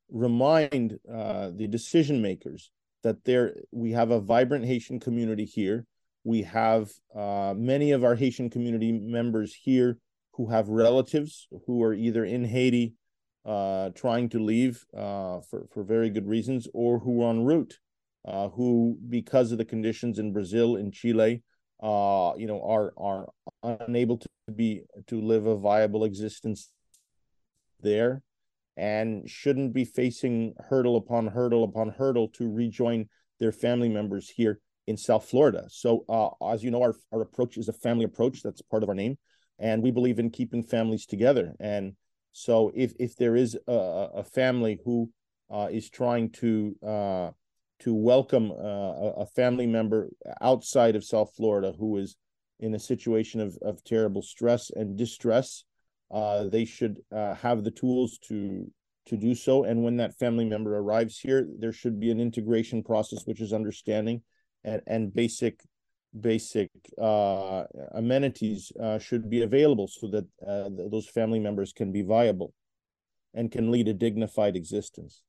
remind 0.09 0.99
uh, 1.11 1.51
the 1.55 1.67
decision 1.67 2.21
makers 2.21 2.71
that 3.03 3.23
there 3.23 3.55
we 3.71 3.91
have 3.91 4.11
a 4.11 4.19
vibrant 4.19 4.65
Haitian 4.65 4.99
community 4.99 5.45
here. 5.45 5.85
We 6.23 6.41
have 6.43 6.89
uh, 7.15 7.53
many 7.55 7.91
of 7.91 8.03
our 8.03 8.15
Haitian 8.15 8.49
community 8.49 8.91
members 8.91 9.53
here 9.53 9.99
who 10.33 10.47
have 10.49 10.69
relatives 10.69 11.47
who 11.65 11.83
are 11.83 11.93
either 11.93 12.25
in 12.25 12.43
Haiti 12.43 12.95
uh, 13.45 13.89
trying 13.91 14.27
to 14.29 14.39
leave 14.39 14.83
uh, 14.95 15.39
for, 15.41 15.67
for 15.71 15.83
very 15.83 16.09
good 16.09 16.27
reasons 16.27 16.67
or 16.73 16.99
who 16.99 17.21
are 17.21 17.29
en 17.29 17.43
route, 17.43 17.77
uh, 18.27 18.49
who, 18.49 18.97
because 19.07 19.51
of 19.51 19.59
the 19.59 19.65
conditions 19.65 20.17
in 20.17 20.33
Brazil, 20.33 20.75
in 20.75 20.91
Chile, 20.91 21.43
uh, 21.83 22.33
you 22.37 22.47
know, 22.47 22.61
are 22.63 22.93
are 22.97 23.27
unable 23.63 24.17
to 24.17 24.27
be 24.55 24.81
to 25.07 25.21
live 25.21 25.45
a 25.45 25.55
viable 25.55 26.05
existence 26.05 26.71
there 27.81 28.23
and 28.77 29.29
shouldn't 29.29 29.73
be 29.73 29.85
facing 29.85 30.53
hurdle 30.69 30.97
upon 30.97 31.27
hurdle 31.27 31.63
upon 31.63 31.89
hurdle 31.89 32.27
to 32.29 32.51
rejoin 32.51 33.07
their 33.39 33.51
family 33.51 33.89
members 33.89 34.29
here 34.29 34.59
in 34.87 34.97
South 34.97 35.25
Florida. 35.25 35.65
So, 35.69 36.05
uh, 36.09 36.29
as 36.51 36.63
you 36.63 36.71
know, 36.71 36.81
our, 36.81 36.95
our 37.11 37.21
approach 37.21 37.57
is 37.57 37.69
a 37.69 37.73
family 37.73 38.05
approach. 38.05 38.41
That's 38.43 38.61
part 38.61 38.83
of 38.83 38.89
our 38.89 38.95
name 38.95 39.17
and 39.59 39.81
we 39.81 39.91
believe 39.91 40.19
in 40.19 40.29
keeping 40.29 40.63
families 40.63 41.05
together. 41.05 41.53
And 41.59 41.93
so, 42.31 42.71
if 42.75 42.93
if 42.99 43.15
there 43.15 43.35
is 43.35 43.57
a, 43.67 43.71
a 44.15 44.23
family 44.23 44.79
who 44.83 45.09
uh, 45.49 45.67
is 45.71 45.89
trying 45.89 46.31
to 46.31 46.75
uh, 46.85 47.31
to 47.79 47.93
welcome 47.93 48.51
uh, 48.51 49.11
a 49.17 49.25
family 49.25 49.67
member 49.67 50.09
outside 50.41 50.95
of 50.95 51.03
South 51.03 51.33
Florida 51.35 51.73
who 51.77 51.97
is 51.97 52.15
in 52.59 52.73
a 52.73 52.79
situation 52.79 53.41
of, 53.41 53.57
of 53.61 53.83
terrible 53.83 54.21
stress 54.21 54.69
and 54.69 54.97
distress, 54.97 55.63
uh, 56.11 56.45
they 56.45 56.65
should 56.65 56.99
uh, 57.11 57.35
have 57.35 57.63
the 57.63 57.71
tools 57.71 58.17
to 58.27 58.71
to 59.07 59.17
do 59.17 59.35
so. 59.35 59.65
And 59.65 59.83
when 59.83 59.97
that 59.97 60.17
family 60.17 60.45
member 60.45 60.75
arrives 60.77 61.19
here, 61.19 61.47
there 61.59 61.71
should 61.71 61.99
be 61.99 62.09
an 62.09 62.19
integration 62.19 62.81
process, 62.81 63.25
which 63.25 63.39
is 63.39 63.53
understanding 63.53 64.23
and, 64.63 64.81
and 64.87 65.13
basic 65.13 65.61
basic 66.19 66.69
uh, 66.99 67.63
amenities 67.91 68.71
uh, 68.81 68.97
should 68.97 69.29
be 69.29 69.41
available 69.41 69.87
so 69.87 70.07
that 70.07 70.25
uh, 70.47 70.69
th- 70.69 70.89
those 70.89 71.09
family 71.09 71.39
members 71.39 71.73
can 71.73 71.91
be 71.91 72.01
viable 72.01 72.53
and 73.33 73.51
can 73.51 73.69
lead 73.69 73.87
a 73.89 73.93
dignified 73.93 74.55
existence. 74.55 75.23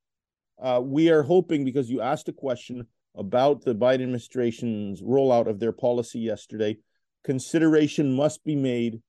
Uh, 0.62 0.80
we 0.82 1.10
are 1.10 1.24
hoping 1.24 1.64
because 1.64 1.90
you 1.90 2.00
asked 2.00 2.28
a 2.28 2.32
question 2.32 2.86
about 3.16 3.64
the 3.64 3.74
Biden 3.74 3.94
administration's 4.02 5.02
rollout 5.02 5.48
of 5.48 5.58
their 5.58 5.72
policy 5.72 6.20
yesterday, 6.20 6.78
consideration 7.24 8.14
must 8.14 8.44
be 8.44 8.54
made 8.54 9.02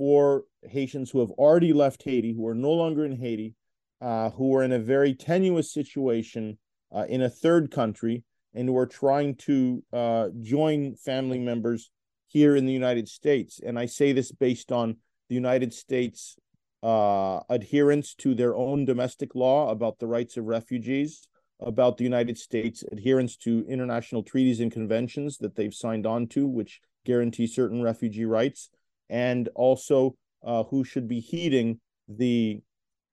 for 0.00 0.44
Haitians 0.62 1.10
who 1.10 1.20
have 1.20 1.30
already 1.32 1.74
left 1.74 2.02
Haiti, 2.04 2.32
who 2.32 2.46
are 2.46 2.54
no 2.54 2.70
longer 2.70 3.04
in 3.04 3.20
Haiti, 3.20 3.54
uh, 4.00 4.30
who 4.30 4.56
are 4.56 4.62
in 4.62 4.72
a 4.72 4.78
very 4.78 5.12
tenuous 5.12 5.74
situation 5.74 6.56
uh, 6.90 7.04
in 7.10 7.20
a 7.20 7.28
third 7.28 7.70
country 7.70 8.24
and 8.54 8.66
who 8.66 8.78
are 8.78 8.86
trying 8.86 9.34
to 9.34 9.84
uh, 9.92 10.28
join 10.40 10.94
family 10.94 11.38
members 11.38 11.90
here 12.28 12.56
in 12.56 12.64
the 12.64 12.72
United 12.72 13.10
States. 13.10 13.60
And 13.62 13.78
I 13.78 13.84
say 13.84 14.12
this 14.12 14.32
based 14.32 14.72
on 14.72 14.96
the 15.28 15.34
United 15.34 15.74
States 15.74 16.38
uh, 16.82 17.40
adherence 17.50 18.14
to 18.14 18.34
their 18.34 18.56
own 18.56 18.86
domestic 18.86 19.34
law 19.34 19.68
about 19.70 19.98
the 19.98 20.06
rights 20.06 20.38
of 20.38 20.46
refugees, 20.46 21.28
about 21.60 21.98
the 21.98 22.04
United 22.04 22.38
States 22.38 22.82
adherence 22.90 23.36
to 23.36 23.66
international 23.68 24.22
treaties 24.22 24.60
and 24.60 24.72
conventions 24.72 25.36
that 25.42 25.56
they've 25.56 25.74
signed 25.74 26.06
on 26.06 26.26
to, 26.28 26.46
which 26.46 26.80
guarantee 27.04 27.46
certain 27.46 27.82
refugee 27.82 28.24
rights, 28.24 28.70
and 29.10 29.48
also 29.54 30.14
uh, 30.44 30.62
who 30.64 30.84
should 30.84 31.06
be 31.06 31.20
heeding 31.20 31.78
the 32.08 32.60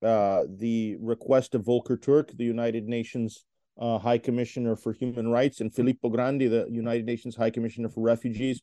uh, 0.02 0.44
the 0.48 0.96
request 1.00 1.56
of 1.56 1.64
Volker 1.64 1.96
Turk, 1.96 2.30
the 2.36 2.44
United 2.44 2.86
Nations 2.86 3.44
uh, 3.80 3.98
High 3.98 4.18
Commissioner 4.18 4.76
for 4.76 4.92
Human 4.92 5.28
Rights, 5.28 5.60
and 5.60 5.74
Filippo 5.74 6.08
Grandi, 6.08 6.46
the 6.46 6.66
United 6.70 7.04
Nations 7.04 7.34
High 7.34 7.50
Commissioner 7.50 7.88
for 7.88 8.00
Refugees, 8.00 8.62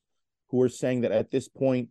who 0.50 0.62
are 0.62 0.70
saying 0.70 1.02
that 1.02 1.12
at 1.12 1.32
this 1.32 1.50
point, 1.50 1.90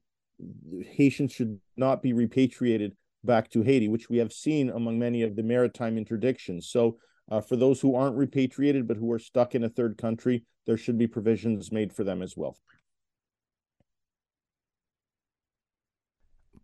Haitians 0.93 1.33
should 1.33 1.61
not 1.77 2.03
be 2.03 2.15
repatriated 2.15 2.97
back 3.23 3.51
to 3.51 3.63
Haiti, 3.63 3.89
which 3.89 4.09
we 4.09 4.17
have 4.19 4.33
seen 4.33 4.71
among 4.71 4.99
many 4.99 5.23
of 5.23 5.37
the 5.37 5.43
maritime 5.43 5.97
interdictions. 5.97 6.65
So, 6.65 6.97
uh, 7.31 7.41
for 7.41 7.57
those 7.57 7.81
who 7.81 7.95
aren't 7.95 8.17
repatriated 8.17 8.87
but 8.87 8.97
who 8.97 9.11
are 9.13 9.19
stuck 9.19 9.55
in 9.55 9.65
a 9.65 9.69
third 9.69 9.99
country, 9.99 10.45
there 10.67 10.77
should 10.77 10.99
be 10.99 11.07
provisions 11.07 11.71
made 11.71 11.93
for 11.93 12.05
them 12.05 12.23
as 12.23 12.35
well. 12.37 12.57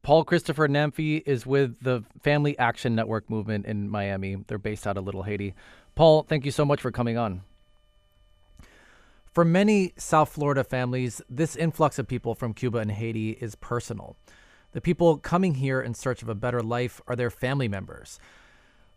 Paul 0.03 0.25
Christopher 0.25 0.67
Namphy 0.67 1.23
is 1.27 1.45
with 1.45 1.83
the 1.83 2.05
Family 2.23 2.59
Action 2.59 2.95
Network 2.95 3.29
movement 3.29 3.67
in 3.67 3.89
Miami. 3.89 4.37
They're 4.47 4.59
based 4.59 4.87
out 4.87 4.97
of 4.97 5.05
Little 5.05 5.25
Haiti. 5.25 5.55
Paul, 5.95 6.23
thank 6.23 6.45
you 6.45 6.51
so 6.51 6.65
much 6.65 6.81
for 6.81 6.91
coming 6.91 7.19
on. 7.19 7.43
For 9.33 9.45
many 9.45 9.93
South 9.97 10.31
Florida 10.31 10.65
families, 10.65 11.21
this 11.29 11.55
influx 11.55 11.99
of 11.99 12.09
people 12.09 12.35
from 12.35 12.55
Cuba 12.55 12.79
and 12.79 12.91
Haiti 12.91 13.33
is 13.33 13.55
personal. 13.55 14.17
The 14.73 14.81
people 14.81 15.19
coming 15.19 15.57
here 15.57 15.81
in 15.81 15.95
search 15.95 16.23
of 16.23 16.29
a 16.29 16.35
better 16.35 16.63
life 16.63 17.01
are 17.07 17.15
their 17.15 17.31
family 17.31 17.69
members. 17.69 18.19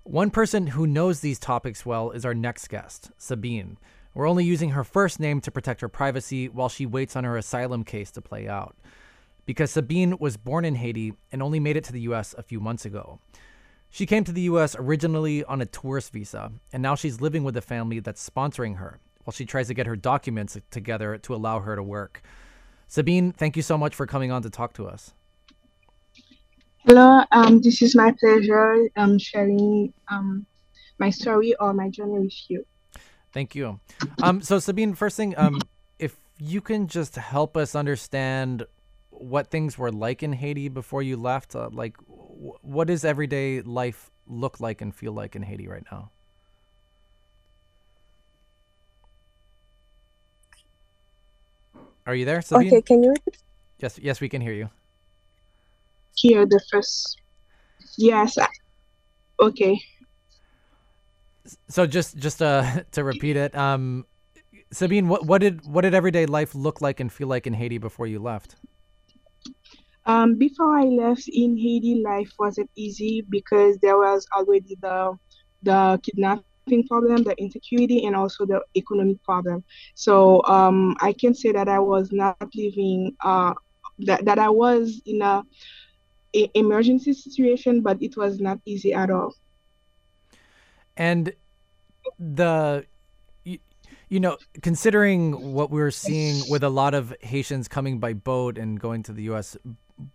One 0.03 0.29
person 0.29 0.67
who 0.67 0.87
knows 0.87 1.19
these 1.19 1.39
topics 1.39 1.85
well 1.85 2.11
is 2.11 2.25
our 2.25 2.33
next 2.33 2.67
guest, 2.69 3.11
Sabine. 3.17 3.77
We're 4.13 4.29
only 4.29 4.45
using 4.45 4.71
her 4.71 4.83
first 4.83 5.19
name 5.19 5.41
to 5.41 5.51
protect 5.51 5.81
her 5.81 5.89
privacy 5.89 6.47
while 6.47 6.69
she 6.69 6.85
waits 6.85 7.15
on 7.15 7.23
her 7.23 7.37
asylum 7.37 7.83
case 7.83 8.11
to 8.11 8.21
play 8.21 8.47
out. 8.47 8.75
Because 9.45 9.71
Sabine 9.71 10.17
was 10.19 10.37
born 10.37 10.65
in 10.65 10.75
Haiti 10.75 11.13
and 11.31 11.43
only 11.43 11.59
made 11.59 11.77
it 11.77 11.83
to 11.85 11.93
the 11.93 12.01
US 12.01 12.33
a 12.37 12.43
few 12.43 12.59
months 12.59 12.85
ago. 12.85 13.19
She 13.89 14.05
came 14.05 14.23
to 14.23 14.31
the 14.31 14.41
US 14.41 14.75
originally 14.75 15.43
on 15.43 15.61
a 15.61 15.65
tourist 15.65 16.11
visa, 16.13 16.51
and 16.71 16.81
now 16.81 16.95
she's 16.95 17.21
living 17.21 17.43
with 17.43 17.55
a 17.57 17.61
family 17.61 17.99
that's 17.99 18.27
sponsoring 18.27 18.77
her 18.77 18.99
while 19.23 19.31
she 19.33 19.45
tries 19.45 19.67
to 19.67 19.73
get 19.73 19.85
her 19.85 19.95
documents 19.95 20.57
together 20.71 21.17
to 21.19 21.35
allow 21.35 21.59
her 21.59 21.75
to 21.75 21.83
work. 21.83 22.21
Sabine, 22.87 23.31
thank 23.31 23.55
you 23.55 23.61
so 23.61 23.77
much 23.77 23.95
for 23.95 24.05
coming 24.05 24.31
on 24.31 24.41
to 24.41 24.49
talk 24.49 24.73
to 24.73 24.87
us. 24.87 25.13
Hello, 26.85 27.23
um, 27.31 27.61
this 27.61 27.81
is 27.81 27.95
my 27.95 28.11
pleasure 28.19 28.89
um, 28.97 29.17
sharing 29.17 29.93
um, 30.09 30.45
my 30.99 31.09
story 31.09 31.55
or 31.59 31.73
my 31.73 31.89
journey 31.89 32.19
with 32.19 32.33
you. 32.49 32.65
Thank 33.31 33.55
you. 33.55 33.79
Um, 34.21 34.41
so, 34.41 34.59
Sabine, 34.59 34.93
first 34.93 35.17
thing, 35.17 35.33
um, 35.37 35.61
if 35.97 36.17
you 36.37 36.61
can 36.61 36.87
just 36.87 37.15
help 37.15 37.55
us 37.55 37.73
understand 37.73 38.65
what 39.23 39.49
things 39.49 39.77
were 39.77 39.91
like 39.91 40.21
in 40.21 40.33
Haiti 40.33 40.67
before 40.67 41.01
you 41.01 41.17
left, 41.17 41.55
uh, 41.55 41.69
like 41.71 41.95
what 42.05 42.87
does 42.87 43.05
everyday 43.05 43.61
life 43.61 44.11
look 44.27 44.59
like 44.59 44.81
and 44.81 44.93
feel 44.93 45.13
like 45.13 45.35
in 45.35 45.43
Haiti 45.43 45.67
right 45.67 45.83
now? 45.91 46.11
Are 52.05 52.15
you 52.15 52.25
there, 52.25 52.41
Sabine? 52.41 52.67
Okay, 52.67 52.81
can 52.81 53.03
you? 53.03 53.13
Yes, 53.79 53.97
yes, 54.01 54.19
we 54.19 54.27
can 54.27 54.41
hear 54.41 54.53
you. 54.53 54.69
Hear 56.15 56.45
the 56.45 56.61
first. 56.69 57.17
Yes. 57.97 58.37
Okay. 59.39 59.79
So 61.69 61.85
just 61.85 62.17
just 62.17 62.41
uh, 62.41 62.83
to 62.91 63.03
repeat 63.03 63.37
it, 63.37 63.55
um, 63.55 64.05
Sabine, 64.71 65.07
what 65.07 65.25
what 65.25 65.39
did 65.39 65.65
what 65.65 65.81
did 65.81 65.93
everyday 65.93 66.25
life 66.25 66.55
look 66.55 66.81
like 66.81 66.99
and 66.99 67.11
feel 67.11 67.27
like 67.27 67.47
in 67.47 67.53
Haiti 67.53 67.77
before 67.77 68.07
you 68.07 68.19
left? 68.19 68.55
Um, 70.05 70.35
before 70.35 70.77
I 70.77 70.83
left 70.83 71.27
in 71.31 71.57
Haiti, 71.57 72.01
life 72.03 72.31
wasn't 72.37 72.69
easy 72.75 73.25
because 73.29 73.77
there 73.81 73.97
was 73.97 74.25
already 74.35 74.75
the 74.81 75.17
the 75.61 75.99
kidnapping 76.03 76.87
problem, 76.87 77.23
the 77.23 77.35
insecurity, 77.37 78.05
and 78.05 78.15
also 78.15 78.45
the 78.45 78.61
economic 78.75 79.23
problem. 79.23 79.63
So 79.95 80.43
um, 80.45 80.95
I 80.99 81.13
can 81.13 81.33
say 81.33 81.51
that 81.53 81.69
I 81.69 81.79
was 81.79 82.11
not 82.11 82.37
living 82.53 83.15
uh, 83.23 83.53
that 83.99 84.25
that 84.25 84.39
I 84.39 84.49
was 84.49 85.01
in 85.05 85.21
a, 85.21 85.43
a 86.35 86.51
emergency 86.53 87.13
situation, 87.13 87.81
but 87.81 88.01
it 88.01 88.17
was 88.17 88.39
not 88.39 88.59
easy 88.65 88.93
at 88.93 89.09
all. 89.09 89.33
And 90.97 91.33
the 92.19 92.85
you, 94.09 94.19
know, 94.19 94.37
considering 94.61 95.53
what 95.53 95.69
we're 95.69 95.91
seeing 95.91 96.43
with 96.49 96.63
a 96.63 96.69
lot 96.69 96.93
of 96.93 97.13
Haitians 97.21 97.67
coming 97.67 97.99
by 97.99 98.13
boat 98.13 98.57
and 98.57 98.79
going 98.79 99.03
to 99.03 99.13
the 99.13 99.23
U.S. 99.23 99.57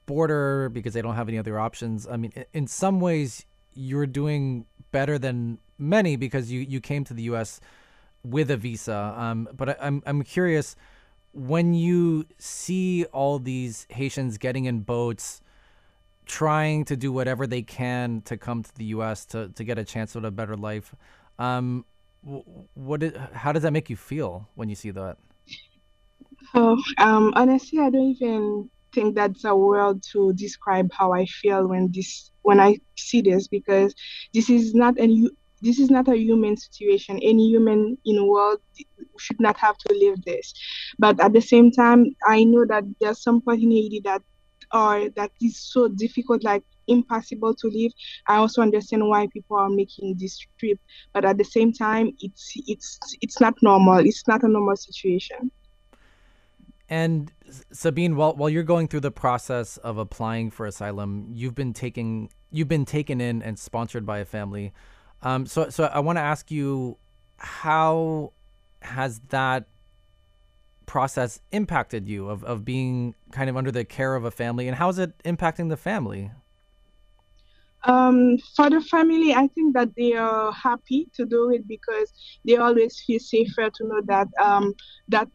border 0.07 0.69
because 0.69 0.95
they 0.95 1.03
don't 1.03 1.15
have 1.15 1.29
any 1.29 1.39
other 1.39 1.59
options. 1.59 2.07
I 2.07 2.17
mean, 2.17 2.33
in 2.53 2.67
some 2.67 3.01
ways, 3.01 3.47
you're 3.75 4.07
doing 4.07 4.67
better 4.91 5.19
than 5.19 5.59
many 5.79 6.17
because 6.17 6.51
you 6.51 6.61
you 6.61 6.81
came 6.81 7.05
to 7.05 7.15
the 7.15 7.23
U.S. 7.25 7.61
with 8.25 8.51
a 8.51 8.57
visa. 8.57 9.15
Um, 9.17 9.49
but 9.53 9.71
I, 9.71 9.77
I'm 9.81 10.03
I'm 10.07 10.23
curious 10.23 10.77
when 11.33 11.75
you 11.75 12.27
see 12.39 13.05
all 13.07 13.39
these 13.39 13.87
Haitians 13.91 14.39
getting 14.39 14.65
in 14.65 14.81
boats, 14.81 15.41
trying 16.27 16.85
to 16.87 16.97
do 16.97 17.13
whatever 17.13 17.47
they 17.47 17.63
can 17.63 18.23
to 18.23 18.37
come 18.37 18.63
to 18.63 18.75
the 18.75 18.87
U.S. 18.87 19.25
to 19.27 19.49
to 19.49 19.65
get 19.65 19.79
a 19.79 19.85
chance 19.85 20.17
at 20.17 20.25
a 20.25 20.31
better 20.31 20.57
life. 20.57 20.95
Um, 21.39 21.85
what 22.23 23.03
is, 23.03 23.13
how 23.33 23.53
does 23.53 23.63
that 23.63 23.73
make 23.73 23.91
you 23.91 23.97
feel 23.97 24.49
when 24.55 24.69
you 24.69 24.75
see 24.75 24.91
that? 24.91 25.19
Oh, 26.55 26.81
um, 26.99 27.33
honestly, 27.37 27.79
I 27.79 27.91
don't 27.91 28.17
even 28.21 28.71
think 28.95 29.15
that's 29.15 29.45
a 29.45 29.55
word 29.55 30.03
to 30.13 30.33
describe 30.33 30.91
how 30.93 31.13
I 31.13 31.27
feel 31.27 31.69
when 31.69 31.91
this 31.93 32.31
when 32.43 32.59
I 32.59 32.79
see 32.97 33.21
this 33.21 33.49
because 33.49 33.95
this 34.33 34.49
is 34.49 34.75
not 34.75 34.99
an 34.99 35.29
this 35.61 35.79
is 35.79 35.91
not 35.91 36.09
a 36.09 36.17
human 36.17 36.57
situation. 36.57 37.19
Any 37.23 37.49
human 37.49 37.99
in 38.05 38.17
the 38.17 38.25
world 38.25 38.61
should 39.19 39.41
not 39.41 39.57
have 39.59 39.77
to 39.79 39.95
live 39.95 40.23
this. 40.25 40.55
But 40.99 41.21
at 41.21 41.33
the 41.33 41.41
same 41.41 41.71
time, 41.73 42.07
I 42.27 42.45
know 42.45 42.65
that 42.67 42.85
there's 43.01 43.23
some 43.23 43.41
part 43.41 43.59
in 43.59 43.71
Haiti 43.71 44.01
that 44.05 44.23
are 44.71 45.09
that 45.11 45.33
is 45.43 45.59
so 45.59 45.89
difficult, 45.89 46.45
like 46.45 46.63
impossible 46.89 47.55
to 47.55 47.69
live. 47.69 47.93
I 48.27 48.37
also 48.37 48.63
understand 48.63 49.09
why 49.09 49.29
people 49.29 49.57
are 49.57 49.69
making 49.69 50.17
this 50.19 50.39
trip, 50.59 50.79
but 51.13 51.25
at 51.25 51.39
the 51.39 51.45
same 51.45 51.73
time, 51.73 52.13
it's 52.21 52.53
it's 52.67 52.99
it's 53.21 53.41
not 53.41 53.55
normal. 53.63 53.99
It's 53.99 54.27
not 54.27 54.43
a 54.43 54.49
normal 54.49 54.77
situation. 54.77 55.51
And 56.91 57.31
Sabine, 57.71 58.17
while 58.17 58.35
while 58.35 58.49
you're 58.49 58.63
going 58.63 58.89
through 58.89 59.01
the 59.01 59.11
process 59.11 59.77
of 59.79 59.99
applying 59.99 60.51
for 60.51 60.67
asylum, 60.67 61.29
you've 61.33 61.55
been 61.55 61.73
taking 61.73 62.31
you've 62.51 62.69
been 62.69 62.87
taken 62.87 63.21
in 63.21 63.43
and 63.43 63.59
sponsored 63.59 64.07
by 64.07 64.19
a 64.19 64.25
family. 64.25 64.73
Um, 65.23 65.47
so 65.47 65.69
so 65.69 65.85
I 65.85 66.01
want 66.01 66.17
to 66.17 66.23
ask 66.23 66.51
you, 66.51 66.97
how 67.37 68.33
has 68.81 69.21
that 69.29 69.67
process 70.87 71.41
impacted 71.53 72.09
you 72.09 72.29
of, 72.29 72.43
of 72.45 72.65
being 72.65 73.15
kind 73.31 73.51
of 73.51 73.57
under 73.57 73.71
the 73.71 73.85
care 73.85 74.15
of 74.15 74.25
a 74.25 74.31
family 74.31 74.67
and 74.67 74.77
how 74.77 74.89
is 74.89 74.99
it 74.99 75.13
impacting 75.23 75.69
the 75.69 75.77
family 75.77 76.31
um, 77.89 78.39
for 78.57 78.71
the 78.71 78.81
family 78.81 79.35
i 79.35 79.49
think 79.49 79.75
that 79.75 79.91
they 79.97 80.13
are 80.15 80.53
happy 80.53 81.09
to 81.15 81.27
do 81.27 81.51
it 81.51 81.67
because 81.67 82.13
they 82.47 82.57
always 82.57 83.03
feel 83.07 83.19
safer 83.21 83.71
to 83.71 83.89
know 83.89 84.01
that 84.07 84.29
um, 84.43 84.75
that 85.09 85.29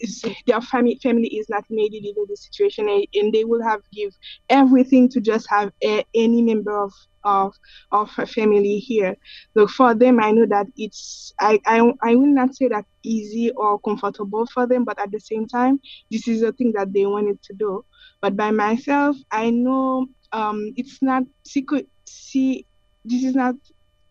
is, 0.00 0.24
their 0.46 0.60
family 0.60 0.98
family 1.02 1.28
is 1.28 1.48
not 1.48 1.64
made 1.70 1.94
into 1.94 2.26
the 2.28 2.36
situation 2.36 2.88
and, 2.88 3.06
and, 3.14 3.32
they 3.34 3.44
will 3.44 3.62
have 3.62 3.80
give 3.92 4.12
everything 4.50 5.08
to 5.08 5.20
just 5.20 5.46
have 5.50 5.72
a, 5.84 6.04
any 6.14 6.42
member 6.42 6.76
of 6.82 6.92
of 7.24 7.54
of 7.92 8.10
a 8.18 8.26
family 8.26 8.78
here. 8.78 9.16
So 9.56 9.66
for 9.66 9.94
them 9.94 10.20
i 10.20 10.30
know 10.30 10.46
that 10.46 10.66
it's 10.76 11.32
I, 11.40 11.58
I 11.66 11.92
i 12.02 12.14
will 12.14 12.32
not 12.34 12.54
say 12.54 12.68
that 12.68 12.84
easy 13.04 13.50
or 13.56 13.80
comfortable 13.80 14.46
for 14.54 14.66
them 14.66 14.84
but 14.84 14.98
at 15.00 15.10
the 15.12 15.20
same 15.20 15.46
time 15.46 15.80
this 16.10 16.28
is 16.28 16.42
a 16.42 16.52
thing 16.52 16.72
that 16.76 16.92
they 16.92 17.06
wanted 17.06 17.42
to 17.44 17.54
do. 17.54 17.84
But 18.20 18.36
by 18.36 18.50
myself 18.52 19.16
i 19.32 19.50
know 19.50 20.06
um 20.32 20.72
it's 20.76 20.98
not 21.02 21.24
psycho 21.46 21.80
see 22.06 22.66
this 23.04 23.22
is 23.24 23.34
not 23.34 23.54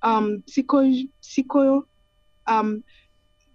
um 0.02 0.44
psycho 0.48 0.92
psycho 1.22 1.86
um 2.48 2.84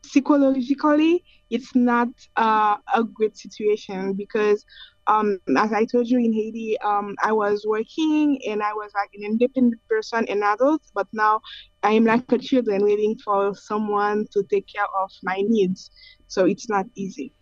psychologically 0.03 1.24
it's 1.51 1.74
not 1.74 2.09
uh, 2.36 2.76
a 2.95 3.03
great 3.03 3.36
situation 3.36 4.14
because 4.14 4.64
um, 5.09 5.38
as 5.59 5.72
I 5.72 5.84
told 5.84 6.09
you 6.09 6.18
in 6.18 6.32
Haiti, 6.32 6.78
um, 6.80 7.16
I 7.22 7.32
was 7.32 7.64
working 7.66 8.41
and 8.47 8.62
I 8.62 8.72
was 8.72 8.93
like 8.95 9.11
an 9.14 9.24
independent 9.24 9.80
person, 9.88 10.24
an 10.28 10.43
adult, 10.45 10.82
but 10.95 11.09
now 11.12 11.41
I 11.82 11.93
am 11.93 12.05
like 12.05 12.30
a 12.30 12.38
children 12.38 12.84
waiting 12.84 13.18
for 13.18 13.55
someone 13.57 14.26
to 14.32 14.45
take 14.45 14.68
care 14.68 14.86
of 15.01 15.11
my 15.24 15.43
needs. 15.45 15.91
So 16.28 16.47
it's 16.47 16.68
not 16.68 16.86
easy. 16.95 17.32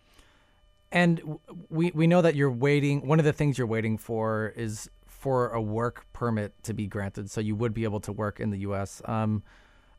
And 0.91 1.37
we, 1.69 1.91
we 1.91 2.07
know 2.07 2.23
that 2.23 2.35
you're 2.35 2.49
waiting. 2.49 3.05
One 3.05 3.19
of 3.19 3.25
the 3.25 3.33
things 3.33 3.59
you're 3.59 3.67
waiting 3.67 3.99
for 3.99 4.53
is 4.55 4.89
for 5.19 5.49
a 5.49 5.61
work 5.61 6.05
permit 6.13 6.53
to 6.63 6.73
be 6.73 6.87
granted. 6.87 7.29
So 7.29 7.41
you 7.41 7.55
would 7.55 7.73
be 7.73 7.83
able 7.83 7.99
to 8.01 8.11
work 8.11 8.39
in 8.39 8.51
the 8.51 8.59
U.S. 8.59 9.01
Um, 9.05 9.43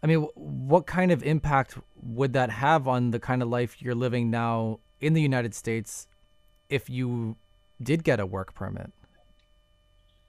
I 0.03 0.07
mean, 0.07 0.27
what 0.35 0.87
kind 0.87 1.13
of 1.13 1.23
impact 1.23 1.77
would 2.03 2.33
that 2.33 2.51
have 2.51 2.89
on 2.89 3.11
the 3.11 3.21
kind 3.21 3.43
of 3.43 3.49
life 3.49 3.83
you're 3.83 3.95
living 3.95 4.31
now 4.31 4.81
in 5.01 5.13
the 5.13 5.21
United 5.21 5.55
States 5.55 6.09
if 6.71 6.89
you 6.89 7.37
did 7.83 8.03
get 8.03 8.19
a 8.19 8.25
work 8.25 8.55
permit? 8.55 8.93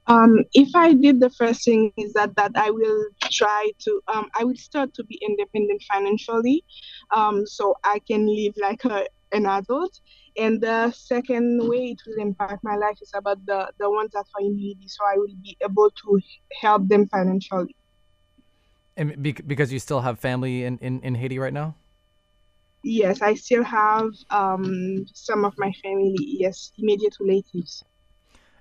Um, 0.08 0.40
if 0.52 0.74
I 0.74 0.92
did 0.92 1.20
the 1.20 1.30
first 1.30 1.64
thing 1.64 1.92
is 1.96 2.12
that 2.14 2.34
that 2.36 2.52
I 2.56 2.70
will 2.70 3.06
try 3.30 3.70
to 3.84 4.00
um, 4.12 4.28
I 4.38 4.44
will 4.44 4.56
start 4.56 4.92
to 4.94 5.04
be 5.04 5.18
independent 5.26 5.82
financially, 5.90 6.64
um, 7.14 7.46
so 7.46 7.76
I 7.84 8.00
can 8.00 8.26
live 8.26 8.54
like 8.60 8.84
a, 8.84 9.06
an 9.30 9.46
adult. 9.46 10.00
And 10.36 10.60
the 10.60 10.90
second 10.92 11.68
way 11.68 11.92
it 11.92 12.00
will 12.06 12.22
impact 12.22 12.64
my 12.64 12.76
life 12.76 12.96
is 13.02 13.12
about 13.14 13.44
the 13.44 13.70
the 13.78 13.90
ones 13.90 14.12
that 14.12 14.24
are 14.34 14.40
in 14.40 14.56
need, 14.56 14.78
so 14.86 15.04
I 15.04 15.16
will 15.16 15.34
be 15.42 15.56
able 15.62 15.90
to 15.90 16.20
help 16.60 16.88
them 16.88 17.06
financially. 17.08 17.76
And 18.96 19.22
because 19.22 19.72
you 19.72 19.78
still 19.78 20.00
have 20.00 20.18
family 20.18 20.64
in, 20.64 20.78
in, 20.78 21.00
in 21.00 21.14
Haiti 21.14 21.38
right 21.38 21.52
now? 21.52 21.74
Yes, 22.82 23.22
I 23.22 23.34
still 23.34 23.62
have 23.62 24.10
um, 24.30 25.06
some 25.14 25.44
of 25.44 25.54
my 25.56 25.72
family, 25.82 26.14
yes, 26.18 26.72
immediate 26.78 27.16
relatives. 27.20 27.84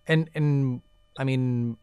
And 0.08 0.30
and 0.36 0.82
I 1.18 1.24
mean, 1.24 1.78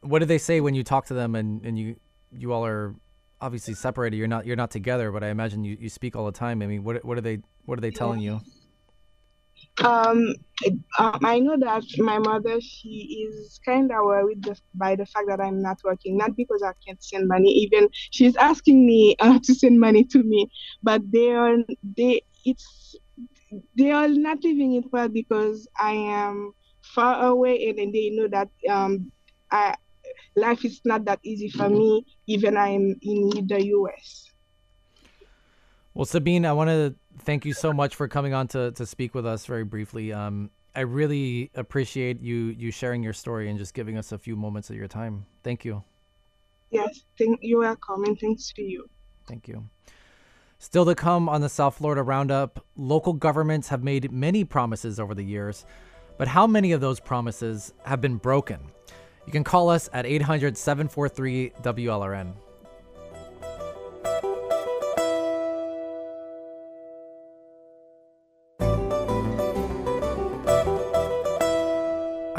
what 0.00 0.20
do 0.20 0.24
they 0.26 0.38
say 0.38 0.60
when 0.60 0.74
you 0.74 0.82
talk 0.82 1.06
to 1.06 1.14
them 1.14 1.34
and, 1.34 1.64
and 1.64 1.78
you 1.78 1.96
you 2.32 2.52
all 2.52 2.64
are 2.64 2.94
obviously 3.40 3.74
separated, 3.74 4.16
you're 4.16 4.28
not 4.28 4.46
you're 4.46 4.56
not 4.56 4.70
together, 4.70 5.12
but 5.12 5.22
I 5.22 5.28
imagine 5.28 5.64
you, 5.64 5.76
you 5.78 5.88
speak 5.88 6.16
all 6.16 6.26
the 6.26 6.32
time. 6.32 6.62
I 6.62 6.66
mean, 6.66 6.84
what 6.84 7.04
what 7.04 7.18
are 7.18 7.22
they 7.22 7.40
what 7.64 7.78
are 7.78 7.82
they 7.82 7.90
telling 7.90 8.20
you? 8.20 8.40
Um, 9.84 10.34
um, 10.98 11.18
I 11.24 11.38
know 11.40 11.56
that 11.58 11.84
my 11.98 12.18
mother, 12.18 12.60
she 12.60 13.26
is 13.28 13.60
kind 13.64 13.90
of 13.90 14.04
worried 14.04 14.44
by 14.74 14.96
the 14.96 15.06
fact 15.06 15.26
that 15.28 15.40
I'm 15.40 15.62
not 15.62 15.78
working, 15.84 16.16
not 16.16 16.36
because 16.36 16.62
I 16.62 16.72
can't 16.86 17.02
send 17.02 17.28
money. 17.28 17.50
Even 17.50 17.88
she's 18.10 18.36
asking 18.36 18.86
me 18.86 19.16
uh, 19.20 19.38
to 19.42 19.54
send 19.54 19.80
money 19.80 20.04
to 20.04 20.22
me, 20.22 20.48
but 20.82 21.02
they 21.12 21.30
are 21.32 21.56
they 21.96 22.22
it's 22.44 22.96
they 23.76 23.90
are 23.90 24.08
not 24.08 24.38
living 24.44 24.74
it 24.74 24.84
well 24.92 25.08
because 25.08 25.68
I 25.78 25.92
am 25.92 26.52
far 26.82 27.24
away, 27.26 27.68
and, 27.68 27.78
and 27.78 27.94
they 27.94 28.10
know 28.10 28.28
that 28.28 28.48
um 28.70 29.10
I 29.50 29.74
life 30.36 30.64
is 30.64 30.80
not 30.84 31.04
that 31.06 31.20
easy 31.24 31.48
for 31.48 31.68
me, 31.68 32.04
even 32.26 32.56
I'm 32.56 32.96
in 33.02 33.30
the 33.46 33.64
U.S. 33.66 34.33
Well, 35.94 36.04
Sabine, 36.04 36.44
I 36.44 36.52
want 36.52 36.70
to 36.70 36.96
thank 37.20 37.44
you 37.44 37.52
so 37.52 37.72
much 37.72 37.94
for 37.94 38.08
coming 38.08 38.34
on 38.34 38.48
to, 38.48 38.72
to 38.72 38.84
speak 38.84 39.14
with 39.14 39.24
us 39.24 39.46
very 39.46 39.62
briefly. 39.62 40.12
Um, 40.12 40.50
I 40.74 40.80
really 40.80 41.52
appreciate 41.54 42.20
you 42.20 42.46
you 42.58 42.72
sharing 42.72 43.04
your 43.04 43.12
story 43.12 43.48
and 43.48 43.56
just 43.56 43.74
giving 43.74 43.96
us 43.96 44.10
a 44.10 44.18
few 44.18 44.34
moments 44.34 44.70
of 44.70 44.76
your 44.76 44.88
time. 44.88 45.24
Thank 45.44 45.64
you. 45.64 45.84
Yes, 46.70 47.04
thank 47.16 47.38
you're 47.42 47.60
welcome, 47.60 48.02
and 48.04 48.18
thanks 48.18 48.52
to 48.54 48.62
you. 48.62 48.90
Thank 49.28 49.46
you. 49.46 49.68
Still 50.58 50.84
to 50.86 50.96
come 50.96 51.28
on 51.28 51.42
the 51.42 51.48
South 51.48 51.76
Florida 51.76 52.02
Roundup, 52.02 52.64
local 52.76 53.12
governments 53.12 53.68
have 53.68 53.84
made 53.84 54.10
many 54.10 54.42
promises 54.42 54.98
over 54.98 55.14
the 55.14 55.24
years, 55.24 55.64
but 56.18 56.26
how 56.26 56.46
many 56.46 56.72
of 56.72 56.80
those 56.80 56.98
promises 56.98 57.72
have 57.84 58.00
been 58.00 58.16
broken? 58.16 58.58
You 59.26 59.32
can 59.32 59.44
call 59.44 59.68
us 59.70 59.88
at 59.92 60.06
800 60.06 60.56
743 60.56 61.52
WLRN. 61.62 62.34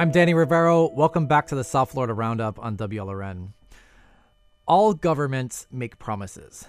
I'm 0.05 0.11
Danny 0.11 0.35
Rivero. 0.35 0.91
Welcome 0.93 1.25
back 1.25 1.47
to 1.47 1.55
the 1.55 1.63
South 1.63 1.89
Florida 1.89 2.13
Roundup 2.13 2.59
on 2.59 2.77
WLRN. 2.77 3.53
All 4.67 4.93
governments 4.93 5.65
make 5.71 5.97
promises. 5.97 6.67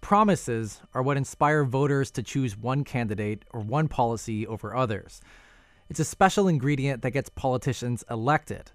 Promises 0.00 0.80
are 0.92 1.00
what 1.00 1.16
inspire 1.16 1.62
voters 1.62 2.10
to 2.10 2.24
choose 2.24 2.58
one 2.58 2.82
candidate 2.82 3.44
or 3.52 3.60
one 3.60 3.86
policy 3.86 4.44
over 4.48 4.74
others. 4.74 5.20
It's 5.88 6.00
a 6.00 6.04
special 6.04 6.48
ingredient 6.48 7.02
that 7.02 7.12
gets 7.12 7.28
politicians 7.28 8.02
elected. 8.10 8.72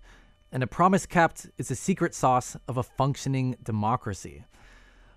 And 0.53 0.63
a 0.63 0.67
promise 0.67 1.05
kept 1.05 1.47
is 1.57 1.67
the 1.67 1.75
secret 1.75 2.15
sauce 2.15 2.55
of 2.65 2.77
a 2.77 2.83
functioning 2.83 3.57
democracy. 3.61 4.45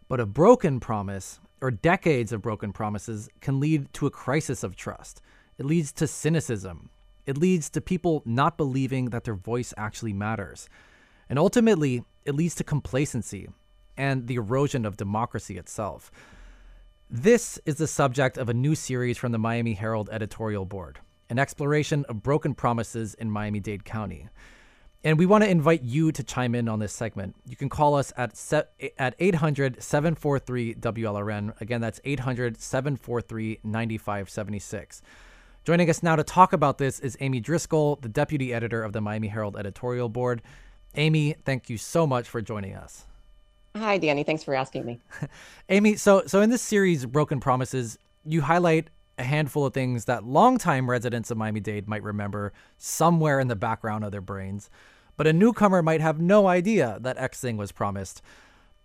But 0.09 0.19
a 0.19 0.27
broken 0.27 0.81
promise, 0.81 1.39
or 1.61 1.71
decades 1.71 2.33
of 2.33 2.43
broken 2.43 2.73
promises, 2.73 3.29
can 3.41 3.61
lead 3.61 3.93
to 3.93 4.07
a 4.07 4.11
crisis 4.11 4.65
of 4.65 4.75
trust. 4.75 5.23
It 5.59 5.65
leads 5.65 5.93
to 5.93 6.09
cynicism. 6.09 6.91
It 7.27 7.39
leads 7.39 7.71
to 7.71 7.81
people 7.81 8.23
not 8.25 8.57
believing 8.57 9.11
that 9.11 9.25
their 9.25 9.35
voice 9.35 9.73
actually 9.77 10.13
matters. 10.13 10.69
And 11.29 11.39
ultimately, 11.39 12.05
it 12.25 12.35
leads 12.35 12.55
to 12.57 12.65
complacency 12.65 13.49
and 13.97 14.27
the 14.27 14.37
erosion 14.37 14.87
of 14.87 14.97
democracy 14.97 15.59
itself. 15.59 16.11
This 17.09 17.59
is 17.67 17.77
the 17.77 17.87
subject 17.87 18.39
of 18.39 18.49
a 18.49 18.55
new 18.55 18.75
series 18.75 19.19
from 19.19 19.33
the 19.33 19.39
Miami 19.39 19.75
Herald 19.75 20.09
editorial 20.13 20.65
board, 20.65 21.01
an 21.29 21.39
exploration 21.39 22.05
of 22.09 22.23
broken 22.23 22.55
promises 22.55 23.15
in 23.15 23.31
Miami 23.31 23.61
Dade 23.61 23.85
County. 23.85 24.29
And 25.03 25.19
we 25.19 25.27
want 25.27 25.43
to 25.45 25.51
invite 25.51 25.83
you 25.83 26.13
to 26.13 26.23
chime 26.23 26.55
in 26.55 26.69
on 26.69 26.79
this 26.79 26.93
segment. 26.93 27.35
You 27.47 27.57
can 27.57 27.69
call 27.69 27.95
us 27.95 28.13
at 28.17 28.33
at 28.99 29.15
800 29.19 29.83
743 29.83 30.75
WLRN. 30.75 31.61
Again, 31.61 31.81
that's 31.81 32.01
800 32.05 32.61
743 32.61 33.61
9576. 33.65 35.03
Joining 35.71 35.89
us 35.89 36.03
now 36.03 36.17
to 36.17 36.25
talk 36.25 36.53
about 36.53 36.79
this 36.79 36.99
is 36.99 37.17
Amy 37.21 37.39
Driscoll, 37.39 37.95
the 38.03 38.09
deputy 38.09 38.53
editor 38.53 38.83
of 38.83 38.93
the 38.93 39.01
Miami 39.01 39.29
Herald 39.29 39.57
editorial 39.57 40.09
board. 40.09 40.43
Amy, 40.97 41.37
thank 41.45 41.71
you 41.71 41.79
so 41.79 42.09
much 42.09 42.29
for 42.29 42.43
joining 42.43 42.75
us. 42.75 43.07
Hi, 43.77 43.97
Danny. 43.97 44.25
Thanks 44.25 44.43
for 44.43 44.53
asking 44.53 44.85
me. 44.85 44.99
Amy, 45.69 45.95
so 45.95 46.25
so 46.27 46.41
in 46.41 46.51
this 46.51 46.61
series, 46.61 47.07
Broken 47.07 47.39
Promises, 47.39 47.99
you 48.25 48.41
highlight 48.41 48.91
a 49.17 49.23
handful 49.23 49.65
of 49.65 49.73
things 49.73 50.07
that 50.07 50.25
longtime 50.25 50.91
residents 50.91 51.31
of 51.31 51.39
Miami 51.39 51.61
Dade 51.61 51.87
might 51.87 52.03
remember 52.03 52.53
somewhere 52.77 53.39
in 53.39 53.47
the 53.47 53.55
background 53.55 54.03
of 54.03 54.11
their 54.11 54.21
brains, 54.21 54.71
but 55.17 55.29
a 55.29 55.33
newcomer 55.33 55.83
might 55.83 56.01
have 56.01 56.21
no 56.21 56.49
idea 56.49 56.99
that 57.03 57.17
X 57.17 57.41
thing 57.41 57.57
was 57.57 57.71
promised. 57.71 58.23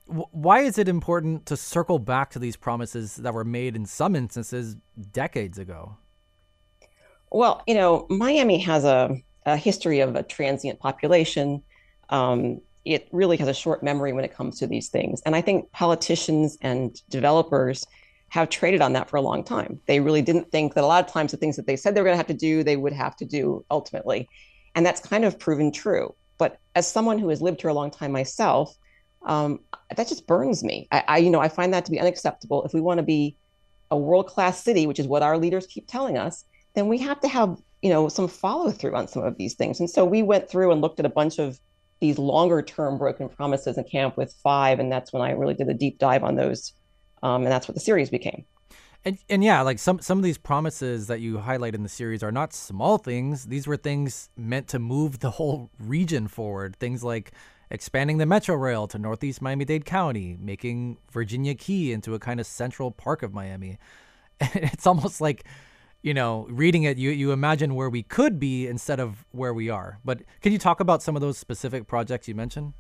W- 0.05 0.27
why 0.29 0.59
is 0.59 0.77
it 0.77 0.87
important 0.87 1.47
to 1.47 1.57
circle 1.57 1.97
back 1.97 2.29
to 2.29 2.37
these 2.37 2.55
promises 2.55 3.15
that 3.15 3.33
were 3.33 3.43
made 3.43 3.75
in 3.75 3.87
some 3.87 4.15
instances 4.15 4.77
decades 5.11 5.57
ago? 5.57 5.97
Well, 7.35 7.61
you 7.67 7.73
know, 7.73 8.07
Miami 8.09 8.59
has 8.59 8.85
a, 8.85 9.21
a 9.45 9.57
history 9.57 9.99
of 9.99 10.15
a 10.15 10.23
transient 10.23 10.79
population. 10.79 11.61
Um, 12.09 12.61
it 12.85 13.09
really 13.11 13.35
has 13.35 13.49
a 13.49 13.53
short 13.53 13.83
memory 13.83 14.13
when 14.13 14.23
it 14.23 14.33
comes 14.33 14.57
to 14.59 14.67
these 14.67 14.87
things. 14.87 15.21
And 15.25 15.35
I 15.35 15.41
think 15.41 15.69
politicians 15.73 16.57
and 16.61 16.97
developers 17.09 17.85
have 18.29 18.49
traded 18.49 18.79
on 18.79 18.93
that 18.93 19.09
for 19.09 19.17
a 19.17 19.21
long 19.21 19.43
time. 19.43 19.81
They 19.85 19.99
really 19.99 20.21
didn't 20.21 20.49
think 20.49 20.75
that 20.75 20.85
a 20.85 20.87
lot 20.87 21.05
of 21.05 21.11
times 21.11 21.31
the 21.31 21.37
things 21.37 21.57
that 21.57 21.67
they 21.67 21.75
said 21.75 21.93
they 21.93 21.99
were 21.99 22.05
going 22.05 22.13
to 22.13 22.17
have 22.17 22.27
to 22.27 22.33
do, 22.33 22.63
they 22.63 22.77
would 22.77 22.93
have 22.93 23.17
to 23.17 23.25
do 23.25 23.65
ultimately. 23.69 24.29
And 24.73 24.85
that's 24.85 25.01
kind 25.01 25.25
of 25.25 25.37
proven 25.37 25.73
true. 25.73 26.15
But 26.37 26.57
as 26.73 26.89
someone 26.89 27.19
who 27.19 27.27
has 27.27 27.41
lived 27.41 27.59
here 27.59 27.69
a 27.69 27.73
long 27.73 27.91
time 27.91 28.13
myself, 28.13 28.77
um, 29.23 29.59
that 29.93 30.07
just 30.07 30.25
burns 30.25 30.63
me. 30.63 30.87
I, 30.89 31.03
I, 31.05 31.17
you 31.17 31.29
know, 31.29 31.41
I 31.41 31.49
find 31.49 31.73
that 31.73 31.83
to 31.83 31.91
be 31.91 31.99
unacceptable. 31.99 32.63
If 32.63 32.73
we 32.73 32.79
want 32.79 32.99
to 32.99 33.03
be 33.03 33.35
a 33.91 33.97
world-class 33.97 34.63
city, 34.63 34.87
which 34.87 34.99
is 34.99 35.05
what 35.05 35.21
our 35.21 35.37
leaders 35.37 35.67
keep 35.67 35.85
telling 35.85 36.17
us, 36.17 36.45
then 36.75 36.87
we 36.87 36.97
have 36.99 37.19
to 37.21 37.27
have, 37.27 37.57
you 37.81 37.89
know, 37.89 38.07
some 38.07 38.27
follow-through 38.27 38.95
on 38.95 39.07
some 39.07 39.23
of 39.23 39.37
these 39.37 39.55
things. 39.55 39.79
And 39.79 39.89
so 39.89 40.05
we 40.05 40.23
went 40.23 40.49
through 40.49 40.71
and 40.71 40.81
looked 40.81 40.99
at 40.99 41.05
a 41.05 41.09
bunch 41.09 41.39
of 41.39 41.59
these 42.01 42.17
longer-term 42.17 42.97
broken 42.97 43.29
promises 43.29 43.77
in 43.77 43.83
camp 43.85 44.17
with 44.17 44.33
five, 44.43 44.79
and 44.79 44.91
that's 44.91 45.13
when 45.13 45.21
I 45.21 45.31
really 45.31 45.53
did 45.53 45.69
a 45.69 45.73
deep 45.73 45.97
dive 45.97 46.23
on 46.23 46.35
those 46.35 46.73
um, 47.25 47.41
and 47.43 47.51
that's 47.51 47.67
what 47.67 47.73
the 47.73 47.81
series 47.81 48.09
became. 48.09 48.45
And, 49.03 49.17
and 49.29 49.43
yeah, 49.43 49.61
like 49.61 49.77
some 49.79 49.99
some 49.99 50.17
of 50.17 50.23
these 50.23 50.37
promises 50.37 51.07
that 51.07 51.21
you 51.21 51.37
highlight 51.37 51.75
in 51.75 51.83
the 51.83 51.89
series 51.89 52.23
are 52.23 52.31
not 52.31 52.53
small 52.53 52.97
things. 52.97 53.45
These 53.45 53.67
were 53.67 53.77
things 53.77 54.29
meant 54.35 54.67
to 54.69 54.79
move 54.79 55.19
the 55.19 55.31
whole 55.31 55.69
region 55.79 56.27
forward. 56.27 56.75
Things 56.77 57.03
like 57.03 57.31
expanding 57.69 58.17
the 58.17 58.25
metro 58.25 58.55
rail 58.55 58.87
to 58.87 58.97
northeast 58.97 59.41
Miami-Dade 59.41 59.85
County, 59.85 60.37
making 60.39 60.97
Virginia 61.11 61.55
Key 61.55 61.91
into 61.91 62.13
a 62.13 62.19
kind 62.19 62.39
of 62.39 62.45
central 62.45 62.91
park 62.91 63.21
of 63.21 63.33
Miami. 63.33 63.77
it's 64.39 64.85
almost 64.85 65.21
like, 65.21 65.45
you 66.05 66.13
know, 66.13 66.45
reading 66.51 66.83
it, 66.83 66.99
you 66.99 67.09
you 67.09 67.31
imagine 67.31 67.73
where 67.73 67.89
we 67.89 68.03
could 68.03 68.39
be 68.39 68.67
instead 68.67 68.99
of 68.99 69.25
where 69.31 69.55
we 69.55 69.71
are. 69.71 69.97
But 70.05 70.19
can 70.39 70.51
you 70.51 70.59
talk 70.59 70.79
about 70.79 71.01
some 71.01 71.15
of 71.15 71.21
those 71.23 71.35
specific 71.35 71.87
projects 71.87 72.27
you 72.27 72.35
mentioned? 72.35 72.73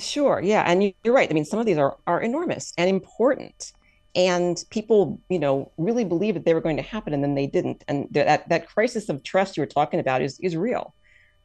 Sure. 0.00 0.40
Yeah. 0.42 0.64
And 0.66 0.92
you're 1.04 1.14
right. 1.14 1.30
I 1.30 1.34
mean, 1.34 1.44
some 1.44 1.60
of 1.60 1.66
these 1.66 1.78
are, 1.78 1.96
are 2.08 2.20
enormous 2.20 2.72
and 2.76 2.90
important. 2.90 3.72
And 4.16 4.60
people, 4.70 5.20
you 5.28 5.38
know, 5.38 5.70
really 5.76 6.04
believed 6.04 6.34
that 6.36 6.44
they 6.44 6.52
were 6.52 6.60
going 6.60 6.76
to 6.76 6.82
happen 6.82 7.14
and 7.14 7.22
then 7.22 7.36
they 7.36 7.46
didn't. 7.46 7.84
And 7.86 8.08
that, 8.10 8.48
that 8.48 8.66
crisis 8.66 9.08
of 9.08 9.22
trust 9.22 9.56
you 9.56 9.60
were 9.60 9.68
talking 9.68 10.00
about 10.00 10.20
is, 10.20 10.40
is 10.40 10.56
real. 10.56 10.94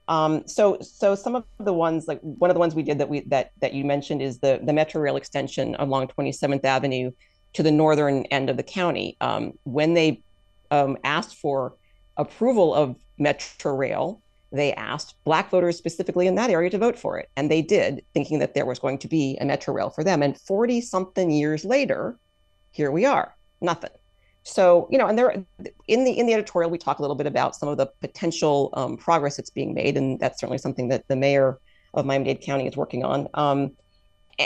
Um, 0.07 0.47
so, 0.47 0.79
so 0.81 1.13
some 1.13 1.35
of 1.35 1.43
the 1.59 1.73
ones, 1.73 2.07
like 2.07 2.19
one 2.21 2.49
of 2.49 2.55
the 2.55 2.59
ones 2.59 2.73
we 2.73 2.81
did 2.81 2.97
that 2.97 3.07
we 3.07 3.19
that 3.27 3.51
that 3.61 3.75
you 3.75 3.85
mentioned 3.85 4.23
is 4.23 4.39
the 4.39 4.59
the 4.63 4.73
Metro 4.73 4.99
Rail 4.99 5.15
extension 5.15 5.75
along 5.77 6.07
27th 6.07 6.65
Avenue 6.65 7.11
to 7.53 7.61
the 7.61 7.71
northern 7.71 8.25
end 8.25 8.49
of 8.49 8.57
the 8.57 8.63
county. 8.63 9.15
Um, 9.21 9.53
when 9.65 9.93
they 9.93 10.23
um, 10.71 10.97
asked 11.03 11.35
for 11.35 11.75
approval 12.17 12.73
of 12.73 12.95
Metro 13.17 13.75
Rail, 13.75 14.21
they 14.51 14.73
asked 14.73 15.15
Black 15.23 15.49
voters 15.51 15.77
specifically 15.77 16.27
in 16.27 16.35
that 16.35 16.49
area 16.49 16.69
to 16.69 16.77
vote 16.77 16.97
for 16.97 17.17
it. 17.19 17.29
And 17.35 17.51
they 17.51 17.61
did, 17.61 18.03
thinking 18.13 18.39
that 18.39 18.55
there 18.55 18.65
was 18.65 18.79
going 18.79 18.97
to 18.99 19.07
be 19.07 19.37
a 19.39 19.45
Metro 19.45 19.73
Rail 19.73 19.89
for 19.89 20.03
them. 20.03 20.23
And 20.23 20.39
40 20.39 20.81
something 20.81 21.29
years 21.29 21.63
later, 21.63 22.17
here 22.71 22.91
we 22.91 23.05
are, 23.05 23.35
nothing. 23.61 23.91
So, 24.43 24.87
you 24.89 24.97
know, 24.97 25.07
and 25.07 25.17
there 25.17 25.43
in 25.87 26.05
the 26.05 26.11
in 26.11 26.25
the 26.25 26.33
editorial, 26.33 26.71
we 26.71 26.77
talk 26.77 26.99
a 26.99 27.01
little 27.01 27.15
bit 27.15 27.27
about 27.27 27.55
some 27.55 27.69
of 27.69 27.77
the 27.77 27.87
potential 28.01 28.69
um, 28.73 28.97
progress 28.97 29.37
that's 29.37 29.49
being 29.49 29.73
made. 29.73 29.97
And 29.97 30.19
that's 30.19 30.39
certainly 30.39 30.57
something 30.57 30.87
that 30.89 31.07
the 31.07 31.15
mayor 31.15 31.59
of 31.93 32.05
Miami-Dade 32.05 32.41
County 32.41 32.65
is 32.67 32.77
working 32.77 33.03
on. 33.03 33.27
Um, 33.33 33.71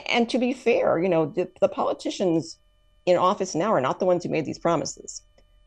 and 0.10 0.28
to 0.30 0.40
be 0.40 0.54
fair, 0.54 1.00
you 1.00 1.08
know, 1.08 1.28
the, 1.28 1.50
the 1.62 1.70
politicians 1.70 2.58
in 3.06 3.18
office 3.18 3.54
now 3.54 3.72
are 3.72 3.82
not 3.82 4.00
the 4.00 4.06
ones 4.06 4.24
who 4.24 4.30
made 4.30 4.46
these 4.46 4.60
promises, 4.60 5.22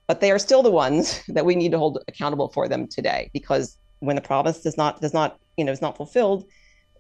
but 0.07 0.21
they 0.21 0.31
are 0.31 0.39
still 0.39 0.63
the 0.63 0.71
ones 0.71 1.23
that 1.29 1.45
we 1.45 1.55
need 1.55 1.73
to 1.73 1.79
hold 1.79 2.03
accountable 2.09 2.49
for 2.49 2.69
them 2.69 2.87
today 2.87 3.31
because 3.33 3.77
when 4.01 4.17
the 4.17 4.23
promise 4.23 4.63
does 4.63 4.77
not 4.77 5.01
does 5.01 5.15
not 5.15 5.39
you 5.57 5.65
know 5.65 5.73
is 5.73 5.83
not 5.83 5.97
fulfilled, 5.97 6.45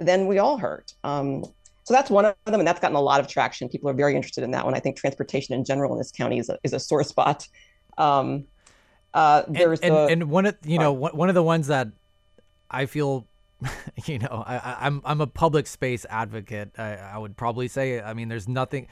then 0.00 0.26
we 0.26 0.38
all 0.38 0.58
hurt. 0.58 0.94
Um, 1.04 1.44
so 1.84 1.94
that's 1.94 2.10
one 2.10 2.24
of 2.24 2.34
them, 2.46 2.58
and 2.58 2.66
that's 2.66 2.80
gotten 2.80 2.96
a 2.96 3.00
lot 3.00 3.20
of 3.20 3.28
traction. 3.28 3.68
People 3.68 3.88
are 3.88 3.94
very 3.94 4.16
interested 4.16 4.42
in 4.42 4.50
that 4.50 4.64
one. 4.64 4.74
I 4.74 4.80
think 4.80 4.96
transportation 4.96 5.54
in 5.54 5.64
general 5.64 5.92
in 5.92 5.98
this 5.98 6.10
county 6.10 6.38
is 6.38 6.48
a, 6.48 6.58
is 6.64 6.72
a 6.72 6.80
sore 6.80 7.04
spot. 7.04 7.46
Um, 7.96 8.46
uh, 9.14 9.44
there's 9.46 9.78
and, 9.80 9.94
and, 9.94 10.10
and, 10.10 10.30
one 10.30 10.46
of 10.46 10.56
you 10.64 10.78
know 10.78 10.92
one 10.92 11.28
of 11.28 11.36
the 11.36 11.44
ones 11.44 11.68
that 11.68 11.88
I 12.70 12.86
feel, 12.86 13.26
you 14.06 14.18
know, 14.18 14.42
I, 14.44 14.78
I'm 14.80 15.00
I'm 15.04 15.20
a 15.20 15.28
public 15.28 15.68
space 15.68 16.04
advocate. 16.10 16.72
I, 16.76 16.96
I 16.96 17.18
would 17.18 17.36
probably 17.36 17.68
say. 17.68 18.00
I 18.00 18.14
mean, 18.14 18.28
there's 18.28 18.48
nothing 18.48 18.88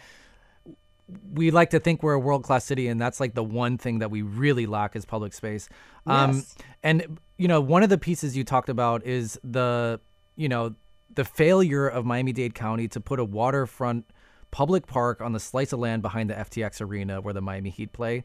we 1.33 1.51
like 1.51 1.71
to 1.71 1.81
think 1.81 2.03
we're 2.03 2.15
a 2.15 2.19
world 2.19 2.45
class 2.45 2.65
city, 2.65 2.89
and 2.89 3.01
that's 3.01 3.21
like 3.21 3.35
the 3.35 3.45
one 3.45 3.79
thing 3.79 3.99
that 3.99 4.11
we 4.11 4.23
really 4.23 4.67
lack 4.67 4.97
is 4.97 5.05
public 5.05 5.33
space. 5.33 5.69
Um, 6.07 6.37
yes. 6.37 6.55
And 6.83 7.19
you 7.37 7.49
know, 7.49 7.61
one 7.61 7.83
of 7.83 7.91
the 7.91 7.99
pieces 7.99 8.37
you 8.37 8.45
talked 8.45 8.69
about 8.69 9.05
is 9.05 9.39
the 9.45 10.01
you 10.37 10.49
know 10.49 10.75
the 11.15 11.25
failure 11.25 11.87
of 11.87 12.05
Miami 12.05 12.33
Dade 12.33 12.55
County 12.55 12.89
to 12.89 13.01
put 13.01 13.21
a 13.21 13.25
waterfront 13.25 14.07
public 14.51 14.87
park 14.87 15.21
on 15.21 15.33
the 15.33 15.41
slice 15.41 15.73
of 15.73 15.81
land 15.81 16.01
behind 16.03 16.31
the 16.31 16.35
FTX 16.35 16.81
arena 16.81 17.21
where 17.21 17.35
the 17.35 17.43
Miami 17.43 17.71
Heat 17.71 17.93
play. 17.93 18.25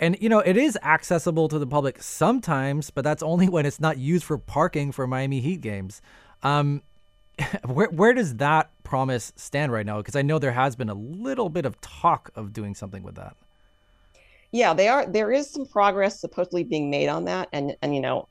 And 0.00 0.16
you 0.20 0.28
know, 0.28 0.40
it 0.40 0.56
is 0.56 0.76
accessible 0.82 1.48
to 1.48 1.58
the 1.58 1.66
public 1.66 2.02
sometimes, 2.02 2.90
but 2.90 3.04
that's 3.04 3.22
only 3.22 3.48
when 3.54 3.64
it's 3.64 3.80
not 3.80 3.98
used 3.98 4.24
for 4.24 4.38
parking 4.38 4.92
for 4.92 5.06
Miami 5.06 5.40
Heat 5.40 5.60
games. 5.60 6.02
Um, 6.42 6.82
where 7.66 7.88
where 7.88 8.14
does 8.14 8.36
that 8.36 8.70
promise 8.84 9.32
stand 9.36 9.72
right 9.72 9.86
now? 9.86 9.98
Because 9.98 10.16
I 10.16 10.22
know 10.22 10.38
there 10.38 10.52
has 10.52 10.76
been 10.76 10.88
a 10.88 10.94
little 10.94 11.48
bit 11.48 11.64
of 11.64 11.80
talk 11.80 12.30
of 12.34 12.52
doing 12.52 12.74
something 12.74 13.02
with 13.02 13.14
that. 13.16 13.36
Yeah, 14.50 14.74
they 14.74 14.88
are. 14.88 15.06
There 15.06 15.32
is 15.32 15.50
some 15.50 15.64
progress 15.66 16.20
supposedly 16.20 16.62
being 16.62 16.90
made 16.90 17.08
on 17.08 17.24
that, 17.24 17.48
and 17.52 17.74
and 17.80 17.94
you 17.94 18.00
know, 18.00 18.28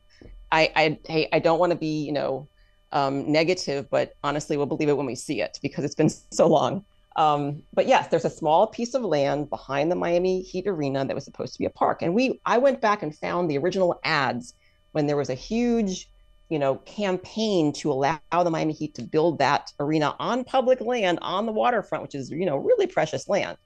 I 0.52 0.72
I 0.76 1.00
hey, 1.08 1.30
I 1.34 1.40
don't 1.40 1.60
want 1.60 1.72
to 1.72 1.78
be 1.78 2.06
you 2.06 2.12
know 2.12 2.48
um, 2.92 3.32
negative, 3.32 3.90
but 3.90 4.16
honestly, 4.24 4.56
we'll 4.56 4.68
believe 4.68 4.90
it 4.90 4.98
when 4.98 5.08
we 5.08 5.16
see 5.16 5.42
it 5.42 5.58
because 5.62 5.84
it's 5.84 5.96
been 5.96 6.10
so 6.32 6.48
long. 6.48 6.86
Um, 7.18 7.64
but 7.74 7.88
yes, 7.88 8.08
there's 8.08 8.24
a 8.24 8.30
small 8.30 8.68
piece 8.68 8.94
of 8.94 9.04
land 9.04 9.50
behind 9.50 9.92
the 9.92 9.96
Miami 9.96 10.42
Heat 10.44 10.66
Arena 10.68 11.04
that 11.04 11.14
was 11.14 11.26
supposed 11.26 11.54
to 11.54 11.60
be 11.60 11.66
a 11.66 11.72
park, 11.72 12.04
and 12.04 12.14
we 12.14 12.40
I 12.46 12.60
went 12.60 12.82
back 12.82 13.02
and 13.02 13.16
found 13.18 13.50
the 13.50 13.58
original 13.58 14.00
ads 14.04 14.54
when 14.92 15.08
there 15.08 15.18
was 15.18 15.30
a 15.30 15.36
huge 15.36 16.11
you 16.52 16.60
know, 16.60 16.76
campaign 16.80 17.72
to 17.72 17.90
allow 17.90 18.20
the 18.30 18.50
Miami 18.50 18.74
Heat 18.74 18.94
to 18.96 19.04
build 19.04 19.40
that 19.40 19.72
arena 19.80 20.14
on 20.20 20.44
public 20.44 20.82
land 20.82 21.18
on 21.22 21.46
the 21.46 21.52
waterfront, 21.54 22.02
which 22.02 22.14
is, 22.14 22.30
you 22.30 22.46
know, 22.46 22.58
really 22.58 22.88
precious 22.88 23.30
land. 23.30 23.58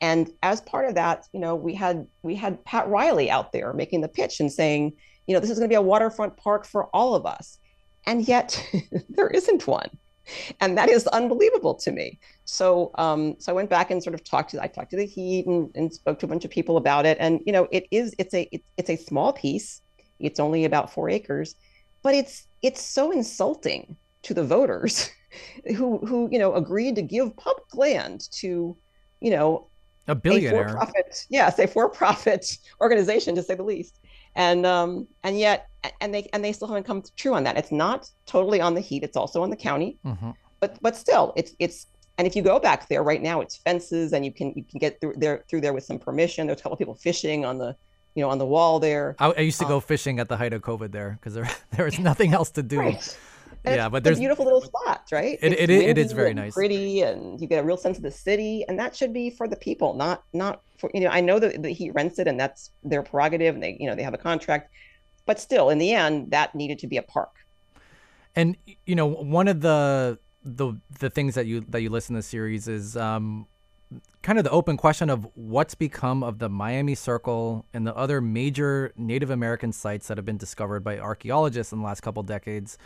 And 0.00 0.30
as 0.44 0.60
part 0.60 0.88
of 0.88 0.94
that, 0.94 1.26
you 1.32 1.40
know, 1.40 1.56
we 1.56 1.74
had 1.74 2.06
we 2.22 2.36
had 2.36 2.64
Pat 2.64 2.86
Riley 2.86 3.28
out 3.28 3.50
there 3.50 3.72
making 3.72 4.02
the 4.02 4.08
pitch 4.08 4.38
and 4.38 4.52
saying, 4.52 4.92
you 5.26 5.34
know, 5.34 5.40
this 5.40 5.50
is 5.50 5.58
going 5.58 5.68
to 5.68 5.72
be 5.72 5.76
a 5.76 5.82
waterfront 5.82 6.36
park 6.36 6.64
for 6.64 6.86
all 6.94 7.16
of 7.16 7.26
us. 7.26 7.58
And 8.06 8.26
yet 8.26 8.64
there 9.08 9.28
isn't 9.28 9.66
one. 9.66 9.90
and 10.60 10.78
that 10.78 10.88
is 10.88 11.08
unbelievable 11.08 11.74
to 11.74 11.90
me. 11.90 12.20
So, 12.44 12.92
um, 12.94 13.34
so 13.40 13.50
I 13.50 13.54
went 13.56 13.68
back 13.68 13.90
and 13.90 14.00
sort 14.00 14.14
of 14.14 14.22
talked 14.22 14.52
to 14.52 14.62
I 14.62 14.68
talked 14.68 14.92
to 14.92 14.96
the 14.96 15.06
Heat 15.06 15.46
and, 15.46 15.72
and 15.74 15.92
spoke 15.92 16.20
to 16.20 16.26
a 16.26 16.28
bunch 16.28 16.44
of 16.44 16.52
people 16.52 16.76
about 16.76 17.04
it. 17.04 17.16
And 17.18 17.40
you 17.44 17.52
know, 17.52 17.66
it 17.72 17.88
is 17.90 18.14
it's 18.16 18.32
a 18.32 18.48
it, 18.52 18.62
it's 18.76 18.90
a 18.90 18.96
small 18.96 19.32
piece. 19.32 19.82
It's 20.20 20.38
only 20.38 20.64
about 20.64 20.92
four 20.92 21.10
acres, 21.10 21.56
but 22.02 22.14
it's 22.14 22.46
it's 22.62 22.80
so 22.80 23.10
insulting 23.10 23.96
to 24.22 24.34
the 24.34 24.44
voters 24.44 25.10
who 25.76 25.98
who 25.98 26.28
you 26.30 26.38
know 26.38 26.54
agreed 26.54 26.94
to 26.96 27.02
give 27.02 27.36
public 27.36 27.74
land 27.74 28.28
to 28.32 28.76
you 29.20 29.30
know 29.30 29.66
a 30.08 30.14
billionaire. 30.14 30.66
a 30.66 30.68
for-profit 30.70 31.26
yes 31.30 31.58
a 31.58 31.66
for-profit 31.66 32.58
organization 32.80 33.34
to 33.34 33.42
say 33.42 33.54
the 33.54 33.62
least. 33.62 33.98
And 34.34 34.64
um 34.64 35.06
and 35.22 35.38
yet 35.38 35.68
and 36.00 36.12
they 36.14 36.28
and 36.32 36.44
they 36.44 36.52
still 36.52 36.68
haven't 36.68 36.84
come 36.84 37.02
true 37.16 37.34
on 37.34 37.44
that. 37.44 37.56
It's 37.56 37.72
not 37.72 38.10
totally 38.26 38.60
on 38.60 38.74
the 38.74 38.80
heat. 38.80 39.02
It's 39.02 39.16
also 39.16 39.42
on 39.42 39.50
the 39.50 39.56
county. 39.56 39.98
Mm-hmm. 40.04 40.30
but 40.60 40.78
but 40.80 40.96
still 40.96 41.32
it's 41.36 41.52
it's 41.58 41.86
and 42.18 42.26
if 42.26 42.34
you 42.34 42.42
go 42.42 42.58
back 42.58 42.88
there 42.88 43.02
right 43.02 43.22
now 43.22 43.40
it's 43.40 43.56
fences 43.56 44.12
and 44.12 44.24
you 44.24 44.32
can 44.32 44.52
you 44.56 44.64
can 44.64 44.78
get 44.78 45.00
through 45.00 45.14
there 45.16 45.44
through 45.48 45.60
there 45.60 45.72
with 45.72 45.84
some 45.84 45.98
permission. 45.98 46.46
There's 46.46 46.60
a 46.60 46.62
couple 46.62 46.74
of 46.74 46.78
people 46.78 46.94
fishing 46.94 47.44
on 47.44 47.58
the 47.58 47.76
you 48.14 48.22
know 48.22 48.30
on 48.30 48.38
the 48.38 48.46
wall 48.46 48.78
there 48.78 49.16
i, 49.18 49.30
I 49.30 49.40
used 49.40 49.58
to 49.58 49.64
um, 49.64 49.70
go 49.70 49.80
fishing 49.80 50.20
at 50.20 50.28
the 50.28 50.36
height 50.36 50.52
of 50.52 50.62
covid 50.62 50.92
there 50.92 51.18
because 51.20 51.34
there 51.34 51.48
there 51.76 51.84
was 51.84 51.98
nothing 51.98 52.34
else 52.34 52.50
to 52.52 52.62
do 52.62 52.78
right. 52.78 53.18
Yeah, 53.64 53.88
but 53.88 54.02
there's 54.02 54.18
beautiful 54.18 54.44
little 54.44 54.60
spots, 54.60 55.12
right? 55.12 55.38
It, 55.40 55.52
it, 55.52 55.70
it 55.70 55.98
is 55.98 56.12
very 56.12 56.34
nice, 56.34 56.52
pretty, 56.52 57.02
and 57.02 57.40
you 57.40 57.46
get 57.46 57.62
a 57.62 57.66
real 57.66 57.76
sense 57.76 57.96
of 57.96 58.02
the 58.02 58.10
city, 58.10 58.64
and 58.66 58.78
that 58.78 58.96
should 58.96 59.12
be 59.12 59.30
for 59.30 59.46
the 59.46 59.56
people, 59.56 59.94
not 59.94 60.24
not 60.32 60.62
for 60.78 60.90
you 60.92 61.00
know. 61.00 61.10
I 61.10 61.20
know 61.20 61.38
that 61.38 61.62
the 61.62 61.70
Heat 61.70 61.92
rents 61.94 62.18
it, 62.18 62.26
and 62.26 62.40
that's 62.40 62.72
their 62.82 63.02
prerogative, 63.02 63.54
and 63.54 63.62
they 63.62 63.76
you 63.78 63.86
know 63.86 63.94
they 63.94 64.02
have 64.02 64.14
a 64.14 64.18
contract, 64.18 64.72
but 65.26 65.38
still, 65.38 65.70
in 65.70 65.78
the 65.78 65.92
end, 65.92 66.32
that 66.32 66.54
needed 66.56 66.80
to 66.80 66.88
be 66.88 66.96
a 66.96 67.02
park. 67.02 67.30
And 68.34 68.56
you 68.84 68.96
know, 68.96 69.06
one 69.06 69.46
of 69.46 69.60
the 69.60 70.18
the 70.42 70.74
the 70.98 71.10
things 71.10 71.36
that 71.36 71.46
you 71.46 71.64
that 71.68 71.82
you 71.82 71.90
list 71.90 72.10
in 72.10 72.16
the 72.16 72.22
series 72.22 72.66
is 72.66 72.96
um, 72.96 73.46
kind 74.22 74.38
of 74.38 74.44
the 74.44 74.50
open 74.50 74.76
question 74.76 75.10
of 75.10 75.26
what's 75.34 75.74
become 75.74 76.22
of 76.22 76.38
the 76.38 76.48
Miami 76.48 76.94
Circle 76.94 77.66
and 77.74 77.86
the 77.86 77.94
other 77.96 78.20
major 78.20 78.92
Native 78.96 79.30
American 79.30 79.72
sites 79.72 80.08
that 80.08 80.16
have 80.16 80.24
been 80.24 80.36
discovered 80.36 80.84
by 80.84 80.98
archaeologists 80.98 81.72
in 81.72 81.80
the 81.80 81.84
last 81.84 82.00
couple 82.00 82.22
decades. 82.22 82.78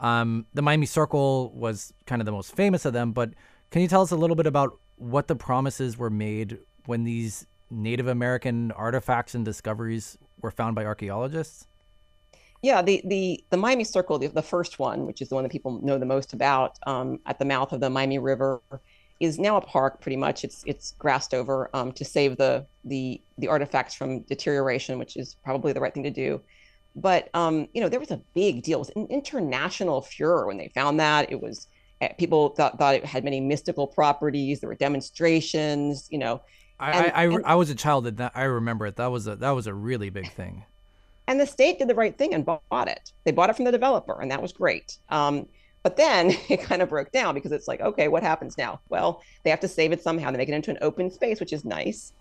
Um, 0.00 0.46
the 0.54 0.62
Miami 0.62 0.86
Circle 0.86 1.52
was 1.54 1.92
kind 2.06 2.20
of 2.20 2.26
the 2.26 2.32
most 2.32 2.54
famous 2.54 2.84
of 2.84 2.92
them, 2.92 3.12
but 3.12 3.30
can 3.70 3.82
you 3.82 3.88
tell 3.88 4.02
us 4.02 4.10
a 4.10 4.16
little 4.16 4.36
bit 4.36 4.46
about 4.46 4.78
what 4.96 5.28
the 5.28 5.36
promises 5.36 5.96
were 5.96 6.10
made 6.10 6.58
when 6.86 7.04
these 7.04 7.46
Native 7.70 8.08
American 8.08 8.72
artifacts 8.72 9.34
and 9.34 9.44
discoveries 9.44 10.18
were 10.40 10.50
found 10.50 10.74
by 10.74 10.84
archaeologists? 10.84 11.66
Yeah, 12.62 12.82
the 12.82 13.00
the 13.06 13.42
the 13.48 13.56
Miami 13.56 13.84
Circle, 13.84 14.18
the, 14.18 14.26
the 14.26 14.42
first 14.42 14.78
one, 14.78 15.06
which 15.06 15.22
is 15.22 15.30
the 15.30 15.34
one 15.34 15.44
that 15.44 15.52
people 15.52 15.80
know 15.82 15.98
the 15.98 16.04
most 16.04 16.34
about, 16.34 16.78
um, 16.86 17.18
at 17.24 17.38
the 17.38 17.44
mouth 17.46 17.72
of 17.72 17.80
the 17.80 17.88
Miami 17.88 18.18
River, 18.18 18.60
is 19.20 19.38
now 19.38 19.56
a 19.56 19.60
park. 19.60 20.00
Pretty 20.00 20.16
much, 20.16 20.44
it's 20.44 20.64
it's 20.66 20.92
grassed 20.98 21.34
over 21.34 21.70
um, 21.74 21.92
to 21.92 22.04
save 22.04 22.36
the 22.36 22.66
the 22.84 23.20
the 23.38 23.48
artifacts 23.48 23.94
from 23.94 24.20
deterioration, 24.20 24.98
which 24.98 25.16
is 25.16 25.36
probably 25.44 25.72
the 25.72 25.80
right 25.80 25.94
thing 25.94 26.02
to 26.02 26.10
do. 26.10 26.40
But 26.96 27.28
um, 27.34 27.68
you 27.72 27.80
know, 27.80 27.88
there 27.88 28.00
was 28.00 28.10
a 28.10 28.20
big 28.34 28.62
deal. 28.62 28.78
It 28.78 28.80
was 28.80 28.90
an 28.96 29.06
international 29.06 30.00
furor 30.00 30.46
when 30.46 30.56
they 30.56 30.68
found 30.68 30.98
that. 30.98 31.30
It 31.30 31.40
was 31.40 31.68
eh, 32.00 32.08
people 32.14 32.50
thought 32.50 32.78
thought 32.78 32.94
it 32.94 33.04
had 33.04 33.22
many 33.22 33.40
mystical 33.40 33.86
properties. 33.86 34.60
There 34.60 34.68
were 34.68 34.74
demonstrations. 34.74 36.08
You 36.10 36.18
know, 36.18 36.42
I 36.80 36.90
and, 36.90 37.06
I, 37.06 37.08
I, 37.08 37.24
and, 37.26 37.46
I, 37.46 37.54
was 37.54 37.70
a 37.70 37.74
child 37.74 38.16
that 38.16 38.32
I 38.34 38.44
remember 38.44 38.86
it. 38.86 38.96
That 38.96 39.08
was 39.08 39.26
a 39.26 39.36
that 39.36 39.50
was 39.50 39.66
a 39.66 39.74
really 39.74 40.10
big 40.10 40.32
thing. 40.32 40.64
And 41.26 41.38
the 41.38 41.46
state 41.46 41.78
did 41.78 41.86
the 41.86 41.94
right 41.94 42.16
thing 42.16 42.34
and 42.34 42.44
bought 42.44 42.88
it. 42.88 43.12
They 43.22 43.30
bought 43.30 43.50
it 43.50 43.56
from 43.56 43.64
the 43.64 43.70
developer, 43.70 44.20
and 44.20 44.30
that 44.32 44.42
was 44.42 44.52
great. 44.52 44.98
Um, 45.10 45.46
but 45.82 45.96
then 45.96 46.30
it 46.48 46.62
kind 46.62 46.82
of 46.82 46.88
broke 46.88 47.12
down 47.12 47.34
because 47.34 47.52
it's 47.52 47.68
like, 47.68 47.80
okay, 47.80 48.08
what 48.08 48.22
happens 48.22 48.58
now? 48.58 48.80
Well, 48.88 49.22
they 49.44 49.50
have 49.50 49.60
to 49.60 49.68
save 49.68 49.92
it 49.92 50.02
somehow. 50.02 50.30
They 50.30 50.38
make 50.38 50.48
it 50.48 50.54
into 50.54 50.70
an 50.70 50.78
open 50.80 51.10
space, 51.10 51.40
which 51.40 51.52
is 51.52 51.64
nice. 51.64 52.12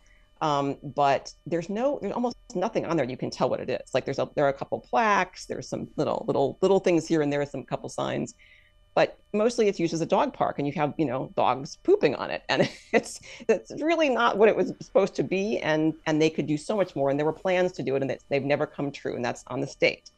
Um, 0.42 0.78
but 0.82 1.34
there's 1.46 1.70
no, 1.70 2.00
there's 2.02 2.14
almost 2.14 2.38
nothing 2.56 2.86
on 2.86 2.96
there. 2.96 3.06
You 3.06 3.18
can 3.18 3.30
tell 3.30 3.50
what 3.50 3.60
it 3.60 3.70
is. 3.70 3.94
Like 3.94 4.06
there's 4.06 4.20
a, 4.20 4.30
there 4.36 4.46
are 4.46 4.50
a 4.50 4.54
couple 4.54 4.80
plaques. 4.80 5.46
There's 5.46 5.68
some 5.68 5.90
little, 5.98 6.24
little, 6.28 6.58
little 6.62 6.80
things 6.80 7.08
here 7.08 7.22
and 7.22 7.32
there. 7.32 7.46
Some 7.46 7.66
couple 7.66 7.90
signs, 7.90 8.36
but 8.96 9.18
mostly 9.34 9.68
it's 9.68 9.80
used 9.80 9.94
as 9.94 10.02
a 10.02 10.06
dog 10.06 10.34
park, 10.34 10.58
and 10.58 10.68
you 10.68 10.74
have, 10.74 10.94
you 10.98 11.06
know, 11.06 11.32
dogs 11.36 11.78
pooping 11.84 12.16
on 12.16 12.32
it, 12.32 12.44
and 12.50 12.70
it's 12.94 13.20
it's 13.48 13.72
really 13.82 14.10
not 14.10 14.38
what 14.38 14.50
it 14.50 14.56
was 14.56 14.74
supposed 14.82 15.16
to 15.16 15.24
be. 15.24 15.60
And 15.60 15.94
and 16.06 16.22
they 16.22 16.30
could 16.30 16.48
do 16.48 16.58
so 16.58 16.76
much 16.76 16.96
more, 16.96 17.10
and 17.10 17.20
there 17.20 17.26
were 17.26 17.34
plans 17.34 17.72
to 17.74 17.84
do 17.84 17.96
it, 17.96 18.02
and 18.02 18.18
they've 18.30 18.44
never 18.44 18.66
come 18.66 18.92
true, 18.92 19.16
and 19.16 19.24
that's 19.24 19.44
on 19.48 19.62
the 19.62 19.68
state. 19.68 20.12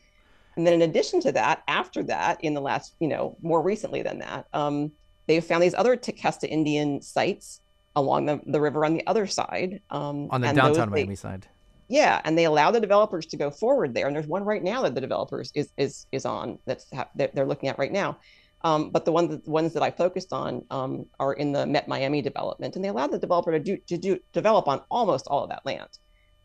And 0.55 0.67
then 0.67 0.73
in 0.73 0.81
addition 0.81 1.21
to 1.21 1.31
that, 1.33 1.63
after 1.67 2.03
that, 2.03 2.43
in 2.43 2.53
the 2.53 2.61
last, 2.61 2.95
you 2.99 3.07
know, 3.07 3.37
more 3.41 3.61
recently 3.61 4.01
than 4.01 4.19
that, 4.19 4.47
um, 4.53 4.91
they've 5.27 5.43
found 5.43 5.63
these 5.63 5.73
other 5.73 5.95
Tequesta 5.95 6.47
Indian 6.47 7.01
sites 7.01 7.61
along 7.95 8.25
the, 8.25 8.41
the 8.45 8.59
river 8.59 8.85
on 8.85 8.93
the 8.93 9.05
other 9.07 9.27
side. 9.27 9.81
Um, 9.89 10.27
on 10.29 10.41
the 10.41 10.53
downtown 10.53 10.89
Miami 10.89 11.09
they, 11.09 11.15
side. 11.15 11.47
Yeah, 11.87 12.21
and 12.23 12.37
they 12.37 12.45
allow 12.45 12.71
the 12.71 12.79
developers 12.79 13.25
to 13.27 13.37
go 13.37 13.51
forward 13.51 13.93
there. 13.93 14.07
And 14.07 14.15
there's 14.15 14.27
one 14.27 14.43
right 14.43 14.63
now 14.63 14.81
that 14.83 14.95
the 14.95 15.01
developers 15.01 15.51
is 15.55 15.71
is 15.77 16.05
is 16.11 16.25
on 16.25 16.57
that's 16.65 16.85
that 17.15 17.35
they're 17.35 17.45
looking 17.45 17.67
at 17.67 17.77
right 17.77 17.91
now. 17.91 18.17
Um, 18.63 18.91
but 18.91 19.05
the 19.05 19.11
ones 19.11 19.43
the 19.43 19.51
ones 19.51 19.73
that 19.73 19.83
I 19.83 19.91
focused 19.91 20.31
on 20.31 20.63
um, 20.69 21.05
are 21.19 21.33
in 21.33 21.51
the 21.51 21.65
Met 21.65 21.87
Miami 21.87 22.21
development, 22.21 22.75
and 22.75 22.85
they 22.85 22.89
allowed 22.89 23.11
the 23.11 23.19
developer 23.19 23.51
to 23.51 23.59
do 23.59 23.77
to 23.87 23.97
do 23.97 24.19
develop 24.31 24.67
on 24.67 24.81
almost 24.89 25.27
all 25.27 25.43
of 25.43 25.49
that 25.49 25.65
land. 25.65 25.89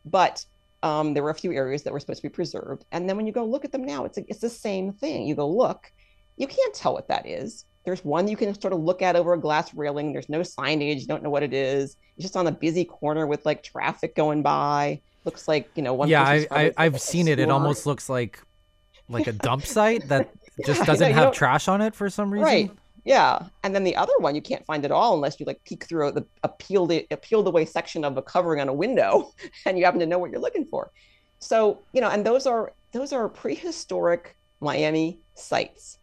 But 0.05 0.45
um, 0.87 1.14
there 1.14 1.22
were 1.22 1.30
a 1.30 1.34
few 1.34 1.53
areas 1.53 1.82
that 1.82 1.93
were 1.93 1.99
supposed 1.99 2.22
to 2.22 2.28
be 2.28 2.32
preserved. 2.32 2.84
And 2.93 3.09
then 3.09 3.16
when 3.16 3.26
you 3.26 3.32
go 3.32 3.45
look 3.45 3.64
at 3.64 3.72
them 3.72 3.84
now, 3.84 4.05
it's 4.05 4.18
a, 4.18 4.24
it's 4.28 4.41
the 4.41 4.49
same 4.49 4.93
thing. 4.93 5.26
You 5.26 5.34
go 5.34 5.49
look, 5.49 5.91
you 6.37 6.47
can't 6.47 6.74
tell 6.74 6.95
what 6.95 7.09
that 7.09 7.26
is. 7.26 7.64
There's 7.84 8.05
one 8.05 8.28
you 8.28 8.37
can 8.37 8.59
sort 8.61 8.72
of 8.72 8.80
look 8.80 9.03
at 9.03 9.16
over 9.16 9.32
a 9.32 9.41
glass 9.41 9.74
railing. 9.74 10.12
There's 10.12 10.28
no 10.28 10.41
signage. 10.41 11.01
You 11.01 11.07
don't 11.07 11.22
know 11.22 11.30
what 11.30 11.43
it 11.43 11.53
is. 11.53 11.97
It's 12.16 12.22
just 12.22 12.37
on 12.37 12.47
a 12.47 12.53
busy 12.53 12.84
corner 12.84 13.26
with 13.26 13.45
like 13.45 13.62
traffic 13.62 14.14
going 14.14 14.43
by. 14.43 15.01
Looks 15.24 15.49
like 15.49 15.68
you 15.74 15.82
know 15.82 15.95
one. 15.95 16.09
Yeah, 16.09 16.22
I, 16.51 16.72
I 16.76 16.84
have 16.84 17.01
seen 17.01 17.26
it. 17.26 17.39
It 17.39 17.51
almost 17.51 17.84
looks 17.84 18.09
like 18.09 18.41
like 19.09 19.26
a 19.26 19.32
dump 19.32 19.64
site 19.76 20.09
that 20.09 20.30
just 20.64 20.84
doesn't 20.84 21.12
have 21.12 21.32
trash 21.32 21.68
on 21.68 21.80
it 21.80 21.95
for 21.95 22.11
some 22.11 22.32
reason. 22.32 22.45
Right. 22.45 22.70
Yeah, 23.07 23.47
and 23.63 23.73
then 23.73 23.85
the 23.85 23.95
other 23.95 24.13
one 24.19 24.35
you 24.35 24.43
can't 24.43 24.67
find 24.67 24.85
at 24.85 24.91
all 24.91 25.15
unless 25.15 25.39
you 25.39 25.47
like 25.47 25.63
peek 25.63 25.85
through 25.85 26.11
the 26.11 26.27
a 26.43 26.49
peeled 26.49 26.91
a 26.91 27.17
peeled 27.17 27.47
away 27.47 27.65
section 27.65 28.05
of 28.05 28.17
a 28.17 28.23
covering 28.23 28.61
on 28.61 28.69
a 28.69 28.75
window, 28.75 29.33
and 29.65 29.79
you 29.79 29.85
happen 29.85 30.01
to 30.01 30.07
know 30.07 30.19
what 30.19 30.33
you're 30.33 30.41
looking 30.41 30.67
for. 30.67 30.91
So 31.39 31.79
you 31.93 32.01
know, 32.01 32.11
and 32.11 32.27
those 32.27 32.49
are 32.49 32.73
those 32.93 33.13
are 33.13 33.29
prehistoric 33.29 34.37
Miami 34.61 35.21
sites 35.35 35.99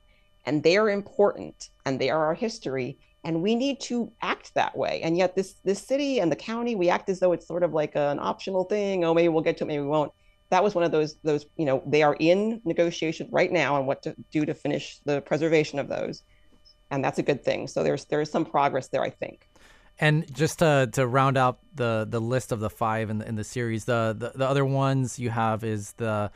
and 0.46 0.64
they 0.64 0.78
are 0.78 0.90
important 0.90 1.70
and 1.86 2.00
they 2.00 2.10
are 2.10 2.26
our 2.26 2.34
history 2.34 2.98
and 3.26 3.42
we 3.42 3.56
need 3.56 3.82
to 3.82 4.12
act 4.22 4.54
that 4.54 4.78
way. 4.78 5.02
And 5.04 5.18
yet 5.18 5.36
this 5.36 5.56
this 5.66 5.82
city 5.82 6.20
and 6.20 6.32
the 6.32 6.38
county 6.38 6.76
we 6.76 6.90
act 6.90 7.10
as 7.10 7.20
though 7.20 7.34
it's 7.34 7.48
sort 7.48 7.64
of 7.64 7.74
like 7.74 7.96
an 7.96 8.18
optional 8.20 8.64
thing. 8.64 9.04
Oh 9.04 9.14
maybe 9.14 9.28
we'll 9.28 9.44
get 9.44 9.58
to 9.58 9.66
it 9.66 9.68
maybe 9.68 9.82
we 9.82 9.90
won't. 9.90 10.14
That 10.52 10.64
was 10.64 10.74
one 10.74 10.86
of 10.86 10.92
those 10.92 11.16
those 11.24 11.46
you 11.58 11.66
know 11.66 11.84
they 11.86 12.04
are 12.04 12.16
in 12.20 12.62
negotiation 12.64 13.28
right 13.30 13.52
now 13.52 13.76
on 13.76 13.86
what 13.86 14.04
to 14.04 14.16
do 14.32 14.46
to 14.46 14.54
finish 14.54 15.00
the 15.04 15.20
preservation 15.20 15.80
of 15.80 15.90
those 15.90 16.24
and 16.92 17.04
that's 17.04 17.20
a 17.20 17.24
good 17.24 17.44
thing 17.44 17.68
so 17.68 17.84
there's 17.84 18.06
there's 18.06 18.30
some 18.30 18.46
progress 18.46 18.88
there 18.88 19.02
i 19.02 19.10
think 19.10 19.48
and 20.00 20.32
just 20.34 20.60
to, 20.60 20.90
to 20.94 21.06
round 21.06 21.38
out 21.38 21.60
the 21.76 22.08
the 22.10 22.20
list 22.20 22.52
of 22.52 22.60
the 22.60 22.70
five 22.70 23.10
in 23.10 23.20
the, 23.20 23.28
in 23.28 23.36
the 23.36 23.44
series 23.44 23.86
the, 23.86 24.16
the 24.18 24.38
the 24.38 24.48
other 24.48 24.66
ones 24.66 25.20
you 25.20 25.30
have 25.30 25.64
is 25.64 25.94
the 25.94 26.32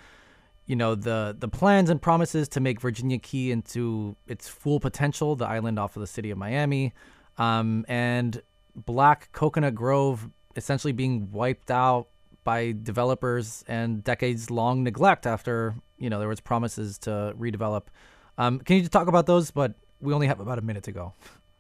you 0.67 0.75
know 0.75 0.93
the 0.93 1.35
the 1.39 1.47
plans 1.47 1.89
and 1.89 1.99
promises 1.99 2.47
to 2.49 2.59
make 2.59 2.79
Virginia 2.79 3.17
Key 3.17 3.51
into 3.51 4.15
its 4.27 4.47
full 4.47 4.79
potential, 4.79 5.35
the 5.35 5.47
island 5.47 5.79
off 5.79 5.95
of 5.95 6.01
the 6.01 6.07
city 6.07 6.29
of 6.29 6.37
Miami, 6.37 6.93
um, 7.37 7.85
and 7.87 8.41
Black 8.75 9.31
Coconut 9.31 9.73
Grove 9.73 10.29
essentially 10.55 10.91
being 10.91 11.31
wiped 11.31 11.71
out 11.71 12.09
by 12.43 12.73
developers 12.83 13.63
and 13.67 14.03
decades 14.03 14.51
long 14.51 14.83
neglect 14.83 15.25
after 15.25 15.75
you 15.97 16.09
know 16.09 16.19
there 16.19 16.27
was 16.27 16.41
promises 16.41 16.97
to 16.99 17.33
redevelop. 17.39 17.83
Um, 18.37 18.59
can 18.59 18.75
you 18.75 18.81
just 18.81 18.91
talk 18.91 19.07
about 19.07 19.25
those? 19.25 19.49
But 19.49 19.73
we 20.01 20.13
only 20.13 20.27
have 20.27 20.39
about 20.39 20.57
a 20.57 20.61
minute 20.61 20.83
to 20.83 20.91
go. 20.91 21.13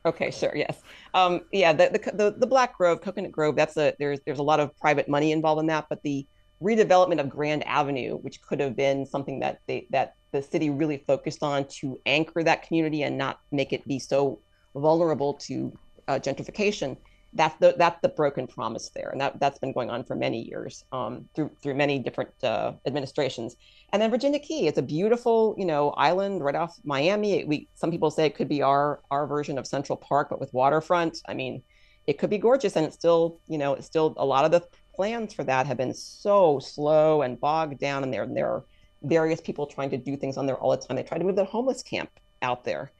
Okay, 0.05 0.31
sure. 0.31 0.55
Yes. 0.55 0.81
Um, 1.13 1.41
yeah. 1.51 1.73
The, 1.73 1.89
the, 1.89 2.11
the 2.11 2.35
the 2.37 2.47
Black 2.47 2.77
Grove, 2.77 3.01
Coconut 3.01 3.31
Grove. 3.31 3.55
That's 3.55 3.75
a 3.77 3.93
there's 3.99 4.19
there's 4.25 4.39
a 4.39 4.43
lot 4.43 4.59
of 4.59 4.75
private 4.77 5.09
money 5.09 5.31
involved 5.31 5.59
in 5.59 5.67
that, 5.67 5.87
but 5.89 6.01
the 6.03 6.25
redevelopment 6.61 7.19
of 7.19 7.29
Grand 7.29 7.65
Avenue, 7.67 8.17
which 8.17 8.41
could 8.41 8.59
have 8.59 8.75
been 8.75 9.05
something 9.05 9.39
that 9.39 9.59
they, 9.67 9.87
that 9.91 10.15
the 10.31 10.41
city 10.41 10.69
really 10.69 10.97
focused 10.97 11.43
on 11.43 11.65
to 11.67 11.99
anchor 12.05 12.43
that 12.43 12.63
community 12.63 13.03
and 13.03 13.17
not 13.17 13.39
make 13.51 13.73
it 13.73 13.85
be 13.87 13.99
so 13.99 14.39
vulnerable 14.75 15.33
to 15.33 15.77
uh, 16.07 16.19
gentrification. 16.19 16.97
That's 17.33 17.55
the 17.59 17.75
that's 17.77 18.01
the 18.01 18.09
broken 18.09 18.47
promise 18.47 18.89
there, 18.95 19.09
and 19.09 19.19
that 19.21 19.39
that's 19.39 19.59
been 19.59 19.73
going 19.73 19.89
on 19.89 20.03
for 20.03 20.15
many 20.15 20.41
years 20.41 20.85
um, 20.91 21.27
through 21.35 21.51
through 21.61 21.75
many 21.75 21.99
different 21.99 22.31
uh, 22.43 22.73
administrations. 22.85 23.57
And 23.91 24.01
then 24.01 24.09
Virginia 24.09 24.39
Key, 24.39 24.67
it's 24.67 24.77
a 24.77 24.81
beautiful 24.81 25.53
you 25.57 25.65
know 25.65 25.91
island 25.91 26.43
right 26.43 26.55
off 26.55 26.77
Miami. 26.83 27.43
We 27.43 27.67
some 27.75 27.91
people 27.91 28.11
say 28.11 28.25
it 28.25 28.35
could 28.35 28.47
be 28.47 28.61
our 28.61 29.01
our 29.11 29.27
version 29.27 29.57
of 29.57 29.67
Central 29.67 29.97
Park, 29.97 30.29
but 30.29 30.39
with 30.39 30.53
waterfront. 30.53 31.21
I 31.27 31.33
mean, 31.33 31.61
it 32.07 32.17
could 32.17 32.29
be 32.29 32.37
gorgeous, 32.37 32.75
and 32.75 32.85
it's 32.85 32.95
still 32.95 33.39
you 33.47 33.57
know 33.57 33.73
it's 33.73 33.87
still 33.87 34.13
a 34.17 34.25
lot 34.25 34.45
of 34.45 34.51
the 34.51 34.65
plans 34.95 35.33
for 35.33 35.43
that 35.43 35.67
have 35.67 35.77
been 35.77 35.93
so 35.93 36.59
slow 36.59 37.21
and 37.21 37.39
bogged 37.39 37.79
down, 37.79 38.03
and 38.03 38.13
there 38.13 38.25
there 38.25 38.49
are 38.49 38.63
various 39.03 39.41
people 39.41 39.67
trying 39.67 39.89
to 39.91 39.97
do 39.97 40.15
things 40.17 40.37
on 40.37 40.45
there 40.45 40.57
all 40.57 40.71
the 40.71 40.77
time. 40.77 40.95
They 40.95 41.03
try 41.03 41.17
to 41.17 41.23
move 41.23 41.35
the 41.35 41.45
homeless 41.45 41.83
camp 41.83 42.09
out 42.41 42.63
there. 42.63 42.91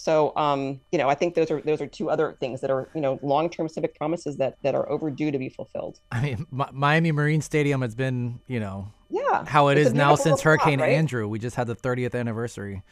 So, 0.00 0.34
um, 0.34 0.80
you 0.92 0.98
know, 0.98 1.10
I 1.10 1.14
think 1.14 1.34
those 1.34 1.50
are 1.50 1.60
those 1.60 1.82
are 1.82 1.86
two 1.86 2.08
other 2.08 2.34
things 2.40 2.62
that 2.62 2.70
are 2.70 2.88
you 2.94 3.02
know 3.02 3.18
long 3.22 3.50
term 3.50 3.68
civic 3.68 3.94
promises 3.94 4.38
that 4.38 4.56
that 4.62 4.74
are 4.74 4.88
overdue 4.88 5.30
to 5.30 5.38
be 5.38 5.50
fulfilled. 5.50 6.00
I 6.10 6.22
mean, 6.22 6.46
M- 6.50 6.70
Miami 6.72 7.12
Marine 7.12 7.42
Stadium 7.42 7.82
has 7.82 7.94
been, 7.94 8.40
you 8.46 8.60
know, 8.60 8.88
yeah, 9.10 9.44
how 9.46 9.68
it's 9.68 9.92
now 9.92 10.14
since 10.14 10.40
Hurricane 10.40 10.80
right? 10.80 10.92
Andrew. 10.92 11.28
We 11.28 11.38
just 11.38 11.54
had 11.54 11.66
the 11.66 11.76
30th 11.76 12.18
anniversary. 12.18 12.82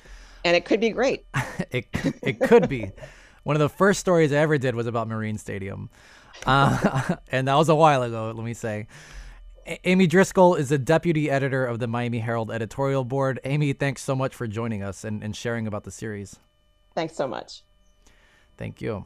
and 0.45 0.55
it 0.55 0.67
could 0.67 0.81
be 0.81 0.91
great. 0.91 1.25
it 1.71 1.87
it 2.23 2.41
could 2.41 2.69
be. 2.69 2.91
One 3.43 3.57
of 3.57 3.61
the 3.61 3.71
first 3.71 4.01
stories 4.01 4.31
I 4.31 4.37
ever 4.37 4.59
did 4.59 4.75
was 4.75 4.87
about 4.87 5.09
Marine 5.09 5.39
Stadium, 5.39 5.89
uh, 6.45 7.17
and 7.33 7.49
that 7.49 7.55
was 7.55 7.71
a 7.71 7.75
while 7.75 8.03
ago. 8.03 8.33
Let 8.37 8.45
me 8.45 8.53
say. 8.53 8.87
A- 9.67 9.89
Amy 9.89 10.07
Driscoll 10.07 10.57
is 10.57 10.69
the 10.69 10.79
deputy 10.79 11.31
editor 11.31 11.65
of 11.65 11.79
the 11.79 11.87
Miami 11.87 12.19
Herald 12.19 12.51
editorial 12.51 13.05
board. 13.05 13.41
Amy, 13.45 13.73
thanks 13.73 14.03
so 14.03 14.15
much 14.15 14.35
for 14.35 14.47
joining 14.47 14.83
us 14.83 15.05
and, 15.05 15.25
and 15.25 15.35
sharing 15.35 15.67
about 15.67 15.85
the 15.85 15.91
series. 15.91 16.39
Thanks 16.99 17.15
so 17.15 17.29
much. 17.29 17.63
Thank 18.57 18.83
you. 18.83 19.05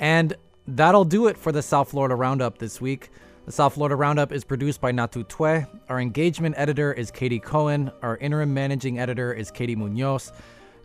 And 0.00 0.34
that'll 0.66 1.04
do 1.04 1.28
it 1.28 1.38
for 1.38 1.52
the 1.52 1.62
South 1.62 1.90
Florida 1.90 2.16
Roundup 2.16 2.58
this 2.58 2.80
week. 2.80 3.10
The 3.46 3.52
South 3.52 3.74
Florida 3.74 3.94
Roundup 3.94 4.32
is 4.32 4.42
produced 4.42 4.80
by 4.80 4.90
Natu 4.90 5.28
Tue. 5.28 5.64
Our 5.88 6.00
engagement 6.00 6.56
editor 6.58 6.92
is 6.92 7.12
Katie 7.12 7.38
Cohen. 7.38 7.92
Our 8.02 8.16
interim 8.16 8.52
managing 8.52 8.98
editor 8.98 9.32
is 9.32 9.52
Katie 9.52 9.76
Munoz. 9.76 10.32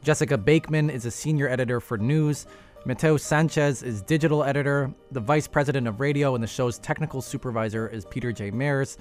Jessica 0.04 0.38
Bakeman 0.38 0.92
is 0.92 1.08
a 1.08 1.12
senior 1.12 1.50
editor 1.50 1.80
for 1.80 1.98
news. 1.98 2.46
Mateo 2.86 3.18
Sanchez 3.18 3.82
is 3.82 4.04
digital 4.04 4.44
editor. 4.44 4.94
The 5.12 5.20
vice 5.20 5.48
president 5.48 5.88
of 5.88 6.00
radio 6.00 6.36
and 6.36 6.44
the 6.44 6.48
show's 6.48 6.78
technical 6.78 7.24
supervisor 7.24 7.88
is 7.88 8.06
Peter 8.06 8.32
J. 8.32 8.52
Mayers. 8.52 8.98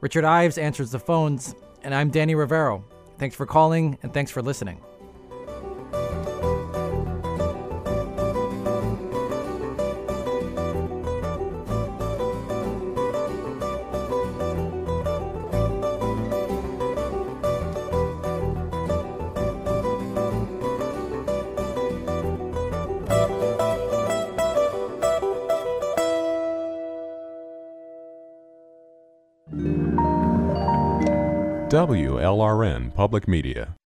Richard 0.00 0.24
Ives 0.24 0.58
answers 0.58 0.90
the 0.90 0.98
phones. 0.98 1.54
And 1.84 1.94
I'm 1.94 2.10
Danny 2.10 2.34
Rivero. 2.34 2.84
Thanks 3.16 3.36
for 3.36 3.46
calling 3.46 3.96
and 4.02 4.12
thanks 4.12 4.32
for 4.32 4.42
listening. 4.42 4.80
WLRN 31.70 32.92
Public 32.92 33.28
Media. 33.28 33.76